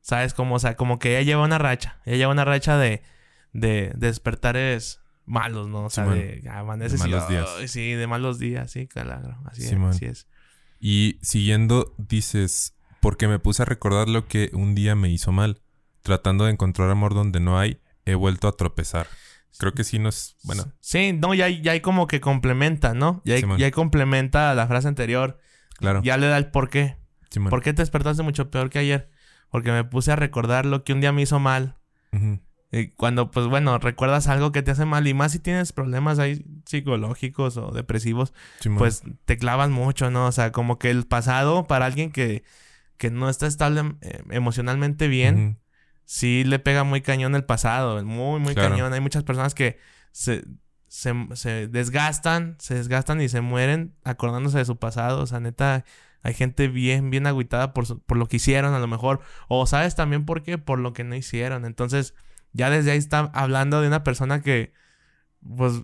¿Sabes? 0.00 0.32
Como, 0.32 0.54
o 0.54 0.58
sea, 0.58 0.76
como 0.76 0.98
que 0.98 1.10
ella 1.18 1.22
lleva 1.22 1.44
una 1.44 1.58
racha. 1.58 2.00
Ella 2.06 2.16
lleva 2.18 2.32
una 2.32 2.44
racha 2.44 2.78
de, 2.78 3.02
de, 3.52 3.92
de 3.94 4.06
despertares 4.06 5.00
malos, 5.26 5.68
¿no? 5.68 5.84
O 5.84 5.90
sea, 5.90 6.04
Simón. 6.04 6.18
de 6.18 6.48
amaneces 6.50 7.00
De 7.00 7.08
y, 7.08 7.10
malos 7.10 7.28
días. 7.28 7.48
sí, 7.66 7.92
de 7.92 8.06
malos 8.06 8.38
días, 8.38 8.70
sí, 8.70 8.86
claro. 8.86 9.38
Así, 9.44 9.62
es, 9.62 9.68
Simón. 9.68 9.90
así 9.90 10.06
es. 10.06 10.26
Y 10.80 11.18
siguiendo, 11.22 11.94
dices, 11.98 12.74
porque 13.00 13.28
me 13.28 13.38
puse 13.38 13.62
a 13.62 13.66
recordar 13.66 14.08
lo 14.08 14.26
que 14.26 14.50
un 14.54 14.74
día 14.74 14.94
me 14.94 15.10
hizo 15.10 15.32
mal. 15.32 15.60
Tratando 16.02 16.46
de 16.46 16.52
encontrar 16.52 16.90
amor 16.90 17.12
donde 17.14 17.40
no 17.40 17.58
hay, 17.58 17.80
he 18.06 18.14
vuelto 18.14 18.48
a 18.48 18.52
tropezar. 18.56 19.06
Creo 19.58 19.72
que 19.74 19.84
sí 19.84 19.98
nos... 19.98 20.36
Bueno, 20.44 20.72
Sí, 20.80 21.12
no, 21.12 21.34
ya, 21.34 21.46
hay- 21.46 21.60
ya 21.62 21.72
hay 21.72 21.80
como 21.80 22.06
que 22.06 22.20
complementa, 22.20 22.94
¿no? 22.94 23.20
Ya 23.24 23.34
hay, 23.34 23.40
Simón. 23.40 23.58
ya 23.58 23.70
complementa 23.70 24.50
a 24.50 24.54
la 24.54 24.66
frase 24.66 24.88
anterior. 24.88 25.38
claro. 25.76 26.02
Ya 26.02 26.16
le 26.16 26.26
da 26.28 26.38
el 26.38 26.50
por 26.50 26.68
qué. 26.70 26.96
¿Por 27.48 27.62
qué 27.62 27.72
te 27.72 27.82
despertaste 27.82 28.22
mucho 28.22 28.50
peor 28.50 28.70
que 28.70 28.78
ayer? 28.80 29.10
Porque 29.50 29.70
me 29.72 29.84
puse 29.84 30.12
a 30.12 30.16
recordar 30.16 30.66
lo 30.66 30.82
que 30.84 30.92
un 30.92 31.00
día 31.00 31.12
me 31.12 31.22
hizo 31.22 31.38
mal. 31.38 31.76
Y 32.72 32.88
cuando, 32.90 33.30
pues 33.32 33.46
bueno, 33.46 33.78
recuerdas 33.78 34.28
algo 34.28 34.52
que 34.52 34.62
te 34.62 34.70
hace 34.70 34.84
mal 34.84 35.06
y 35.08 35.14
más 35.14 35.32
si 35.32 35.40
tienes 35.40 35.72
problemas 35.72 36.18
ahí 36.20 36.44
psicológicos 36.66 37.56
o 37.56 37.72
depresivos, 37.72 38.32
pues 38.78 39.02
te 39.24 39.36
clavas 39.36 39.70
mucho, 39.70 40.10
¿no? 40.10 40.26
O 40.26 40.32
sea, 40.32 40.52
como 40.52 40.78
que 40.78 40.90
el 40.90 41.04
pasado 41.06 41.66
para 41.66 41.86
alguien 41.86 42.12
que, 42.12 42.44
que 42.96 43.10
no 43.10 43.28
está 43.28 43.46
estable 43.48 43.96
eh, 44.02 44.22
emocionalmente 44.30 45.08
bien, 45.08 45.34
Ujú. 45.34 45.56
Sí 46.12 46.42
le 46.42 46.58
pega 46.58 46.82
muy 46.82 47.02
cañón 47.02 47.36
el 47.36 47.44
pasado, 47.44 48.04
muy, 48.04 48.40
muy 48.40 48.54
Claro. 48.54 48.70
cañón. 48.70 48.92
Hay 48.92 49.00
muchas 49.00 49.22
personas 49.22 49.54
que 49.54 49.78
se, 50.10 50.42
se, 50.88 51.14
se 51.34 51.68
desgastan, 51.68 52.56
se 52.58 52.74
desgastan 52.74 53.20
y 53.20 53.28
se 53.28 53.40
mueren 53.42 53.94
acordándose 54.02 54.58
de 54.58 54.64
su 54.64 54.76
pasado. 54.76 55.22
O 55.22 55.26
sea, 55.28 55.38
neta, 55.38 55.84
hay 56.22 56.34
gente 56.34 56.66
bien, 56.66 57.10
bien 57.10 57.28
agüitada 57.28 57.72
por, 57.72 57.86
su- 57.86 58.00
por 58.02 58.16
lo 58.16 58.26
que 58.26 58.38
hicieron 58.38 58.74
a 58.74 58.80
lo 58.80 58.88
mejor. 58.88 59.20
O 59.46 59.66
sabes 59.66 59.94
también 59.94 60.24
por 60.24 60.42
qué, 60.42 60.58
por 60.58 60.80
lo 60.80 60.92
que 60.92 61.04
no 61.04 61.14
hicieron. 61.14 61.64
Entonces, 61.64 62.14
ya 62.52 62.70
desde 62.70 62.90
ahí 62.90 62.98
está 62.98 63.30
hablando 63.32 63.80
de 63.80 63.86
una 63.86 64.02
persona 64.02 64.42
que, 64.42 64.72
pues, 65.48 65.74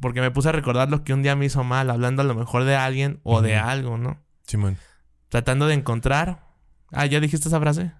porque 0.00 0.20
me 0.20 0.30
puse 0.30 0.50
a 0.50 0.52
recordar 0.52 0.90
lo 0.90 1.02
que 1.02 1.12
un 1.12 1.22
día 1.24 1.34
me 1.34 1.46
hizo 1.46 1.64
mal, 1.64 1.90
hablando 1.90 2.22
a 2.22 2.24
lo 2.24 2.36
mejor 2.36 2.62
de 2.62 2.76
alguien 2.76 3.18
o 3.24 3.42
de 3.42 3.56
algo, 3.56 3.98
¿no? 3.98 4.22
Simón. 4.46 4.76
Tratando 5.28 5.66
de 5.66 5.74
encontrar. 5.74 6.46
Ah, 6.92 7.06
¿ya 7.06 7.18
dijiste 7.18 7.48
esa 7.48 7.58
frase? 7.58 7.90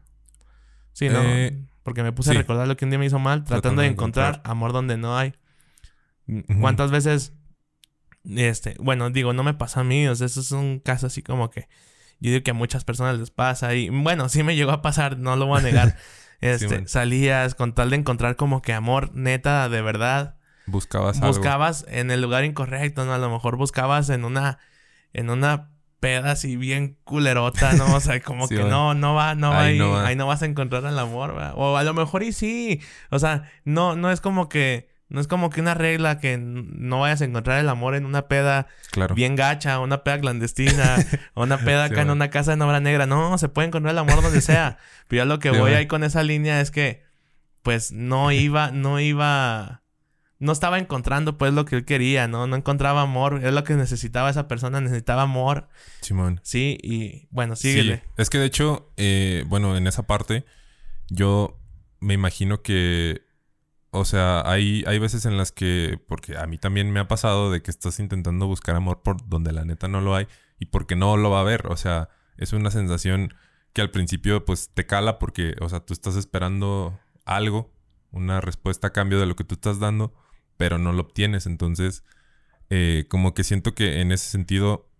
Sí, 0.92 1.08
¿no? 1.08 1.20
Eh, 1.22 1.66
Porque 1.82 2.02
me 2.02 2.12
puse 2.12 2.30
sí. 2.30 2.36
a 2.36 2.40
recordar 2.40 2.68
lo 2.68 2.76
que 2.76 2.84
un 2.84 2.90
día 2.90 2.98
me 2.98 3.06
hizo 3.06 3.18
mal, 3.18 3.40
tratando, 3.44 3.60
Tratando 3.62 3.82
de 3.82 3.88
encontrar, 3.88 4.28
encontrar. 4.34 4.50
amor 4.50 4.72
donde 4.72 4.96
no 4.96 5.16
hay. 5.16 5.34
Ujú. 6.28 6.60
¿Cuántas 6.60 6.90
veces? 6.90 7.32
Este, 8.24 8.76
bueno, 8.78 9.10
digo, 9.10 9.32
no 9.32 9.42
me 9.42 9.54
pasa 9.54 9.80
a 9.80 9.84
mí, 9.84 10.06
o 10.06 10.14
sea, 10.14 10.26
eso 10.26 10.40
es 10.40 10.52
un 10.52 10.78
caso 10.78 11.06
así 11.06 11.22
como 11.22 11.48
que 11.50 11.68
yo 12.20 12.30
digo 12.30 12.42
que 12.44 12.50
a 12.50 12.54
muchas 12.54 12.84
personas 12.84 13.18
les 13.18 13.30
pasa 13.30 13.74
y 13.74 13.88
bueno, 13.88 14.28
sí 14.28 14.42
me 14.42 14.54
llegó 14.54 14.72
a 14.72 14.82
pasar, 14.82 15.18
no 15.18 15.36
lo 15.36 15.46
voy 15.46 15.60
a 15.60 15.62
negar. 15.62 15.96
Este, 16.42 16.88
salías 16.88 17.54
con 17.54 17.74
tal 17.74 17.90
de 17.90 17.96
encontrar 17.96 18.34
como 18.34 18.62
que 18.62 18.72
amor 18.72 19.14
neta 19.14 19.68
de 19.68 19.82
verdad 19.82 20.36
Buscabas 20.64 21.16
algo. 21.18 21.28
buscabas 21.28 21.84
en 21.86 22.10
el 22.10 22.22
lugar 22.22 22.46
incorrecto, 22.46 23.04
¿no? 23.04 23.12
A 23.12 23.18
lo 23.18 23.28
mejor 23.28 23.56
buscabas 23.58 24.08
en 24.08 24.24
una, 24.24 24.58
en 25.12 25.28
una 25.28 25.68
peda 26.00 26.32
así 26.32 26.56
bien 26.56 26.96
culerota, 27.04 27.74
¿no? 27.74 27.94
O 27.94 28.00
sea, 28.00 28.18
como 28.20 28.46
Sí, 28.48 28.56
que 28.56 28.64
no, 28.64 28.94
no 28.94 29.14
va, 29.14 29.34
no 29.34 29.50
va 29.50 29.60
Ahí 29.64 29.72
ahí, 29.74 29.78
no 29.78 29.90
va. 29.90 30.06
ahí 30.06 30.16
no 30.16 30.26
vas 30.26 30.42
a 30.42 30.46
encontrar 30.46 30.84
el 30.84 30.98
amor, 30.98 31.34
¿verdad? 31.34 31.52
O 31.56 31.76
a 31.76 31.82
lo 31.84 31.94
mejor 31.94 32.22
y 32.22 32.32
sí. 32.32 32.80
O 33.10 33.18
sea, 33.18 33.44
no, 33.64 33.94
no 33.96 34.10
es 34.10 34.20
como 34.20 34.48
que, 34.48 34.88
no 35.08 35.20
es 35.20 35.26
como 35.26 35.50
que 35.50 35.60
una 35.60 35.74
regla 35.74 36.18
que 36.18 36.38
no 36.38 37.00
vayas 37.00 37.20
a 37.20 37.24
encontrar 37.24 37.58
el 37.60 37.68
amor 37.68 37.94
en 37.96 38.06
una 38.06 38.28
peda 38.28 38.66
Claro. 38.92 39.14
bien 39.14 39.36
gacha, 39.36 39.78
una 39.80 40.02
peda 40.04 40.20
clandestina, 40.20 40.96
o 41.34 41.42
una 41.42 41.58
peda 41.58 41.86
Sí, 41.88 41.92
acá 41.92 42.02
en 42.02 42.10
una 42.10 42.30
casa 42.30 42.56
de 42.56 42.62
obra 42.64 42.80
negra. 42.80 43.06
No, 43.06 43.36
se 43.38 43.48
puede 43.48 43.68
encontrar 43.68 43.92
el 43.92 43.98
amor 43.98 44.22
donde 44.22 44.40
sea. 44.40 44.78
Pero 45.08 45.22
ya 45.22 45.24
lo 45.26 45.38
que 45.38 45.50
Sí, 45.52 45.58
voy 45.58 45.72
ahí 45.72 45.86
con 45.86 46.02
esa 46.04 46.22
línea 46.22 46.60
es 46.60 46.70
que, 46.70 47.02
pues, 47.62 47.92
no 47.92 48.32
iba, 48.32 48.70
no 48.70 49.00
iba, 49.00 49.79
no 50.40 50.52
estaba 50.52 50.78
encontrando, 50.78 51.38
pues, 51.38 51.52
lo 51.52 51.64
que 51.66 51.76
él 51.76 51.84
quería, 51.84 52.26
¿no? 52.26 52.46
No 52.46 52.56
encontraba 52.56 53.02
amor. 53.02 53.44
Es 53.44 53.52
lo 53.52 53.62
que 53.62 53.74
necesitaba 53.74 54.30
esa 54.30 54.48
persona, 54.48 54.80
necesitaba 54.80 55.22
amor. 55.22 55.68
Simón. 56.00 56.40
Sí, 56.42 56.78
y 56.82 57.28
bueno, 57.30 57.56
síguele. 57.56 57.96
Sí, 57.96 58.02
es 58.16 58.30
que 58.30 58.38
de 58.38 58.46
hecho, 58.46 58.90
eh, 58.96 59.44
bueno, 59.46 59.76
en 59.76 59.86
esa 59.86 60.06
parte, 60.06 60.46
yo 61.10 61.60
me 62.00 62.14
imagino 62.14 62.62
que, 62.62 63.22
o 63.90 64.04
sea, 64.06 64.42
hay, 64.50 64.82
hay 64.86 64.98
veces 64.98 65.26
en 65.26 65.36
las 65.36 65.52
que, 65.52 66.00
porque 66.08 66.38
a 66.38 66.46
mí 66.46 66.56
también 66.56 66.90
me 66.90 67.00
ha 67.00 67.08
pasado 67.08 67.52
de 67.52 67.62
que 67.62 67.70
estás 67.70 68.00
intentando 68.00 68.46
buscar 68.46 68.74
amor 68.76 69.02
por 69.02 69.28
donde 69.28 69.52
la 69.52 69.64
neta 69.64 69.88
no 69.88 70.00
lo 70.00 70.14
hay 70.14 70.26
y 70.58 70.66
porque 70.66 70.96
no 70.96 71.16
lo 71.16 71.30
va 71.30 71.38
a 71.38 71.42
haber, 71.42 71.66
o 71.66 71.76
sea, 71.76 72.08
es 72.38 72.52
una 72.52 72.70
sensación 72.70 73.34
que 73.72 73.82
al 73.82 73.90
principio 73.90 74.44
pues 74.44 74.70
te 74.72 74.86
cala 74.86 75.18
porque, 75.18 75.54
o 75.60 75.68
sea, 75.68 75.80
tú 75.80 75.92
estás 75.92 76.16
esperando 76.16 76.98
algo, 77.24 77.70
una 78.10 78.40
respuesta 78.40 78.88
a 78.88 78.92
cambio 78.92 79.20
de 79.20 79.26
lo 79.26 79.36
que 79.36 79.44
tú 79.44 79.54
estás 79.54 79.78
dando, 79.78 80.14
pero 80.60 80.76
no 80.76 80.92
lo 80.92 81.00
obtienes, 81.00 81.46
entonces, 81.46 82.04
eh, 82.68 83.06
como 83.08 83.32
que 83.32 83.44
siento 83.44 83.74
que 83.74 84.02
en 84.02 84.12
ese 84.12 84.28
sentido, 84.28 84.90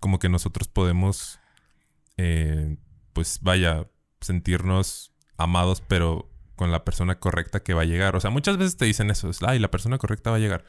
como 0.00 0.18
que 0.18 0.28
nosotros 0.28 0.68
podemos 0.68 1.40
eh, 2.18 2.76
pues 3.14 3.38
vaya, 3.40 3.88
sentirnos 4.20 5.14
amados, 5.38 5.80
pero 5.88 6.30
con 6.56 6.70
la 6.72 6.84
persona 6.84 7.18
correcta 7.18 7.60
que 7.60 7.72
va 7.72 7.82
a 7.82 7.86
llegar. 7.86 8.16
O 8.16 8.20
sea, 8.20 8.28
muchas 8.30 8.58
veces 8.58 8.76
te 8.76 8.84
dicen 8.84 9.10
eso, 9.10 9.30
es, 9.30 9.38
ay, 9.42 9.58
la 9.58 9.70
persona 9.70 9.96
correcta 9.96 10.28
va 10.30 10.36
a 10.36 10.40
llegar. 10.40 10.66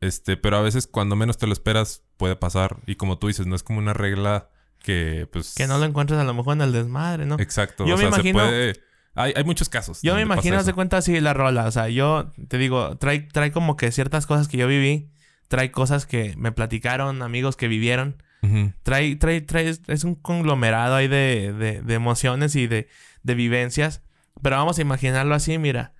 Este, 0.00 0.36
pero 0.36 0.58
a 0.58 0.62
veces 0.62 0.86
cuando 0.86 1.16
menos 1.16 1.36
te 1.38 1.48
lo 1.48 1.52
esperas 1.52 2.04
puede 2.18 2.36
pasar. 2.36 2.78
Y 2.86 2.94
como 2.94 3.18
tú 3.18 3.26
dices, 3.26 3.48
no 3.48 3.56
es 3.56 3.64
como 3.64 3.80
una 3.80 3.94
regla 3.94 4.48
que, 4.78 5.28
pues... 5.32 5.54
Que 5.56 5.66
no 5.66 5.78
lo 5.78 5.86
encuentres 5.86 6.20
a 6.20 6.24
lo 6.24 6.34
mejor 6.34 6.54
en 6.54 6.60
el 6.60 6.72
desmadre, 6.72 7.26
¿no? 7.26 7.36
Exacto. 7.40 7.84
Yo 7.84 7.94
o 7.94 7.96
me 7.96 8.02
sea, 8.02 8.08
imagino- 8.10 8.38
se 8.38 8.44
puede... 8.46 8.91
Hay, 9.14 9.32
hay 9.36 9.44
muchos 9.44 9.68
casos. 9.68 10.00
Yo 10.02 10.14
me 10.14 10.22
imagino, 10.22 10.56
haz 10.56 10.66
de 10.66 10.72
cuenta 10.72 10.96
así 10.96 11.20
la 11.20 11.34
rola. 11.34 11.66
O 11.66 11.70
sea, 11.70 11.88
yo 11.88 12.32
te 12.48 12.58
digo, 12.58 12.96
trae, 12.96 13.20
trae 13.20 13.52
como 13.52 13.76
que 13.76 13.90
ciertas 13.92 14.26
cosas 14.26 14.48
que 14.48 14.56
yo 14.56 14.66
viví. 14.66 15.10
Trae 15.48 15.70
cosas 15.70 16.06
que 16.06 16.34
me 16.38 16.50
platicaron, 16.52 17.20
amigos 17.22 17.56
que 17.56 17.68
vivieron. 17.68 18.22
Trae, 18.82 19.14
trae, 19.16 19.40
trae, 19.40 19.68
es 19.86 20.04
un 20.04 20.14
conglomerado 20.16 20.96
ahí 20.96 21.06
de, 21.08 21.52
de, 21.52 21.80
de 21.82 21.94
emociones 21.94 22.56
y 22.56 22.66
de, 22.66 22.88
de 23.22 23.34
vivencias. 23.34 24.02
Pero 24.42 24.56
vamos 24.56 24.78
a 24.78 24.82
imaginarlo 24.82 25.34
así, 25.34 25.58
mira. 25.58 25.92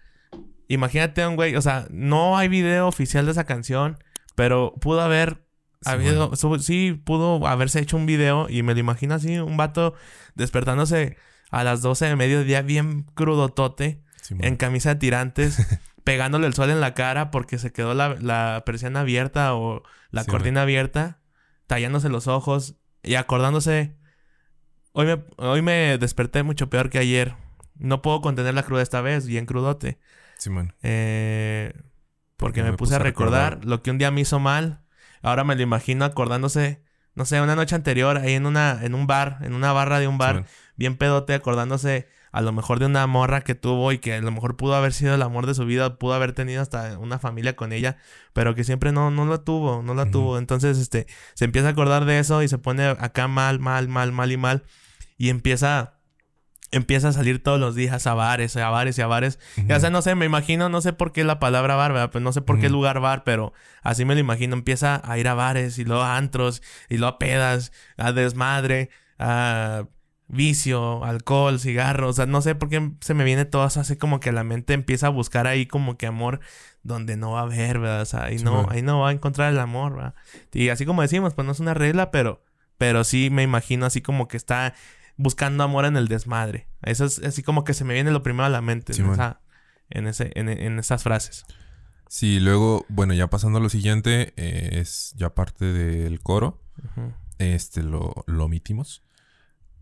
Imagínate 0.69 1.23
a 1.23 1.29
un 1.29 1.37
güey, 1.37 1.55
o 1.55 1.61
sea, 1.63 1.87
no 1.91 2.39
hay 2.39 2.49
video 2.49 2.89
oficial 2.89 3.27
de 3.27 3.33
esa 3.33 3.45
canción, 3.45 3.99
pero 4.35 4.75
pudo 4.81 5.03
haber 5.03 5.45
Sí, 5.85 5.91
habido, 5.91 6.31
bueno. 6.31 6.59
sí, 6.61 7.01
pudo 7.05 7.45
haberse 7.47 7.81
hecho 7.81 7.97
un 7.97 8.07
video 8.07 8.47
y 8.49 8.63
me 8.63 8.73
lo 8.73 8.79
imagino 8.81 9.15
así, 9.17 9.39
un 9.39 9.57
vato 9.57 9.95
despertándose 10.37 11.17
a 11.53 11.63
las 11.63 11.83
12 11.83 12.07
de 12.07 12.17
mediodía 12.17 12.63
bien 12.63 13.05
crudotote, 13.15 14.03
Sí, 14.21 14.37
en 14.39 14.57
camisa 14.57 14.91
de 14.91 15.01
tirantes, 15.01 15.59
pegándole 16.05 16.47
el 16.47 16.55
sol 16.55 16.71
en 16.71 16.81
la 16.81 16.95
cara 16.95 17.31
porque 17.31 17.59
se 17.59 17.73
quedó 17.73 17.93
la, 17.95 18.17
la 18.21 18.63
persiana 18.65 19.01
abierta 19.01 19.55
o 19.55 19.83
la 20.11 20.25
Sí, 20.25 20.31
cortina 20.31 20.63
abierta, 20.63 21.19
tallándose 21.67 22.09
los 22.09 22.27
ojos 22.27 22.77
y 23.03 23.17
acordándose. 23.17 23.97
Hoy 24.93 25.07
me, 25.07 25.25
hoy 25.39 25.63
me 25.63 25.99
desperté 25.99 26.43
mucho 26.43 26.71
peor 26.71 26.91
que 26.91 26.99
ayer. 26.99 27.35
No 27.77 28.03
puedo 28.03 28.21
contener 28.21 28.55
la 28.55 28.63
cruda 28.63 28.83
esta 28.83 29.01
vez, 29.01 29.27
bien 29.27 29.47
crudote. 29.47 29.99
Simón. 30.39 30.75
Eh, 30.83 31.73
porque 32.37 32.63
me, 32.63 32.73
puse 32.75 32.95
a 32.95 32.99
recordar, 32.99 33.65
lo 33.65 33.83
que 33.83 33.91
un 33.91 33.99
día 33.99 34.11
me 34.11 34.21
hizo 34.21 34.39
mal. 34.39 34.85
Ahora 35.23 35.45
me 35.45 35.57
lo 35.57 35.63
imagino 35.63 36.05
acordándose, 36.05 36.83
no 37.15 37.25
sé, 37.25 37.41
una 37.41 37.57
noche 37.57 37.75
anterior, 37.75 38.19
ahí 38.19 38.35
en 38.35 38.47
una, 38.47 38.81
en 38.83 38.95
un 38.95 39.07
bar, 39.07 39.39
en 39.43 39.55
una 39.55 39.73
barra 39.73 39.99
de 40.01 40.09
un 40.09 40.19
bar, 40.19 40.47
bien 40.77 40.97
pedote, 40.97 41.35
acordándose 41.35 42.09
a 42.33 42.41
lo 42.41 42.51
mejor 42.53 42.79
de 42.79 42.87
una 42.87 43.07
morra 43.07 43.43
que 43.43 43.55
tuvo 43.55 43.93
y 43.93 43.99
que 43.99 44.15
a 44.15 44.21
lo 44.21 44.33
mejor 44.33 44.57
pudo 44.57 44.75
haber 44.75 44.95
sido 44.95 45.15
el 45.15 45.23
amor 45.23 45.47
de 45.47 45.55
su 45.55 45.67
vida, 45.67 45.99
pudo 45.99 46.15
haber 46.15 46.33
tenido 46.33 46.63
hasta 46.63 46.99
una 46.99 47.19
familia 47.19 47.55
con 47.55 47.73
ella, 47.73 47.99
pero 48.33 48.55
que 48.55 48.65
siempre 48.65 48.91
no, 48.91 49.11
no 49.11 49.27
la 49.27 49.39
tuvo, 49.45 49.83
no 49.83 49.95
la 49.95 50.11
tuvo. 50.11 50.39
Entonces, 50.39 50.79
este, 50.79 51.07
se 51.35 51.45
empieza 51.45 51.69
a 51.69 51.71
acordar 51.73 52.07
de 52.07 52.19
eso 52.19 52.43
y 52.43 52.49
se 52.49 52.57
pone 52.57 52.87
acá 52.87 53.29
mal, 53.29 53.61
mal, 53.61 53.87
mal, 53.89 54.13
mal 54.13 54.33
y 54.33 54.39
mal. 54.39 54.63
Y 55.19 55.29
empieza, 55.29 55.99
empieza 56.73 57.09
a 57.09 57.13
salir 57.13 57.43
todos 57.43 57.61
los 57.61 57.75
días 57.75 58.07
a 58.07 58.15
bares, 58.15 58.57
a 58.57 58.69
bares 58.71 58.99
y 58.99 59.03
a 59.03 59.07
bares. 59.07 59.39
Y, 59.57 59.71
o 59.73 59.79
sea, 59.79 59.91
no 59.91 60.03
sé, 60.03 60.15
me 60.15 60.27
imagino, 60.27 60.69
no 60.69 60.81
sé 60.81 60.93
por 60.93 61.13
qué 61.13 61.23
la 61.23 61.39
palabra 61.39 61.77
bar, 61.77 61.93
¿verdad? 61.93 62.11
Pues 62.11 62.25
no 62.25 62.33
sé 62.33 62.41
por 62.41 62.59
qué 62.59 62.69
lugar 62.71 62.99
bar, 63.01 63.23
pero 63.25 63.53
así 63.83 64.05
me 64.05 64.15
lo 64.15 64.21
imagino. 64.21 64.55
Empieza 64.55 65.01
a 65.05 65.19
ir 65.19 65.29
a 65.29 65.35
bares 65.35 65.79
y 65.79 65.85
luego 65.85 66.03
a 66.03 66.17
antros 66.17 66.63
y 66.89 66.97
luego 66.97 67.15
a 67.15 67.19
pedas, 67.19 67.73
a 67.97 68.13
desmadre, 68.13 68.91
a 69.19 69.85
vicio, 70.29 71.05
alcohol, 71.05 71.61
cigarros. 71.61 72.11
O 72.11 72.13
sea, 72.15 72.27
no 72.27 72.41
sé 72.41 72.55
por 72.55 72.69
qué 72.71 72.91
se 73.01 73.15
me 73.15 73.25
viene 73.25 73.45
todo 73.45 73.67
eso 73.67 73.81
así 73.81 73.97
como 73.97 74.19
que 74.19 74.33
la 74.33 74.45
mente 74.45 74.73
empieza 74.73 75.09
a 75.09 75.11
buscar 75.11 75.47
ahí 75.47 75.67
como 75.67 75.99
que 75.99 76.07
amor 76.07 76.41
donde 76.83 77.17
no 77.17 77.33
va 77.33 77.41
a 77.41 77.43
haber, 77.43 77.79
¿verdad? 77.79 78.01
O 78.03 78.07
sea, 78.07 78.25
ahí 78.25 78.39
Sí, 78.39 78.45
no, 78.45 78.63
man. 78.63 78.67
ahí 78.71 78.83
no 78.83 79.01
va 79.01 79.11
a 79.11 79.13
encontrar 79.13 79.53
el 79.53 79.59
amor, 79.59 79.95
¿verdad? 79.95 80.15
Y 80.53 80.71
así 80.71 80.87
como 80.87 81.03
decimos, 81.03 81.35
pues 81.35 81.45
no 81.45 81.53
es 81.53 81.61
una 81.61 81.75
regla, 81.75 82.11
pero, 82.11 82.43
pero 82.79 83.05
sí 83.05 83.29
me 83.31 83.43
imagino 83.43 83.85
así 83.87 84.01
como 84.01 84.27
que 84.27 84.37
está 84.39 84.75
buscando 85.17 85.65
amor 85.65 85.85
en 85.85 85.97
el 85.97 86.09
desmadre. 86.09 86.69
Eso 86.83 87.05
es 87.05 87.19
así 87.23 87.43
como 87.43 87.65
que 87.65 87.75
se 87.75 87.85
me 87.85 87.95
viene 87.95 88.11
lo 88.11 88.23
primero 88.23 88.45
a 88.45 88.49
la 88.51 88.61
mente 88.61 88.95
Sí, 88.95 89.03
en, 89.03 89.11
esa- 89.13 89.41
en, 89.91 90.07
ese, 90.07 90.31
en, 90.35 90.49
en 90.49 90.79
esas 90.79 91.03
frases. 91.03 91.45
Sí, 92.09 92.41
luego, 92.41 92.85
bueno, 92.89 93.15
ya 93.15 93.29
pasando 93.29 93.59
a 93.59 93.63
lo 93.63 93.69
siguiente, 93.69 94.35
eh, 94.37 94.81
es 94.81 95.15
ya 95.17 95.35
parte 95.35 95.65
del 95.67 96.21
coro. 96.21 96.63
Este 97.39 97.83
lo, 97.83 98.13
lo 98.27 98.45
omitimos. 98.45 99.03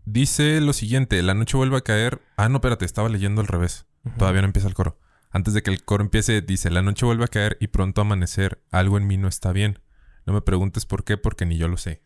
Dice 0.05 0.61
lo 0.61 0.73
siguiente: 0.73 1.21
La 1.21 1.33
noche 1.33 1.57
vuelve 1.57 1.77
a 1.77 1.81
caer. 1.81 2.21
Ah, 2.37 2.49
no, 2.49 2.55
espérate, 2.57 2.85
estaba 2.85 3.09
leyendo 3.09 3.41
al 3.41 3.47
revés. 3.47 3.85
Todavía 4.17 4.41
no 4.41 4.47
empieza 4.47 4.67
el 4.67 4.73
coro. 4.73 4.97
Antes 5.29 5.53
de 5.53 5.61
que 5.61 5.69
el 5.71 5.83
coro 5.83 6.03
empiece, 6.03 6.41
dice: 6.41 6.69
La 6.71 6.81
noche 6.81 7.05
vuelve 7.05 7.25
a 7.25 7.27
caer 7.27 7.57
y 7.59 7.67
pronto 7.67 8.01
amanecer. 8.01 8.63
Algo 8.71 8.97
en 8.97 9.07
mí 9.07 9.17
no 9.17 9.27
está 9.27 9.51
bien. 9.51 9.79
No 10.25 10.33
me 10.33 10.41
preguntes 10.41 10.85
por 10.85 11.03
qué, 11.03 11.17
porque 11.17 11.45
ni 11.45 11.57
yo 11.57 11.67
lo 11.67 11.77
sé. 11.77 12.01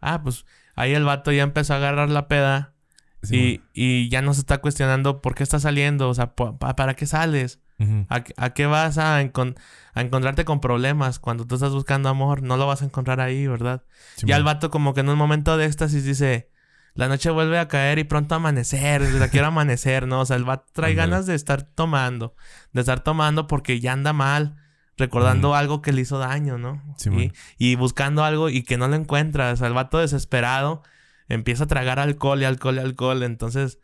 Ah, 0.00 0.22
pues 0.22 0.46
ahí 0.74 0.94
el 0.94 1.04
vato 1.04 1.32
ya 1.32 1.42
empezó 1.42 1.74
a 1.74 1.76
agarrar 1.76 2.10
la 2.10 2.28
peda 2.28 2.74
y, 3.22 3.26
Sí, 3.26 3.62
y 3.74 4.08
ya 4.08 4.22
no 4.22 4.32
se 4.34 4.40
está 4.40 4.58
cuestionando 4.58 5.20
por 5.20 5.34
qué 5.34 5.42
está 5.42 5.60
saliendo, 5.60 6.08
o 6.08 6.14
sea, 6.14 6.34
¿para 6.34 6.94
qué 6.94 7.04
sales? 7.06 7.60
Ujú. 7.78 8.06
¿A, 8.08 8.24
a 8.36 8.50
qué 8.54 8.66
vas 8.66 8.98
a, 8.98 9.22
encon- 9.22 9.56
a 9.94 10.00
encontrarte 10.00 10.44
con 10.44 10.60
problemas 10.60 11.18
cuando 11.18 11.46
tú 11.46 11.54
estás 11.56 11.72
buscando 11.72 12.08
amor? 12.08 12.42
No 12.42 12.56
lo 12.56 12.66
vas 12.66 12.82
a 12.82 12.86
encontrar 12.86 13.20
ahí, 13.20 13.46
¿verdad? 13.46 13.82
Sí, 14.16 14.26
ya 14.26 14.36
el 14.36 14.42
bueno. 14.42 14.54
vato 14.56 14.70
como 14.70 14.94
que 14.94 15.00
en 15.00 15.08
un 15.10 15.18
momento 15.18 15.56
de 15.56 15.66
éxtasis 15.66 16.04
dice, 16.04 16.50
la 16.94 17.08
noche 17.08 17.30
vuelve 17.30 17.58
a 17.58 17.68
caer 17.68 17.98
y 17.98 18.04
pronto 18.04 18.34
amanecer, 18.34 19.02
la 19.02 19.28
quiero 19.28 19.46
amanecer, 19.48 20.06
¿no? 20.06 20.20
O 20.20 20.26
sea, 20.26 20.36
el 20.36 20.44
vato 20.44 20.66
trae 20.72 20.94
ganas 20.94 21.26
de 21.26 21.34
estar 21.34 21.62
tomando, 21.62 22.34
de 22.72 22.80
estar 22.80 23.00
tomando 23.00 23.46
porque 23.46 23.80
ya 23.80 23.92
anda 23.92 24.12
mal, 24.12 24.56
recordando 25.00 25.54
algo 25.54 25.82
que 25.82 25.92
le 25.92 26.02
hizo 26.02 26.18
daño, 26.18 26.58
¿no? 26.58 26.80
Sí, 26.96 27.10
y, 27.58 27.72
y 27.72 27.74
buscando 27.74 28.22
algo 28.22 28.48
y 28.48 28.62
que 28.62 28.78
no 28.78 28.86
lo 28.86 28.94
encuentra, 28.94 29.52
o 29.52 29.56
sea, 29.56 29.66
el 29.66 29.74
vato 29.74 29.98
desesperado 29.98 30.82
empieza 31.28 31.64
a 31.64 31.66
tragar 31.66 31.98
alcohol 31.98 32.40
y 32.40 32.44
alcohol 32.44 32.76
y 32.76 32.78
alcohol, 32.80 33.22
entonces 33.22 33.78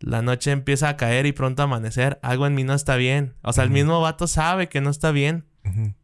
la 0.00 0.22
noche 0.22 0.50
empieza 0.50 0.88
a 0.88 0.96
caer 0.96 1.26
y 1.26 1.32
pronto 1.32 1.62
amanecer, 1.62 2.18
algo 2.22 2.46
en 2.46 2.54
mí 2.54 2.64
no 2.64 2.74
está 2.74 2.96
bien, 2.96 3.34
o 3.42 3.52
sea, 3.52 3.64
el 3.64 3.70
mismo 3.70 4.00
vato 4.00 4.26
sabe 4.26 4.68
que 4.68 4.80
no 4.80 4.90
está 4.90 5.12
bien, 5.12 5.46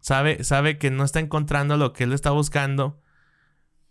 sabe, 0.00 0.44
sabe 0.44 0.78
que 0.78 0.90
no 0.90 1.04
está 1.04 1.20
encontrando 1.20 1.76
lo 1.76 1.92
que 1.92 2.04
él 2.04 2.12
está 2.12 2.30
buscando. 2.30 3.00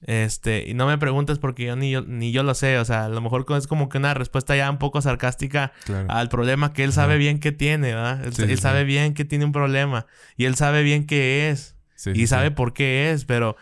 Este, 0.02 0.64
y 0.68 0.74
no 0.74 0.88
me 0.88 0.98
preguntes 0.98 1.40
porque 1.40 1.66
yo 1.66 1.76
ni 1.76 1.92
yo, 1.92 2.02
ni 2.02 2.32
yo 2.32 2.44
lo 2.44 2.54
sé. 2.54 2.78
O 2.80 2.86
sea, 2.86 3.06
a 3.06 3.10
lo 3.10 3.20
mejor 3.22 3.46
es 3.58 3.68
como 3.68 3.90
que 3.90 3.98
una 3.98 4.14
respuesta 4.14 4.56
ya 4.56 4.70
un 4.70 4.78
poco 4.78 5.02
sarcástica 5.02 5.74
Claro. 5.86 6.08
al 6.10 6.30
problema 6.30 6.72
que 6.74 6.84
él 6.84 6.94
sabe 6.94 7.14
Ajá. 7.14 7.20
bien 7.20 7.40
que 7.40 7.52
tiene, 7.52 7.94
¿verdad? 7.94 8.24
Él, 8.24 8.34
Sí, 8.34 8.44
él 8.44 8.50
sí, 8.50 8.56
sí. 8.56 8.62
sabe 8.62 8.84
bien 8.86 9.14
que 9.14 9.26
tiene 9.26 9.46
un 9.46 9.52
problema. 9.52 10.06
Y 10.38 10.46
él 10.46 10.56
sabe 10.56 10.84
bien 10.84 11.06
qué 11.06 11.50
es. 11.50 11.76
Sí, 11.96 12.12
y 12.16 12.28
sabe 12.28 12.50
por 12.52 12.72
qué 12.74 13.12
es, 13.12 13.26
pero 13.26 13.58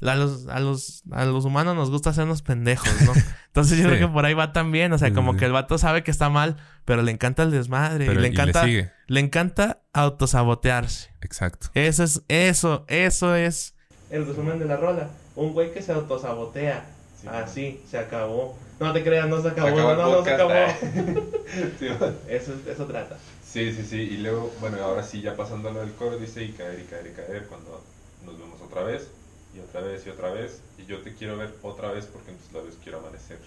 a 0.00 0.14
los, 0.16 0.48
a 0.48 0.58
los, 0.60 1.02
a 1.12 1.26
los 1.26 1.44
humanos 1.44 1.76
nos 1.76 1.90
gusta 1.90 2.08
hacernos 2.10 2.40
pendejos, 2.42 2.88
¿no? 3.02 3.12
Entonces 3.48 3.78
yo 3.78 3.84
creo 3.86 3.98
que 3.98 4.08
por 4.08 4.24
ahí 4.24 4.32
va 4.32 4.52
también. 4.54 4.94
O 4.94 4.98
sea, 4.98 5.12
como 5.12 5.36
que 5.36 5.44
el 5.44 5.52
vato 5.52 5.76
sabe 5.76 6.02
que 6.02 6.10
está 6.10 6.30
mal, 6.30 6.56
pero 6.86 7.02
le 7.02 7.12
encanta 7.12 7.42
el 7.42 7.50
desmadre. 7.50 8.06
Pero 8.06 8.18
y 8.18 8.22
le 8.22 8.28
y 8.28 8.30
encanta, 8.30 8.64
le 9.06 9.20
encanta 9.20 9.82
autosabotearse. 9.92 11.10
Exacto. 11.20 11.68
Eso 11.74 12.02
es, 12.02 12.22
eso, 12.28 12.84
eso 12.88 13.34
es 13.36 13.74
el 14.10 14.26
resumen 14.26 14.58
de 14.58 14.64
la 14.64 14.76
rola. 14.76 15.10
Un 15.36 15.52
güey 15.52 15.72
que 15.72 15.82
se 15.82 15.92
autosabotea. 15.92 16.84
Sí. 17.20 17.28
Así, 17.28 17.80
se 17.88 17.98
acabó. 17.98 18.56
No 18.80 18.92
te 18.92 19.02
creas, 19.04 19.28
no 19.28 19.40
se 19.40 19.48
acabó. 19.48 19.70
No, 19.70 19.94
no 19.96 20.24
se 20.24 20.34
acabó. 20.34 20.52
Sí, 21.78 21.86
man. 22.00 22.16
eso, 22.28 22.52
eso 22.68 22.86
trata. 22.86 23.16
Sí, 23.44 23.72
sí, 23.72 23.84
sí. 23.84 23.96
Y 24.00 24.16
luego, 24.18 24.50
bueno, 24.60 24.78
ahora 24.82 25.02
sí, 25.02 25.20
ya 25.20 25.36
pasando 25.36 25.68
a 25.68 25.72
lo 25.72 25.80
del 25.80 25.92
coro, 25.92 26.16
dice 26.16 26.42
y 26.42 26.52
caer 26.52 26.80
y 26.80 26.84
caer 26.84 27.06
y 27.06 27.10
caer 27.14 27.46
cuando 27.46 27.82
nos 28.24 28.38
vemos 28.38 28.60
otra 28.62 28.82
vez 28.82 29.08
y 29.54 29.60
otra 29.60 29.82
vez 29.82 30.04
y 30.06 30.10
otra 30.10 30.30
vez. 30.32 30.62
Y 30.78 30.86
yo 30.86 30.98
te 31.02 31.14
quiero 31.14 31.36
ver 31.36 31.54
otra 31.62 31.90
vez 31.92 32.06
porque 32.06 32.30
en 32.32 32.38
tus 32.38 32.52
labios 32.52 32.74
quiero 32.82 32.98
amanecer. 32.98 33.38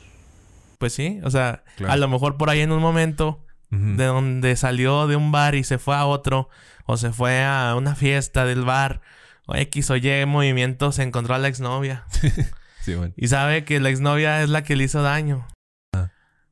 Pues 0.78 0.94
sí, 0.94 1.20
o 1.24 1.30
sea, 1.32 1.64
Claro. 1.78 1.94
a 1.94 1.98
lo 1.98 2.08
mejor 2.08 2.38
por 2.38 2.50
ahí 2.50 2.62
en 2.62 2.72
un 2.72 2.82
momento 2.82 3.42
de 3.72 4.06
donde 4.06 4.56
salió 4.56 5.06
de 5.08 5.18
un 5.18 5.34
bar 5.34 5.56
y 5.56 5.66
se 5.66 5.78
fue 5.80 5.96
a 5.96 6.06
otro, 6.06 6.48
o 6.86 6.96
se 6.96 7.12
fue 7.12 7.44
a 7.44 7.76
una 7.76 7.94
fiesta 7.96 8.46
del 8.46 8.64
bar, 8.64 9.02
o 9.46 9.56
X 9.56 9.90
o 9.92 9.96
Y 9.96 10.26
movimiento, 10.26 10.92
se 10.92 11.04
encontró 11.04 11.36
a 11.36 11.40
la 11.40 11.48
exnovia. 11.48 12.06
Sí, 12.86 12.94
bueno. 12.94 13.16
Y 13.18 13.30
sabe 13.30 13.64
que 13.64 13.80
la 13.80 13.90
exnovia 13.90 14.44
es 14.44 14.50
la 14.50 14.64
que 14.64 14.76
le 14.76 14.84
hizo 14.84 15.02
daño. 15.02 15.48
Ah. 15.96 16.12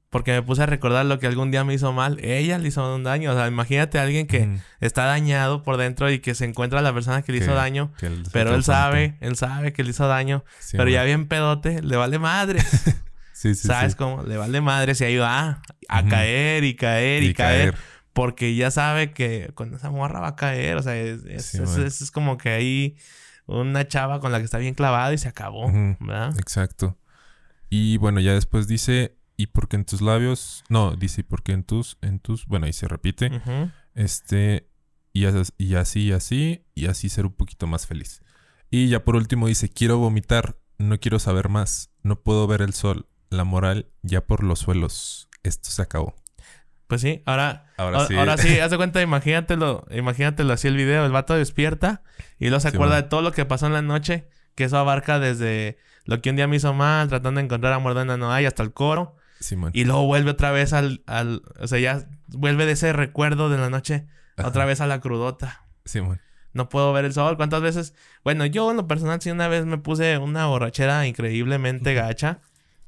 Porque 0.10 0.32
me 0.32 0.42
puse 0.42 0.64
a 0.64 0.66
recordar 0.66 1.06
lo 1.06 1.20
que 1.20 1.28
algún 1.28 1.52
día 1.52 1.64
me 1.64 1.76
hizo 1.76 1.94
mal. 1.94 2.18
Ella 2.26 2.58
le 2.58 2.70
hizo 2.70 2.96
un 2.96 3.04
daño. 3.04 3.32
O 3.32 3.36
sea, 3.36 3.46
imagínate 3.46 4.00
a 4.00 4.02
alguien 4.02 4.26
que 4.26 4.50
está 4.80 5.06
dañado 5.06 5.62
por 5.62 5.78
dentro 5.78 6.10
y 6.10 6.18
que 6.18 6.34
se 6.34 6.46
encuentra 6.46 6.80
a 6.80 6.82
la 6.82 6.92
persona 6.92 7.22
que 7.22 7.34
le 7.34 7.38
hizo 7.38 7.54
daño. 7.54 7.92
él 8.02 8.24
Pero 8.32 8.56
él 8.56 8.64
sabe, 8.64 9.16
él 9.22 9.36
sabe 9.36 9.74
que 9.74 9.84
le 9.84 9.92
hizo 9.92 10.08
daño. 10.08 10.44
Sí, 10.58 10.76
pero 10.76 10.90
ya 10.90 11.04
bien 11.04 11.28
pedote, 11.28 11.84
le 11.84 11.96
vale 11.98 12.18
madre. 12.18 12.64
Sí, 13.36 13.56
sí, 13.56 13.68
¿Sabes 13.68 13.92
sí. 13.92 13.98
cómo? 13.98 14.24
Le 14.24 14.38
vale 14.38 14.62
madre 14.62 14.96
si 14.96 15.04
ahí 15.04 15.18
va 15.18 15.62
a 15.90 16.06
caer 16.06 16.64
y 16.64 16.76
caer 16.76 17.24
y, 17.24 17.28
Y 17.28 17.34
caer, 17.34 17.72
caer. 17.72 17.84
Porque 18.14 18.56
ya 18.56 18.70
sabe 18.72 19.12
que 19.12 19.52
con 19.56 19.74
esa 19.74 19.90
morra 19.92 20.20
va 20.20 20.30
a 20.30 20.36
caer. 20.36 20.78
O 20.78 20.84
sea, 20.84 20.96
es, 20.96 21.24
es- 21.26 21.46
Sí, 21.48 21.58
es- 21.62 21.70
man. 21.78 21.86
es- 21.88 22.02
es 22.02 22.12
como 22.12 22.38
que 22.38 22.50
hay 22.50 22.98
una 23.46 23.88
chava 23.88 24.20
con 24.20 24.32
la 24.32 24.38
que 24.40 24.46
está 24.46 24.58
bien 24.60 24.76
clavada 24.76 25.14
y 25.14 25.18
se 25.18 25.28
acabó. 25.28 25.70
¿Verdad? 26.00 26.38
Exacto. 26.40 26.98
Y 27.70 27.98
bueno, 27.98 28.20
ya 28.20 28.34
después 28.34 28.68
dice, 28.68 29.18
y 29.36 29.48
porque 29.48 29.76
en 29.78 29.86
tus 29.86 30.02
labios, 30.02 30.64
no, 30.70 30.96
dice, 30.96 31.22
y 31.22 31.24
porque 31.24 31.54
en 31.54 31.64
tus, 31.64 31.98
en 32.02 32.20
tus, 32.20 32.46
bueno, 32.46 32.68
ahí 32.68 32.74
se 32.74 32.88
repite, 32.88 33.32
este, 33.96 34.70
y, 35.12 35.26
as- 35.26 35.54
y 35.58 35.76
así, 35.76 36.02
y 36.08 36.12
así, 36.12 36.66
y 36.76 36.86
así 36.88 37.10
ser 37.10 37.26
un 37.26 37.34
poquito 37.34 37.68
más 37.68 37.88
feliz. 37.88 38.22
Y 38.70 38.90
ya 38.90 39.04
por 39.04 39.16
último 39.16 39.48
dice, 39.48 39.70
quiero 39.70 39.98
vomitar, 39.98 40.58
no 40.78 41.00
quiero 41.00 41.20
saber 41.20 41.50
más, 41.50 41.90
no 42.04 42.20
puedo 42.22 42.46
ver 42.48 42.62
el 42.62 42.74
sol, 42.74 43.08
la 43.30 43.44
moral 43.44 43.90
ya 44.04 44.22
por 44.26 44.44
los 44.44 44.60
suelos, 44.60 45.30
esto 45.44 45.70
se 45.70 45.82
acabó. 45.82 46.16
Pues 46.94 47.02
sí, 47.02 47.24
ahora, 47.26 47.66
Ahora 47.78 48.02
sí. 48.02 48.06
sí. 48.10 48.16
Ahora 48.20 48.38
sí, 48.38 48.60
haz 48.62 48.70
de 48.70 48.78
cuenta, 48.78 49.02
imagínatelo, 49.02 49.84
imagínatelo 49.90 50.54
así 50.54 50.68
el 50.68 50.76
video, 50.78 51.04
el 51.08 51.12
vato 51.12 51.34
despierta 51.34 52.04
y 52.38 52.50
luego 52.50 52.60
se 52.60 52.70
Sí, 52.70 52.76
acuerda 52.76 52.94
man. 52.96 53.04
de 53.04 53.10
todo 53.10 53.24
lo 53.24 53.32
que 53.32 53.46
pasó 53.46 53.66
en 53.66 53.74
la 53.74 53.82
noche, 53.82 54.28
que 54.54 54.66
eso 54.66 54.78
abarca 54.78 55.18
desde 55.18 55.78
lo 56.06 56.22
que 56.22 56.30
un 56.30 56.36
día 56.36 56.48
me 56.48 56.58
hizo 56.58 56.72
mal, 56.76 57.08
tratando 57.08 57.40
de 57.40 57.46
encontrar 57.46 57.74
amor 57.74 57.96
donde 57.96 58.16
no 58.20 58.32
hay, 58.32 58.46
hasta 58.46 58.62
el 58.62 58.74
coro, 58.74 59.16
Simón. 59.40 59.72
y 59.74 59.86
luego 59.86 60.06
vuelve 60.06 60.30
otra 60.30 60.52
vez 60.52 60.72
al, 60.74 61.02
al, 61.08 61.42
o 61.60 61.66
sea, 61.68 61.80
ya 61.80 62.06
vuelve 62.28 62.68
de 62.68 62.74
ese 62.74 62.94
recuerdo 62.94 63.50
de 63.50 63.58
la 63.58 63.72
noche, 63.72 64.06
Ajá. 64.38 64.50
otra 64.50 64.66
vez 64.66 64.80
a 64.80 64.86
la 64.86 65.00
crudota. 65.02 65.66
Simón. 65.86 66.22
No 66.54 66.70
puedo 66.70 66.94
ver 66.94 67.06
el 67.06 67.14
sol. 67.14 67.36
¿Cuántas 67.38 67.62
veces? 67.64 67.96
Bueno, 68.24 68.46
yo 68.46 68.70
en 68.70 68.78
lo 68.78 68.88
personal 68.88 69.20
sí 69.20 69.32
una 69.32 69.48
vez 69.48 69.66
me 69.66 69.80
puse 69.80 70.20
una 70.20 70.46
borrachera 70.46 71.08
increíblemente 71.08 71.94
gacha 71.96 72.42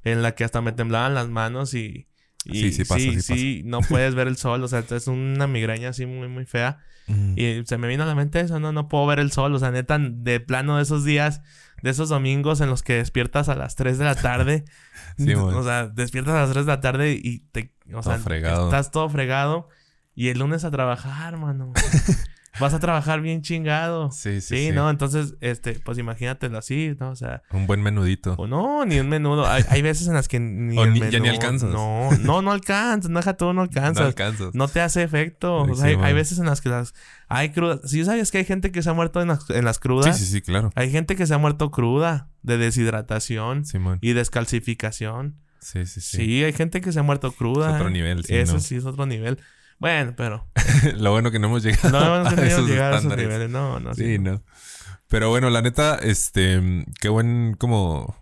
en 0.04 0.22
la 0.22 0.34
que 0.36 0.44
hasta 0.44 0.62
me 0.62 0.72
temblaban 0.74 1.16
las 1.16 1.28
manos 1.30 1.74
y... 1.74 2.08
y 2.46 2.62
Sí, 2.62 2.72
sí 2.72 2.86
pasa, 2.86 3.00
sí 3.00 3.22
sí, 3.22 3.62
no 3.66 3.82
puedes 3.82 4.16
ver 4.16 4.28
el 4.28 4.38
sol. 4.38 4.64
O 4.64 4.68
sea, 4.68 4.84
es 4.90 5.08
una 5.08 5.48
migraña 5.48 5.90
así 5.90 6.06
muy, 6.06 6.28
muy 6.28 6.46
fea. 6.46 6.80
Mm. 7.08 7.34
Y 7.38 7.66
se 7.66 7.78
me 7.78 7.88
vino 7.88 8.04
a 8.04 8.06
la 8.08 8.16
mente 8.16 8.40
eso, 8.40 8.60
no, 8.60 8.72
no 8.72 8.88
puedo 8.88 9.06
ver 9.08 9.20
el 9.20 9.32
sol. 9.32 9.54
O 9.54 9.60
sea, 9.60 9.72
neta, 9.72 9.98
de 10.00 10.40
plano 10.40 10.78
de 10.78 10.84
esos 10.84 11.04
días, 11.04 11.42
de 11.84 11.90
esos 11.90 12.10
domingos 12.10 12.62
en 12.62 12.70
los 12.70 12.84
que 12.84 12.94
despiertas 12.96 13.50
a 13.50 13.56
las 13.56 13.76
3 13.76 13.98
de 13.98 14.06
la 14.06 14.16
tarde. 14.16 14.66
Sí, 15.18 15.34
o 15.34 15.64
sea, 15.64 15.88
despiertas 15.88 16.34
a 16.34 16.42
las 16.42 16.52
3 16.52 16.66
de 16.66 16.72
la 16.74 16.82
tarde 16.82 17.14
y 17.14 17.40
te... 17.52 17.74
O 17.88 18.02
Todo 18.02 18.04
sea, 18.04 18.18
fregado. 18.18 18.66
estás 18.66 18.92
todo 18.92 19.08
fregado. 19.08 19.70
Y 20.14 20.28
el 20.28 20.40
lunes 20.40 20.66
a 20.66 20.72
trabajar, 20.72 21.38
mano. 21.38 21.72
Vas 22.60 22.74
a 22.74 22.80
trabajar 22.80 23.22
bien 23.22 23.42
chingado. 23.42 24.12
Sí, 24.12 24.42
sí, 24.42 24.56
Sí, 24.56 24.66
sí. 24.68 24.72
¿no? 24.72 24.90
Entonces, 24.90 25.36
este, 25.42 25.74
pues 25.74 25.98
imagínatelo 25.98 26.58
así, 26.58 26.96
¿no? 27.00 27.10
O 27.12 27.16
sea, 27.16 27.42
Un 27.52 27.68
buen 27.68 27.82
menudito. 27.82 28.34
o 28.38 28.48
no, 28.48 28.86
ni 28.86 29.00
un 29.00 29.10
menudo. 29.10 29.46
Hay, 29.48 29.64
hay 29.70 29.82
veces 29.82 30.08
en 30.08 30.14
las 30.14 30.28
que 30.28 30.40
ni, 30.40 30.78
O 30.78 30.84
el 30.84 30.94
ni- 30.94 31.00
ya 31.10 31.20
ni 31.20 31.28
alcanzas. 31.30 31.70
No, 31.72 32.10
no, 32.22 32.42
no 32.42 32.52
alcanzas. 32.52 33.10
No, 33.12 33.20
deja 33.20 33.36
tú, 33.36 33.46
no 33.48 33.54
No 33.54 33.62
alcanzas. 33.64 34.06
alcanzas. 34.06 34.56
No 34.56 34.68
te 34.68 34.82
hace 34.82 35.04
efecto. 35.04 35.58
O 35.64 35.68
Sí, 35.76 35.82
sea, 35.82 35.86
hay, 35.90 35.96
hay 35.96 36.14
veces 36.14 36.40
en 36.40 36.46
las 36.46 36.62
que 36.62 36.70
las... 36.70 36.94
Hay 37.28 37.50
crudas. 37.50 37.80
Si 37.90 38.04
sabes 38.06 38.32
que 38.32 38.38
hay 38.40 38.46
gente 38.46 38.72
que 38.72 38.82
se 38.84 38.90
ha 38.90 38.94
muerto 38.94 39.22
en 39.22 39.28
las, 39.30 39.50
en 39.50 39.66
las 39.66 39.80
crudas. 39.80 40.18
Sí, 40.18 40.26
sí, 40.26 40.32
sí, 40.32 40.42
claro. 40.42 40.72
Hay 40.76 40.92
gente 40.92 41.16
que 41.16 41.26
se 41.28 41.34
ha 41.34 41.38
muerto 41.38 41.72
cruda. 41.72 42.30
De 42.44 42.58
deshidratación. 42.58 43.66
Simón. 43.66 43.98
Y 44.02 44.14
descalcificación. 44.14 45.36
Sí, 45.60 45.86
sí, 45.88 46.00
Sí. 46.02 46.18
sí. 46.18 46.44
hay 46.44 46.54
gente 46.54 46.80
que 46.82 46.92
se 46.92 47.00
ha 47.00 47.04
muerto 47.04 47.32
cruda. 47.32 47.70
Es 47.70 47.76
otro 47.76 47.90
nivel, 47.90 48.24
sí, 48.24 48.36
Eso 48.36 48.54
¿no? 48.54 48.60
sí 48.60 48.76
es 48.76 48.86
otro 48.86 49.06
nivel. 49.08 49.40
Bueno, 49.80 50.14
pero... 50.16 50.48
Lo 50.98 51.12
bueno 51.12 51.32
que 51.32 51.40
no 51.40 51.48
hemos 51.48 51.64
llegado 51.64 51.90
No 51.90 52.16
hemos 52.18 52.34
a 52.38 52.46
esos 52.48 52.68
llegar 52.68 52.94
a 52.94 52.98
esos 53.00 53.16
niveles. 53.16 53.50
No, 53.50 53.80
no. 53.80 53.94
Sí, 53.94 54.20
no. 54.20 54.42
Pero 55.08 55.30
bueno, 55.30 55.50
la 55.50 55.62
neta, 55.62 55.96
este, 55.96 56.86
qué 57.00 57.10
buen 57.10 57.56
como, 57.60 58.16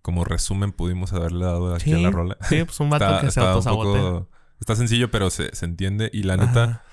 como 0.00 0.24
resumen 0.24 0.72
pudimos 0.72 1.12
haberle 1.12 1.44
dado 1.44 1.74
aquí 1.74 1.92
a 1.92 1.98
la 1.98 2.10
rola. 2.10 2.36
Sí, 2.48 2.64
pues 2.64 2.80
un 2.80 2.90
vato 2.90 3.20
que 3.20 3.30
se 3.30 3.40
autosabotea. 3.40 4.02
poco- 4.02 4.30
está 4.60 4.76
sencillo, 4.76 5.10
pero 5.10 5.28
se, 5.30 5.54
se 5.54 5.64
entiende. 5.66 6.08
Y 6.12 6.22
la 6.22 6.36
neta, 6.36 6.84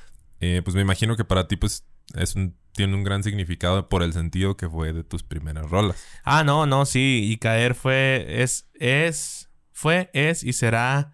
eh, 0.42 0.62
pues 0.64 0.76
me 0.76 0.82
imagino 0.82 1.16
que 1.16 1.24
para 1.24 1.48
ti, 1.48 1.56
pues, 1.56 1.86
es 2.16 2.36
un, 2.36 2.58
tiene 2.74 2.96
un 2.96 3.04
gran 3.04 3.24
significado 3.24 3.88
por 3.90 4.04
el 4.04 4.12
sentido 4.14 4.58
que 4.58 4.68
fue 4.70 4.92
de 4.92 5.04
tus 5.04 5.24
primeras 5.24 5.70
rolas. 5.70 6.04
Ah, 6.24 6.44
no, 6.44 6.66
no, 6.66 6.86
sí. 6.86 7.30
Y 7.32 7.38
Caer 7.38 7.76
fue, 7.76 8.42
es, 8.44 8.70
es, 8.74 9.50
fue, 9.72 10.10
es 10.14 10.44
y 10.44 10.52
será 10.54 11.14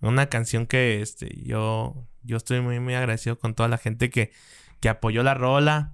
una 0.00 0.26
canción 0.26 0.66
que, 0.66 1.00
este, 1.02 1.42
yo, 1.44 2.06
yo 2.24 2.36
estoy 2.36 2.60
muy, 2.60 2.80
muy 2.80 2.94
agradecido 2.94 3.38
con 3.38 3.54
toda 3.54 3.68
la 3.68 3.78
gente 3.78 4.10
que, 4.10 4.32
que 4.80 4.88
apoyó 4.88 5.22
la 5.22 5.34
rola. 5.34 5.92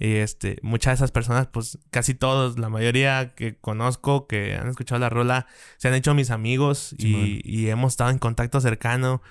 Y 0.00 0.16
este, 0.16 0.58
muchas 0.62 0.92
de 0.92 0.94
esas 0.96 1.10
personas, 1.10 1.48
pues 1.48 1.78
casi 1.90 2.14
todos, 2.14 2.58
la 2.58 2.68
mayoría 2.68 3.34
que 3.34 3.56
conozco 3.56 4.28
que 4.28 4.54
han 4.54 4.68
escuchado 4.68 5.00
la 5.00 5.08
rola, 5.08 5.46
se 5.76 5.88
han 5.88 5.94
hecho 5.94 6.14
mis 6.14 6.30
amigos 6.30 6.94
y, 6.98 7.40
y 7.44 7.68
hemos 7.68 7.94
estado 7.94 8.10
en 8.10 8.18
contacto 8.18 8.60
cercano. 8.60 9.22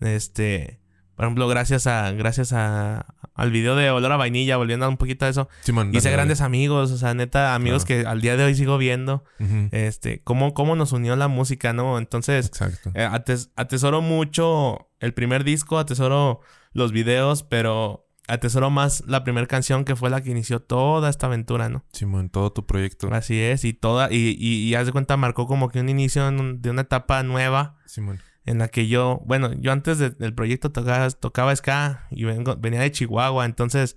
Este, 0.00 0.80
por 1.16 1.24
ejemplo, 1.24 1.48
gracias 1.48 1.86
a, 1.86 2.12
gracias 2.12 2.52
a, 2.52 3.14
al 3.36 3.50
video 3.50 3.76
de 3.76 3.90
Olor 3.90 4.12
a 4.12 4.16
Vainilla, 4.16 4.56
volviendo 4.56 4.86
a 4.86 4.88
un 4.88 4.96
poquito 4.96 5.24
a 5.26 5.28
eso, 5.28 5.48
Simón, 5.62 5.90
hice 5.94 6.08
dale, 6.08 6.16
grandes 6.16 6.40
amigos, 6.40 6.90
o 6.90 6.98
sea, 6.98 7.14
neta, 7.14 7.54
amigos 7.54 7.84
Claro. 7.84 8.02
que 8.02 8.08
al 8.08 8.20
día 8.20 8.36
de 8.36 8.44
hoy 8.44 8.54
sigo 8.54 8.78
viendo, 8.78 9.24
este, 9.72 10.22
cómo, 10.22 10.54
cómo 10.54 10.76
nos 10.76 10.92
unió 10.92 11.14
la 11.16 11.28
música, 11.28 11.72
¿no? 11.72 11.98
Entonces, 11.98 12.46
Exacto. 12.46 12.90
eh, 12.94 13.06
ates- 13.10 13.50
atesoro 13.56 14.00
mucho 14.02 14.88
el 15.00 15.14
primer 15.14 15.44
disco, 15.44 15.78
atesoro 15.78 16.40
los 16.72 16.92
videos, 16.92 17.42
pero 17.42 18.02
atesoro 18.28 18.70
más 18.70 19.04
la 19.06 19.22
primera 19.22 19.46
canción 19.46 19.84
que 19.84 19.94
fue 19.94 20.10
la 20.10 20.20
que 20.20 20.30
inició 20.30 20.60
toda 20.60 21.08
esta 21.10 21.26
aventura, 21.26 21.68
¿no? 21.68 21.84
Simón, 21.92 22.28
todo 22.28 22.50
tu 22.52 22.66
proyecto. 22.66 23.08
Así 23.12 23.38
es, 23.40 23.64
y 23.64 23.72
toda, 23.72 24.08
y, 24.10 24.34
y, 24.38 24.64
y 24.68 24.74
haz 24.74 24.86
de 24.86 24.92
cuenta, 24.92 25.16
marcó 25.16 25.46
como 25.46 25.68
que 25.68 25.78
un 25.80 25.88
inicio 25.88 26.26
un- 26.28 26.60
de 26.60 26.70
una 26.70 26.82
etapa 26.82 27.22
nueva 27.22 27.76
Simón. 27.86 28.20
En 28.46 28.58
la 28.58 28.68
que 28.68 28.88
yo, 28.88 29.22
bueno, 29.26 29.52
yo 29.52 29.72
antes 29.72 29.98
de- 29.98 30.10
del 30.10 30.32
proyecto 30.34 30.70
tocaba, 30.72 31.10
tocaba 31.10 31.54
ska 31.54 32.06
y 32.10 32.24
vengo- 32.24 32.56
venía 32.56 32.80
de 32.80 32.90
Chihuahua, 32.92 33.44
entonces 33.44 33.96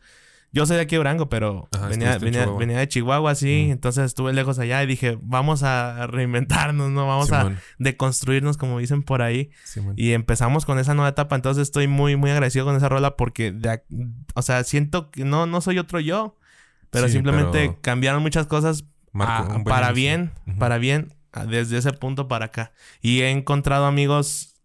yo 0.51 0.65
soy 0.65 0.77
de 0.77 0.81
aquí 0.81 0.95
de 0.95 0.97
Durango, 0.97 1.29
pero 1.29 1.69
Ajá, 1.71 1.89
venía, 1.89 2.17
venía, 2.17 2.79
de 2.79 2.87
Chihuahua, 2.87 3.35
sí, 3.35 3.67
entonces 3.69 4.05
estuve 4.05 4.33
lejos 4.33 4.57
allá 4.57 4.81
y 4.83 4.87
dije, 4.87 5.19
vamos 5.21 5.61
a 5.61 6.07
reinventarnos, 6.07 6.89
¿no? 6.89 7.05
Vamos 7.07 7.27
Simón. 7.27 7.57
a 7.57 7.61
deconstruirnos, 7.77 8.57
como 8.57 8.79
dicen 8.79 9.03
por 9.03 9.21
ahí. 9.21 9.51
Simón. 9.63 9.93
Y 9.95 10.13
empezamos 10.13 10.65
con 10.65 10.79
esa 10.79 10.95
nueva 10.95 11.09
etapa, 11.09 11.35
entonces 11.35 11.61
estoy 11.61 11.87
muy, 11.87 12.15
muy 12.15 12.31
agradecido 12.31 12.65
con 12.65 12.75
esa 12.75 12.89
rola 12.89 13.15
porque, 13.15 13.51
de 13.51 13.83
o 14.33 14.41
sea, 14.41 14.63
siento 14.63 15.11
que 15.11 15.23
no, 15.23 15.45
no 15.45 15.61
soy 15.61 15.77
otro 15.77 15.99
yo, 15.99 16.35
pero 16.89 17.05
Sí, 17.05 17.13
simplemente 17.13 17.67
pero- 17.67 17.77
cambiaron 17.81 18.23
muchas 18.23 18.47
cosas 18.47 18.85
a- 19.19 19.59
para 19.63 19.91
bien, 19.91 20.31
para 20.57 20.79
bien, 20.79 21.13
desde 21.47 21.77
ese 21.77 21.91
punto 21.93 22.27
para 22.27 22.45
acá. 22.45 22.71
Y 23.01 23.21
he 23.21 23.29
encontrado 23.31 23.85
amigos 23.85 24.55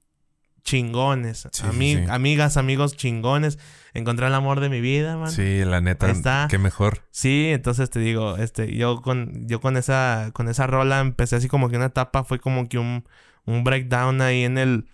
chingones, 0.62 1.46
Sí, 1.52 1.62
ami- 1.64 1.94
sí, 1.98 2.04
sí. 2.04 2.10
amigas, 2.10 2.56
amigos 2.56 2.96
chingones. 2.96 3.58
Encontré 3.92 4.26
el 4.26 4.34
amor 4.34 4.60
de 4.60 4.68
mi 4.70 4.80
vida, 4.80 5.16
man. 5.16 5.30
Sí. 5.30 5.58
Sí, 5.60 5.64
la 5.64 5.80
neta, 5.80 6.10
está. 6.10 6.48
qué 6.50 6.58
mejor. 6.58 7.04
entonces 7.22 7.90
te 7.90 8.00
digo, 8.00 8.36
este, 8.38 8.74
yo 8.74 9.02
con, 9.02 9.46
yo 9.46 9.60
con 9.60 9.76
esa, 9.76 10.30
con 10.32 10.48
esa 10.48 10.66
rola 10.66 11.00
empecé 11.00 11.36
así 11.36 11.48
como 11.48 11.68
que 11.68 11.76
una 11.76 11.86
etapa, 11.86 12.24
fue 12.24 12.40
como 12.40 12.68
que 12.68 12.78
un, 12.78 13.06
un 13.44 13.62
breakdown 13.62 14.20
ahí 14.22 14.42
en 14.42 14.58
el, 14.58 14.88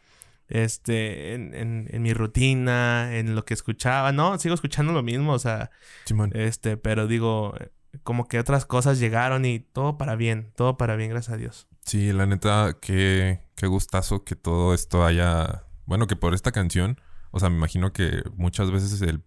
este, 0.49 1.35
en, 1.35 1.55
en, 1.55 1.89
en 1.91 2.03
mi 2.03 2.13
rutina, 2.13 3.17
en 3.17 3.35
lo 3.37 3.45
que 3.45 3.55
escuchaba, 3.55 4.11
no, 4.13 4.39
sigo 4.39 4.55
escuchando 4.55 4.93
lo 4.93 5.03
mismo, 5.05 5.33
o 5.33 5.39
sea, 5.39 5.71
Simón. 6.05 6.33
este, 6.35 6.77
pero 6.77 7.07
digo, 7.07 7.55
como 8.03 8.27
que 8.27 8.39
otras 8.39 8.67
cosas 8.67 8.99
llegaron 8.99 9.45
y 9.45 9.61
todo 9.61 9.99
para 9.99 10.17
bien, 10.17 10.53
todo 10.57 10.77
para 10.77 10.97
bien, 10.97 11.11
gracias 11.11 11.35
a 11.35 11.37
Dios. 11.37 11.69
Sí, 11.85 12.13
la 12.13 12.27
neta, 12.27 12.77
qué, 12.81 13.41
qué 13.57 13.67
gustazo 13.67 14.25
que 14.25 14.37
todo 14.37 14.75
esto 14.75 15.05
haya. 15.05 15.65
Bueno, 15.87 16.07
que 16.07 16.17
por 16.17 16.35
esta 16.35 16.53
canción, 16.53 17.01
o 17.31 17.41
sea, 17.41 17.51
me 17.51 17.57
imagino 17.57 17.93
que 17.93 18.23
muchas 18.37 18.71
veces 18.71 19.03
el, 19.03 19.23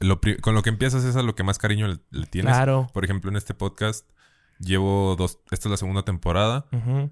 lo 0.00 0.20
con 0.40 0.54
lo 0.54 0.62
que 0.62 0.70
empiezas 0.70 1.04
es 1.04 1.16
a 1.16 1.22
lo 1.22 1.34
que 1.34 1.42
más 1.42 1.58
cariño 1.58 1.88
le, 1.88 1.98
le 2.10 2.26
tienes. 2.26 2.54
Claro. 2.54 2.88
Por 2.92 3.04
ejemplo, 3.04 3.30
en 3.30 3.36
este 3.36 3.54
podcast 3.54 4.08
llevo 4.58 5.16
dos. 5.16 5.40
Esta 5.50 5.68
es 5.68 5.70
la 5.70 5.76
segunda 5.76 6.02
temporada. 6.02 6.66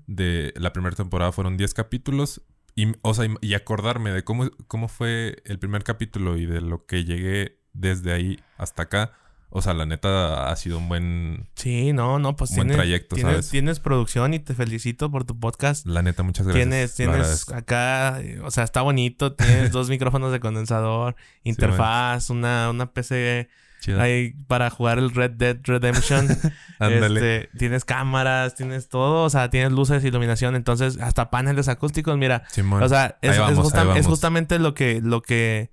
De 0.06 0.52
la 0.56 0.72
primera 0.72 0.96
temporada 0.96 1.32
fueron 1.32 1.56
10 1.56 1.74
capítulos. 1.74 2.42
Y, 2.74 2.92
o 3.02 3.14
sea, 3.14 3.26
y 3.40 3.54
acordarme 3.54 4.10
de 4.10 4.22
cómo, 4.22 4.50
cómo 4.68 4.88
fue 4.88 5.42
el 5.46 5.58
primer 5.58 5.82
capítulo 5.82 6.36
y 6.36 6.44
de 6.44 6.60
lo 6.60 6.84
que 6.84 7.04
llegué 7.04 7.60
desde 7.72 8.12
ahí 8.12 8.38
hasta 8.58 8.82
acá. 8.82 9.12
O 9.48 9.62
sea, 9.62 9.72
la 9.74 9.86
neta 9.86 10.50
ha 10.50 10.56
sido 10.56 10.76
un 10.78 10.88
buen, 10.88 11.48
Sí, 11.54 11.92
no, 11.92 12.18
no, 12.18 12.36
pues 12.36 12.50
buen 12.50 12.68
tienes, 12.68 12.76
trayecto, 12.76 13.14
tienes, 13.14 13.32
¿sabes? 13.32 13.48
tienes 13.50 13.80
producción 13.80 14.34
y 14.34 14.38
te 14.38 14.54
felicito 14.54 15.10
por 15.10 15.24
tu 15.24 15.38
podcast. 15.38 15.86
La 15.86 16.02
neta, 16.02 16.22
muchas 16.24 16.46
gracias. 16.46 16.68
Tienes, 16.68 16.94
tienes 16.94 17.50
acá, 17.52 18.20
o 18.44 18.50
sea, 18.50 18.64
está 18.64 18.82
bonito, 18.82 19.32
tienes 19.34 19.70
dos 19.72 19.88
micrófonos 19.90 20.32
de 20.32 20.40
condensador, 20.40 21.16
interfaz, 21.44 22.28
una, 22.30 22.70
una 22.70 22.92
PC 22.92 23.48
Chido. 23.80 24.00
ahí 24.00 24.32
para 24.48 24.68
jugar 24.68 24.98
el 24.98 25.10
Red 25.14 25.32
Dead 25.32 25.56
Redemption. 25.62 26.26
Ándale. 26.78 27.36
Este, 27.38 27.58
tienes 27.58 27.84
cámaras, 27.84 28.54
tienes 28.56 28.88
todo, 28.88 29.24
o 29.24 29.30
sea, 29.30 29.48
tienes 29.48 29.72
luces, 29.72 30.04
iluminación, 30.04 30.56
entonces 30.56 30.98
hasta 31.00 31.30
paneles 31.30 31.68
acústicos, 31.68 32.18
mira, 32.18 32.42
Simón. 32.50 32.82
o 32.82 32.88
sea, 32.88 33.16
es, 33.22 33.36
es 33.38 33.56
justa- 33.56 34.02
justamente 34.02 34.58
lo 34.58 34.74
que, 34.74 35.00
lo 35.02 35.22
que, 35.22 35.70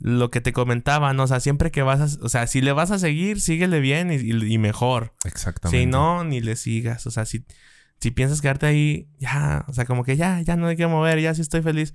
lo 0.00 0.30
que 0.30 0.40
te 0.40 0.52
comentaba, 0.52 1.12
¿no? 1.12 1.24
O 1.24 1.26
sea, 1.26 1.40
siempre 1.40 1.70
que 1.70 1.82
vas 1.82 2.00
a, 2.18 2.24
o 2.24 2.28
sea, 2.28 2.46
si 2.46 2.60
le 2.62 2.72
vas 2.72 2.90
a 2.90 2.98
seguir, 2.98 3.40
síguele 3.40 3.80
bien 3.80 4.10
y, 4.10 4.16
y- 4.16 4.54
y 4.54 4.58
mejor. 4.58 5.12
Exactamente. 5.24 5.78
Si 5.78 5.86
no, 5.86 6.24
ni 6.24 6.40
le 6.40 6.56
sigas. 6.56 7.06
O 7.06 7.10
sea, 7.10 7.24
si, 7.26 7.44
si 8.00 8.10
piensas 8.10 8.40
quedarte 8.40 8.66
ahí, 8.66 9.08
ya, 9.18 9.64
o 9.68 9.72
sea, 9.74 9.84
como 9.84 10.02
que 10.04 10.16
ya, 10.16 10.40
ya 10.40 10.56
no 10.56 10.66
hay 10.68 10.76
que 10.76 10.86
mover, 10.86 11.20
ya 11.20 11.34
sí 11.34 11.42
estoy 11.42 11.60
feliz. 11.62 11.92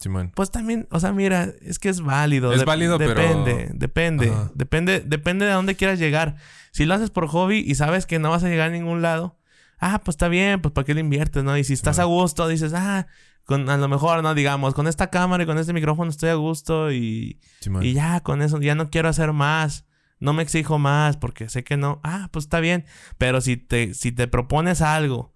Simón. 0.00 0.30
Pues 0.36 0.52
también, 0.52 0.86
o 0.92 1.00
sea, 1.00 1.12
mira, 1.12 1.48
es 1.60 1.80
que 1.80 1.88
es 1.88 2.00
válido. 2.00 2.52
Es 2.52 2.64
válido, 2.64 2.98
pero- 2.98 3.14
Depende, 3.20 3.70
depende, 3.74 4.28
Ajá. 4.30 4.52
depende, 4.54 5.00
depende 5.04 5.44
de 5.44 5.50
dónde 5.52 5.74
quieras 5.74 5.98
llegar. 5.98 6.36
Si 6.70 6.84
lo 6.86 6.94
haces 6.94 7.10
por 7.10 7.26
hobby 7.26 7.58
y 7.66 7.74
sabes 7.74 8.06
que 8.06 8.20
no 8.20 8.30
vas 8.30 8.44
a 8.44 8.48
llegar 8.48 8.68
a 8.68 8.72
ningún 8.72 9.02
lado, 9.02 9.36
ah, 9.80 10.00
pues 10.04 10.14
está 10.14 10.28
bien, 10.28 10.60
pues 10.62 10.72
¿para 10.72 10.84
qué 10.84 10.94
le 10.94 11.00
inviertes, 11.00 11.42
no? 11.42 11.58
Y 11.58 11.64
si 11.64 11.72
estás 11.72 11.98
a 11.98 12.04
gusto, 12.04 12.46
dices, 12.46 12.72
ah, 12.76 13.08
con, 13.48 13.70
a 13.70 13.78
lo 13.78 13.88
mejor, 13.88 14.22
no, 14.22 14.34
digamos, 14.34 14.74
con 14.74 14.86
esta 14.86 15.08
cámara 15.08 15.42
y 15.42 15.46
con 15.46 15.56
este 15.56 15.72
micrófono 15.72 16.10
estoy 16.10 16.28
a 16.28 16.34
gusto 16.34 16.92
y, 16.92 17.40
y 17.80 17.94
ya, 17.94 18.20
con 18.20 18.42
eso, 18.42 18.60
ya 18.60 18.74
no 18.74 18.90
quiero 18.90 19.08
hacer 19.08 19.32
más. 19.32 19.86
No 20.20 20.34
me 20.34 20.42
exijo 20.42 20.78
más 20.78 21.16
porque 21.16 21.48
sé 21.48 21.64
que 21.64 21.78
no. 21.78 21.98
Ah, 22.04 22.28
pues 22.30 22.44
está 22.44 22.60
bien. 22.60 22.84
Pero 23.16 23.40
si 23.40 23.56
te, 23.56 23.94
si 23.94 24.12
te 24.12 24.28
propones 24.28 24.82
algo 24.82 25.32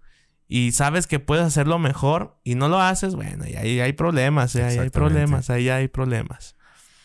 y 0.47 0.73
sabes 0.73 1.07
que 1.07 1.19
puedes 1.19 1.43
hacerlo 1.43 1.79
mejor 1.79 2.39
y 2.43 2.53
no 2.53 2.69
lo 2.69 2.79
haces, 2.79 3.15
bueno, 3.15 3.47
y 3.47 3.55
ahí 3.55 3.79
hay 3.79 3.93
problemas, 3.93 4.55
¿eh? 4.57 4.63
ahí 4.63 4.77
hay 4.77 4.91
problemas, 4.91 5.49
ahí 5.49 5.69
hay 5.69 5.87
problemas. 5.87 6.55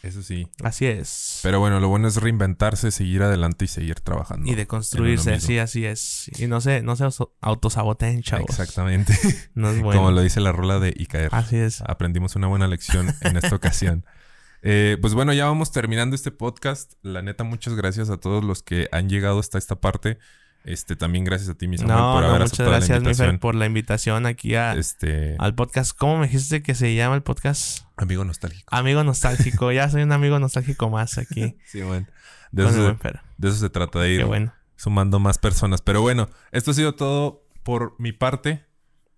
Eso 0.03 0.22
sí. 0.22 0.49
Así 0.62 0.86
es. 0.86 1.40
Pero 1.42 1.59
bueno, 1.59 1.80
lo 1.80 1.88
bueno 1.88 2.09
es 2.09 2.16
reinventarse, 2.16 2.90
seguir 2.90 3.22
adelante 3.22 3.64
y 3.64 3.68
seguir 3.68 4.01
trabajando. 4.01 4.51
Y 4.51 4.55
de 4.55 4.66
construirse, 4.66 5.40
sí, 5.40 5.59
así 5.59 5.84
es. 5.86 6.30
Y 6.38 6.46
no 6.46 6.61
se, 6.61 6.82
no 6.82 6.94
se 6.96 7.05
autosaboteen, 7.40 8.22
chavos. 8.22 8.51
Exactamente. 8.51 9.14
No 9.55 9.70
es 9.70 9.82
bueno. 9.82 10.01
Como 10.01 10.12
lo 10.12 10.22
dice 10.22 10.40
la 10.40 10.53
rola 10.53 10.78
de 10.78 10.94
Icaer. 10.96 11.30
Así 11.34 11.57
es. 11.57 11.82
Aprendimos 11.82 12.36
una 12.36 12.46
buena 12.46 12.68
lección 12.68 13.12
en 13.22 13.36
esta 13.36 13.55
ocasión. 13.55 14.05
Eh, 14.62 14.99
pues 15.01 15.14
bueno, 15.14 15.32
ya 15.32 15.44
vamos 15.44 15.70
terminando 15.70 16.16
este 16.16 16.32
podcast. 16.32 16.94
La 17.03 17.22
neta, 17.22 17.44
muchas 17.44 17.74
gracias 17.74 18.11
a 18.11 18.16
todos 18.16 18.42
los 18.42 18.62
que 18.64 18.88
han 18.90 19.09
llegado 19.09 19.38
hasta 19.38 19.57
esta 19.57 19.76
parte. 19.76 20.18
Este, 20.69 20.97
también 20.97 21.25
gracias 21.25 21.49
a 21.51 21.55
ti, 21.55 21.66
mi 21.69 21.79
Samuel, 21.79 21.97
No, 21.97 22.12
por 22.12 22.23
no, 22.23 22.29
haber 22.29 22.41
muchas 22.41 22.53
aceptado 22.53 22.71
la 22.71 22.77
gracias, 22.79 22.99
mi 22.99 23.05
Fer, 23.05 23.11
invitación. 23.12 23.39
por 23.39 23.55
la 23.55 23.66
invitación 23.66 24.27
aquí 24.27 24.55
a, 24.55 24.75
Este, 24.75 25.37
al 25.39 25.55
podcast. 25.55 25.97
¿Cómo 25.97 26.19
me 26.19 26.27
dijiste 26.27 26.62
que 26.62 26.75
se 26.75 26.95
llama 26.95 27.14
el 27.14 27.23
podcast? 27.23 27.85
amigo 27.97 28.25
nostálgico. 28.25 28.69
Amigo 28.75 29.03
nostálgico. 29.05 29.73
ya 29.73 29.89
soy 29.91 30.03
un 30.03 30.12
amigo 30.12 30.39
nostálgico 30.39 30.89
más 30.91 31.19
aquí. 31.19 31.57
Sí, 31.66 31.83
bueno. 31.83 32.07
De 32.53 32.64
eso, 32.64 32.73
se- 32.75 32.81
buen 32.81 32.99
Fer. 32.99 33.21
de 33.37 33.49
eso 33.49 33.57
se 33.59 33.71
trata 33.71 33.99
de 34.01 34.11
ir 34.12 34.19
Qué 34.21 34.25
bueno. 34.25 34.53
sumando 34.77 35.19
más 35.19 35.39
personas. 35.39 35.83
Pero 35.83 36.01
bueno, 36.01 36.29
esto 36.53 36.71
ha 36.71 36.75
sido 36.75 36.95
todo 36.95 37.45
por 37.62 37.95
mi 37.99 38.12
parte. 38.12 38.64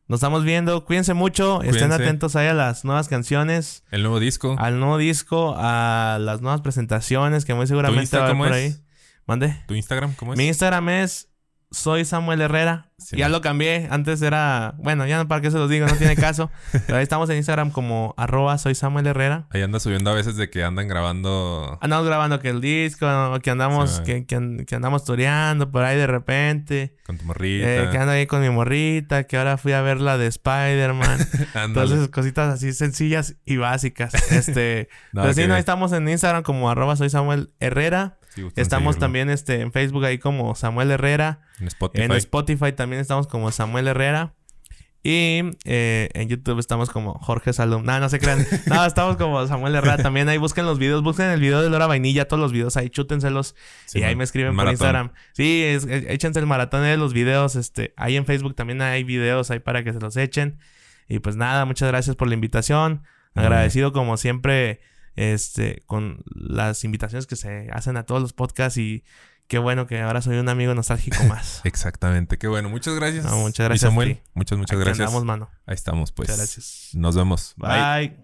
Nos 0.08 0.18
estamos 0.18 0.42
viendo. 0.44 0.84
Cuídense 0.84 1.14
mucho. 1.14 1.62
Estén 1.62 1.92
atentos 1.92 2.34
ahí 2.34 2.48
a 2.48 2.54
las 2.54 2.84
nuevas 2.84 3.06
canciones, 3.08 3.84
El 3.92 4.02
nuevo 4.02 4.18
disco. 4.18 4.56
al 4.58 4.80
nuevo 4.80 4.98
disco, 4.98 5.54
a 5.56 6.18
las 6.20 6.40
nuevas 6.40 6.60
presentaciones 6.62 7.44
que 7.44 7.54
muy 7.54 7.68
seguramente 7.68 8.16
va 8.16 8.22
a 8.22 8.26
haber 8.26 8.34
cómo 8.36 8.44
por 8.48 8.56
es? 8.56 8.74
ahí. 8.76 8.84
Mande. 9.26 9.62
¿Tu 9.68 9.74
Instagram 9.74 10.14
cómo 10.14 10.32
es? 10.32 10.38
Mi 10.38 10.48
Instagram 10.48 10.88
es 10.88 11.29
soy 11.70 12.04
Samuel 12.04 12.40
Herrera. 12.40 12.86
Sí, 12.98 13.16
ya 13.16 13.26
man. 13.26 13.32
lo 13.32 13.40
cambié. 13.40 13.88
Antes 13.90 14.20
era, 14.20 14.74
bueno, 14.78 15.06
ya 15.06 15.16
no 15.16 15.26
para 15.26 15.40
qué 15.40 15.50
se 15.50 15.56
los 15.56 15.70
digo, 15.70 15.86
no 15.86 15.94
tiene 15.96 16.16
caso. 16.16 16.50
Pero 16.86 16.98
ahí 16.98 17.02
estamos 17.02 17.30
en 17.30 17.36
Instagram 17.38 17.70
como 17.70 18.12
arroba 18.18 18.58
soy 18.58 18.74
Samuel 18.74 19.06
Herrera. 19.06 19.46
Ahí 19.50 19.62
anda 19.62 19.80
subiendo 19.80 20.10
a 20.10 20.14
veces 20.14 20.36
de 20.36 20.50
que 20.50 20.62
andan 20.64 20.86
grabando. 20.88 21.78
Andamos 21.80 22.06
grabando 22.06 22.40
que 22.40 22.48
el 22.50 22.60
disco, 22.60 23.06
que 23.42 23.50
andamos, 23.50 23.90
Sí, 23.90 24.02
que, 24.04 24.26
que 24.26 24.34
an- 24.34 24.64
que 24.66 24.74
andamos 24.74 25.04
toreando 25.04 25.70
por 25.70 25.82
ahí 25.84 25.96
de 25.96 26.06
repente. 26.06 26.96
Con 27.06 27.16
tu 27.16 27.24
morrita. 27.24 27.66
Eh, 27.66 27.88
que 27.90 27.96
ando 27.98 28.12
ahí 28.12 28.26
con 28.26 28.42
mi 28.42 28.50
morrita, 28.50 29.24
que 29.24 29.38
ahora 29.38 29.56
fui 29.56 29.72
a 29.72 29.80
ver 29.80 30.00
la 30.00 30.18
de 30.18 30.26
Spider-Man. 30.26 31.18
Entonces, 31.54 32.08
cositas 32.08 32.52
así 32.52 32.72
sencillas 32.72 33.36
y 33.46 33.56
básicas. 33.56 34.12
Este, 34.30 34.88
No, 35.12 35.22
pero 35.22 35.34
sí, 35.34 35.46
no, 35.46 35.56
estamos 35.56 35.92
en 35.92 36.08
Instagram 36.08 36.42
como 36.42 36.70
arroba 36.70 36.96
soy 36.96 37.08
Samuel 37.10 37.52
Herrera. 37.60 38.18
Estamos 38.56 38.94
seguirlo. 38.94 39.00
también 39.00 39.30
este, 39.30 39.60
en 39.60 39.72
Facebook 39.72 40.04
ahí 40.04 40.18
como 40.18 40.54
Samuel 40.54 40.90
Herrera. 40.90 41.40
en 41.60 41.66
Spotify. 41.68 42.04
En 42.04 42.12
Spotify 42.12 42.72
también 42.72 43.00
estamos 43.00 43.26
como 43.26 43.50
Samuel 43.50 43.88
Herrera. 43.88 44.34
Y 45.02 45.40
eh, 45.64 46.10
en 46.12 46.28
YouTube 46.28 46.58
estamos 46.58 46.90
como 46.90 47.14
Jorge 47.20 47.54
Salum. 47.54 47.84
No, 47.84 47.98
no 48.00 48.10
se 48.10 48.18
crean. 48.18 48.46
No, 48.66 48.84
estamos 48.86 49.16
como 49.16 49.46
Samuel 49.46 49.74
Herrera 49.74 49.96
también. 49.96 50.28
Ahí 50.28 50.36
busquen 50.36 50.66
los 50.66 50.78
videos. 50.78 51.02
Busquen 51.02 51.26
el 51.30 51.40
video 51.40 51.62
de 51.62 51.70
Laura 51.70 51.86
Vainilla. 51.86 52.28
Todos 52.28 52.40
los 52.42 52.52
videos 52.52 52.76
ahí. 52.76 52.90
Chútenselos. 52.90 53.54
Sí, 53.86 54.00
y 54.00 54.02
ahí 54.02 54.14
me 54.14 54.24
escriben 54.24 54.54
por. 54.54 54.68
Instagram. 54.68 55.12
Sí, 55.32 55.62
es- 55.64 55.86
échense 55.86 56.38
el 56.38 56.46
maratón 56.46 56.82
de 56.82 56.98
los 56.98 57.14
videos. 57.14 57.56
Este, 57.56 57.94
ahí 57.96 58.16
en 58.16 58.26
Facebook 58.26 58.54
también 58.54 58.82
hay 58.82 59.02
videos 59.02 59.50
ahí 59.50 59.58
para 59.60 59.82
que 59.84 59.94
se 59.94 60.00
los 60.00 60.18
echen. 60.18 60.58
Y 61.08 61.20
pues 61.20 61.34
nada, 61.34 61.64
muchas 61.64 61.88
gracias 61.88 62.14
por 62.14 62.28
la 62.28 62.34
invitación. 62.34 63.02
Agradecido 63.34 63.92
como 63.94 64.18
siempre 64.18 64.80
este, 65.16 65.82
con 65.86 66.22
las 66.34 66.84
invitaciones 66.84 67.26
que 67.26 67.36
se 67.36 67.68
hacen 67.72 67.96
a 67.96 68.04
todos 68.04 68.20
los 68.22 68.32
podcasts. 68.32 68.78
Y 68.78 69.04
qué 69.48 69.58
bueno 69.58 69.86
que 69.86 70.00
ahora 70.00 70.22
soy 70.22 70.36
un 70.38 70.48
amigo 70.48 70.74
nostálgico 70.74 71.22
más. 71.24 71.60
Exactamente. 71.64 72.38
Qué 72.38 72.46
bueno. 72.48 72.68
Muchas 72.68 72.94
gracias. 72.94 73.24
No, 73.24 73.36
muchas 73.38 73.66
gracias 73.66 73.84
a 73.84 73.88
Samuel. 73.90 74.16
ti. 74.16 74.22
Muchas, 74.34 74.58
muchas 74.58 74.76
Aquí 74.76 74.84
gracias. 74.84 75.06
andamos, 75.08 75.24
mano. 75.24 75.50
Ahí 75.66 75.74
estamos, 75.74 76.12
pues. 76.12 76.28
Muchas 76.28 76.38
gracias. 76.38 76.90
Nos 76.94 77.16
vemos. 77.16 77.54
Bye. 77.56 78.16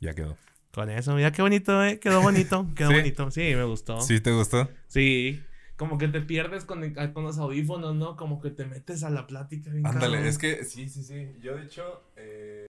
Ya 0.00 0.14
quedó. 0.14 0.36
Con 0.72 0.88
eso, 0.88 1.14
mira 1.14 1.32
qué 1.32 1.42
bonito, 1.42 1.84
¿eh? 1.84 1.98
Quedó 1.98 2.22
bonito. 2.22 2.66
Quedó 2.76 2.90
¿Sí? 2.90 2.94
bonito. 2.96 3.30
Sí, 3.30 3.40
me 3.54 3.64
gustó. 3.64 4.00
¿Sí 4.00 4.20
te 4.20 4.30
gustó? 4.32 4.70
Sí. 4.86 5.42
Como 5.76 5.98
que 5.98 6.08
te 6.08 6.20
pierdes 6.20 6.64
con, 6.64 6.84
el- 6.84 7.12
con 7.12 7.24
los 7.24 7.38
audífonos, 7.38 7.94
¿no? 7.96 8.14
Como 8.16 8.40
que 8.40 8.50
te 8.50 8.66
metes 8.66 9.02
a 9.02 9.10
la 9.10 9.26
plática. 9.26 9.70
Ándale, 9.84 10.28
es 10.28 10.38
que 10.38 10.64
sí, 10.64 10.88
sí, 10.88 11.02
sí. 11.02 11.32
Yo 11.42 11.56
de 11.56 11.64
hecho, 11.64 12.04
eh, 12.16 12.66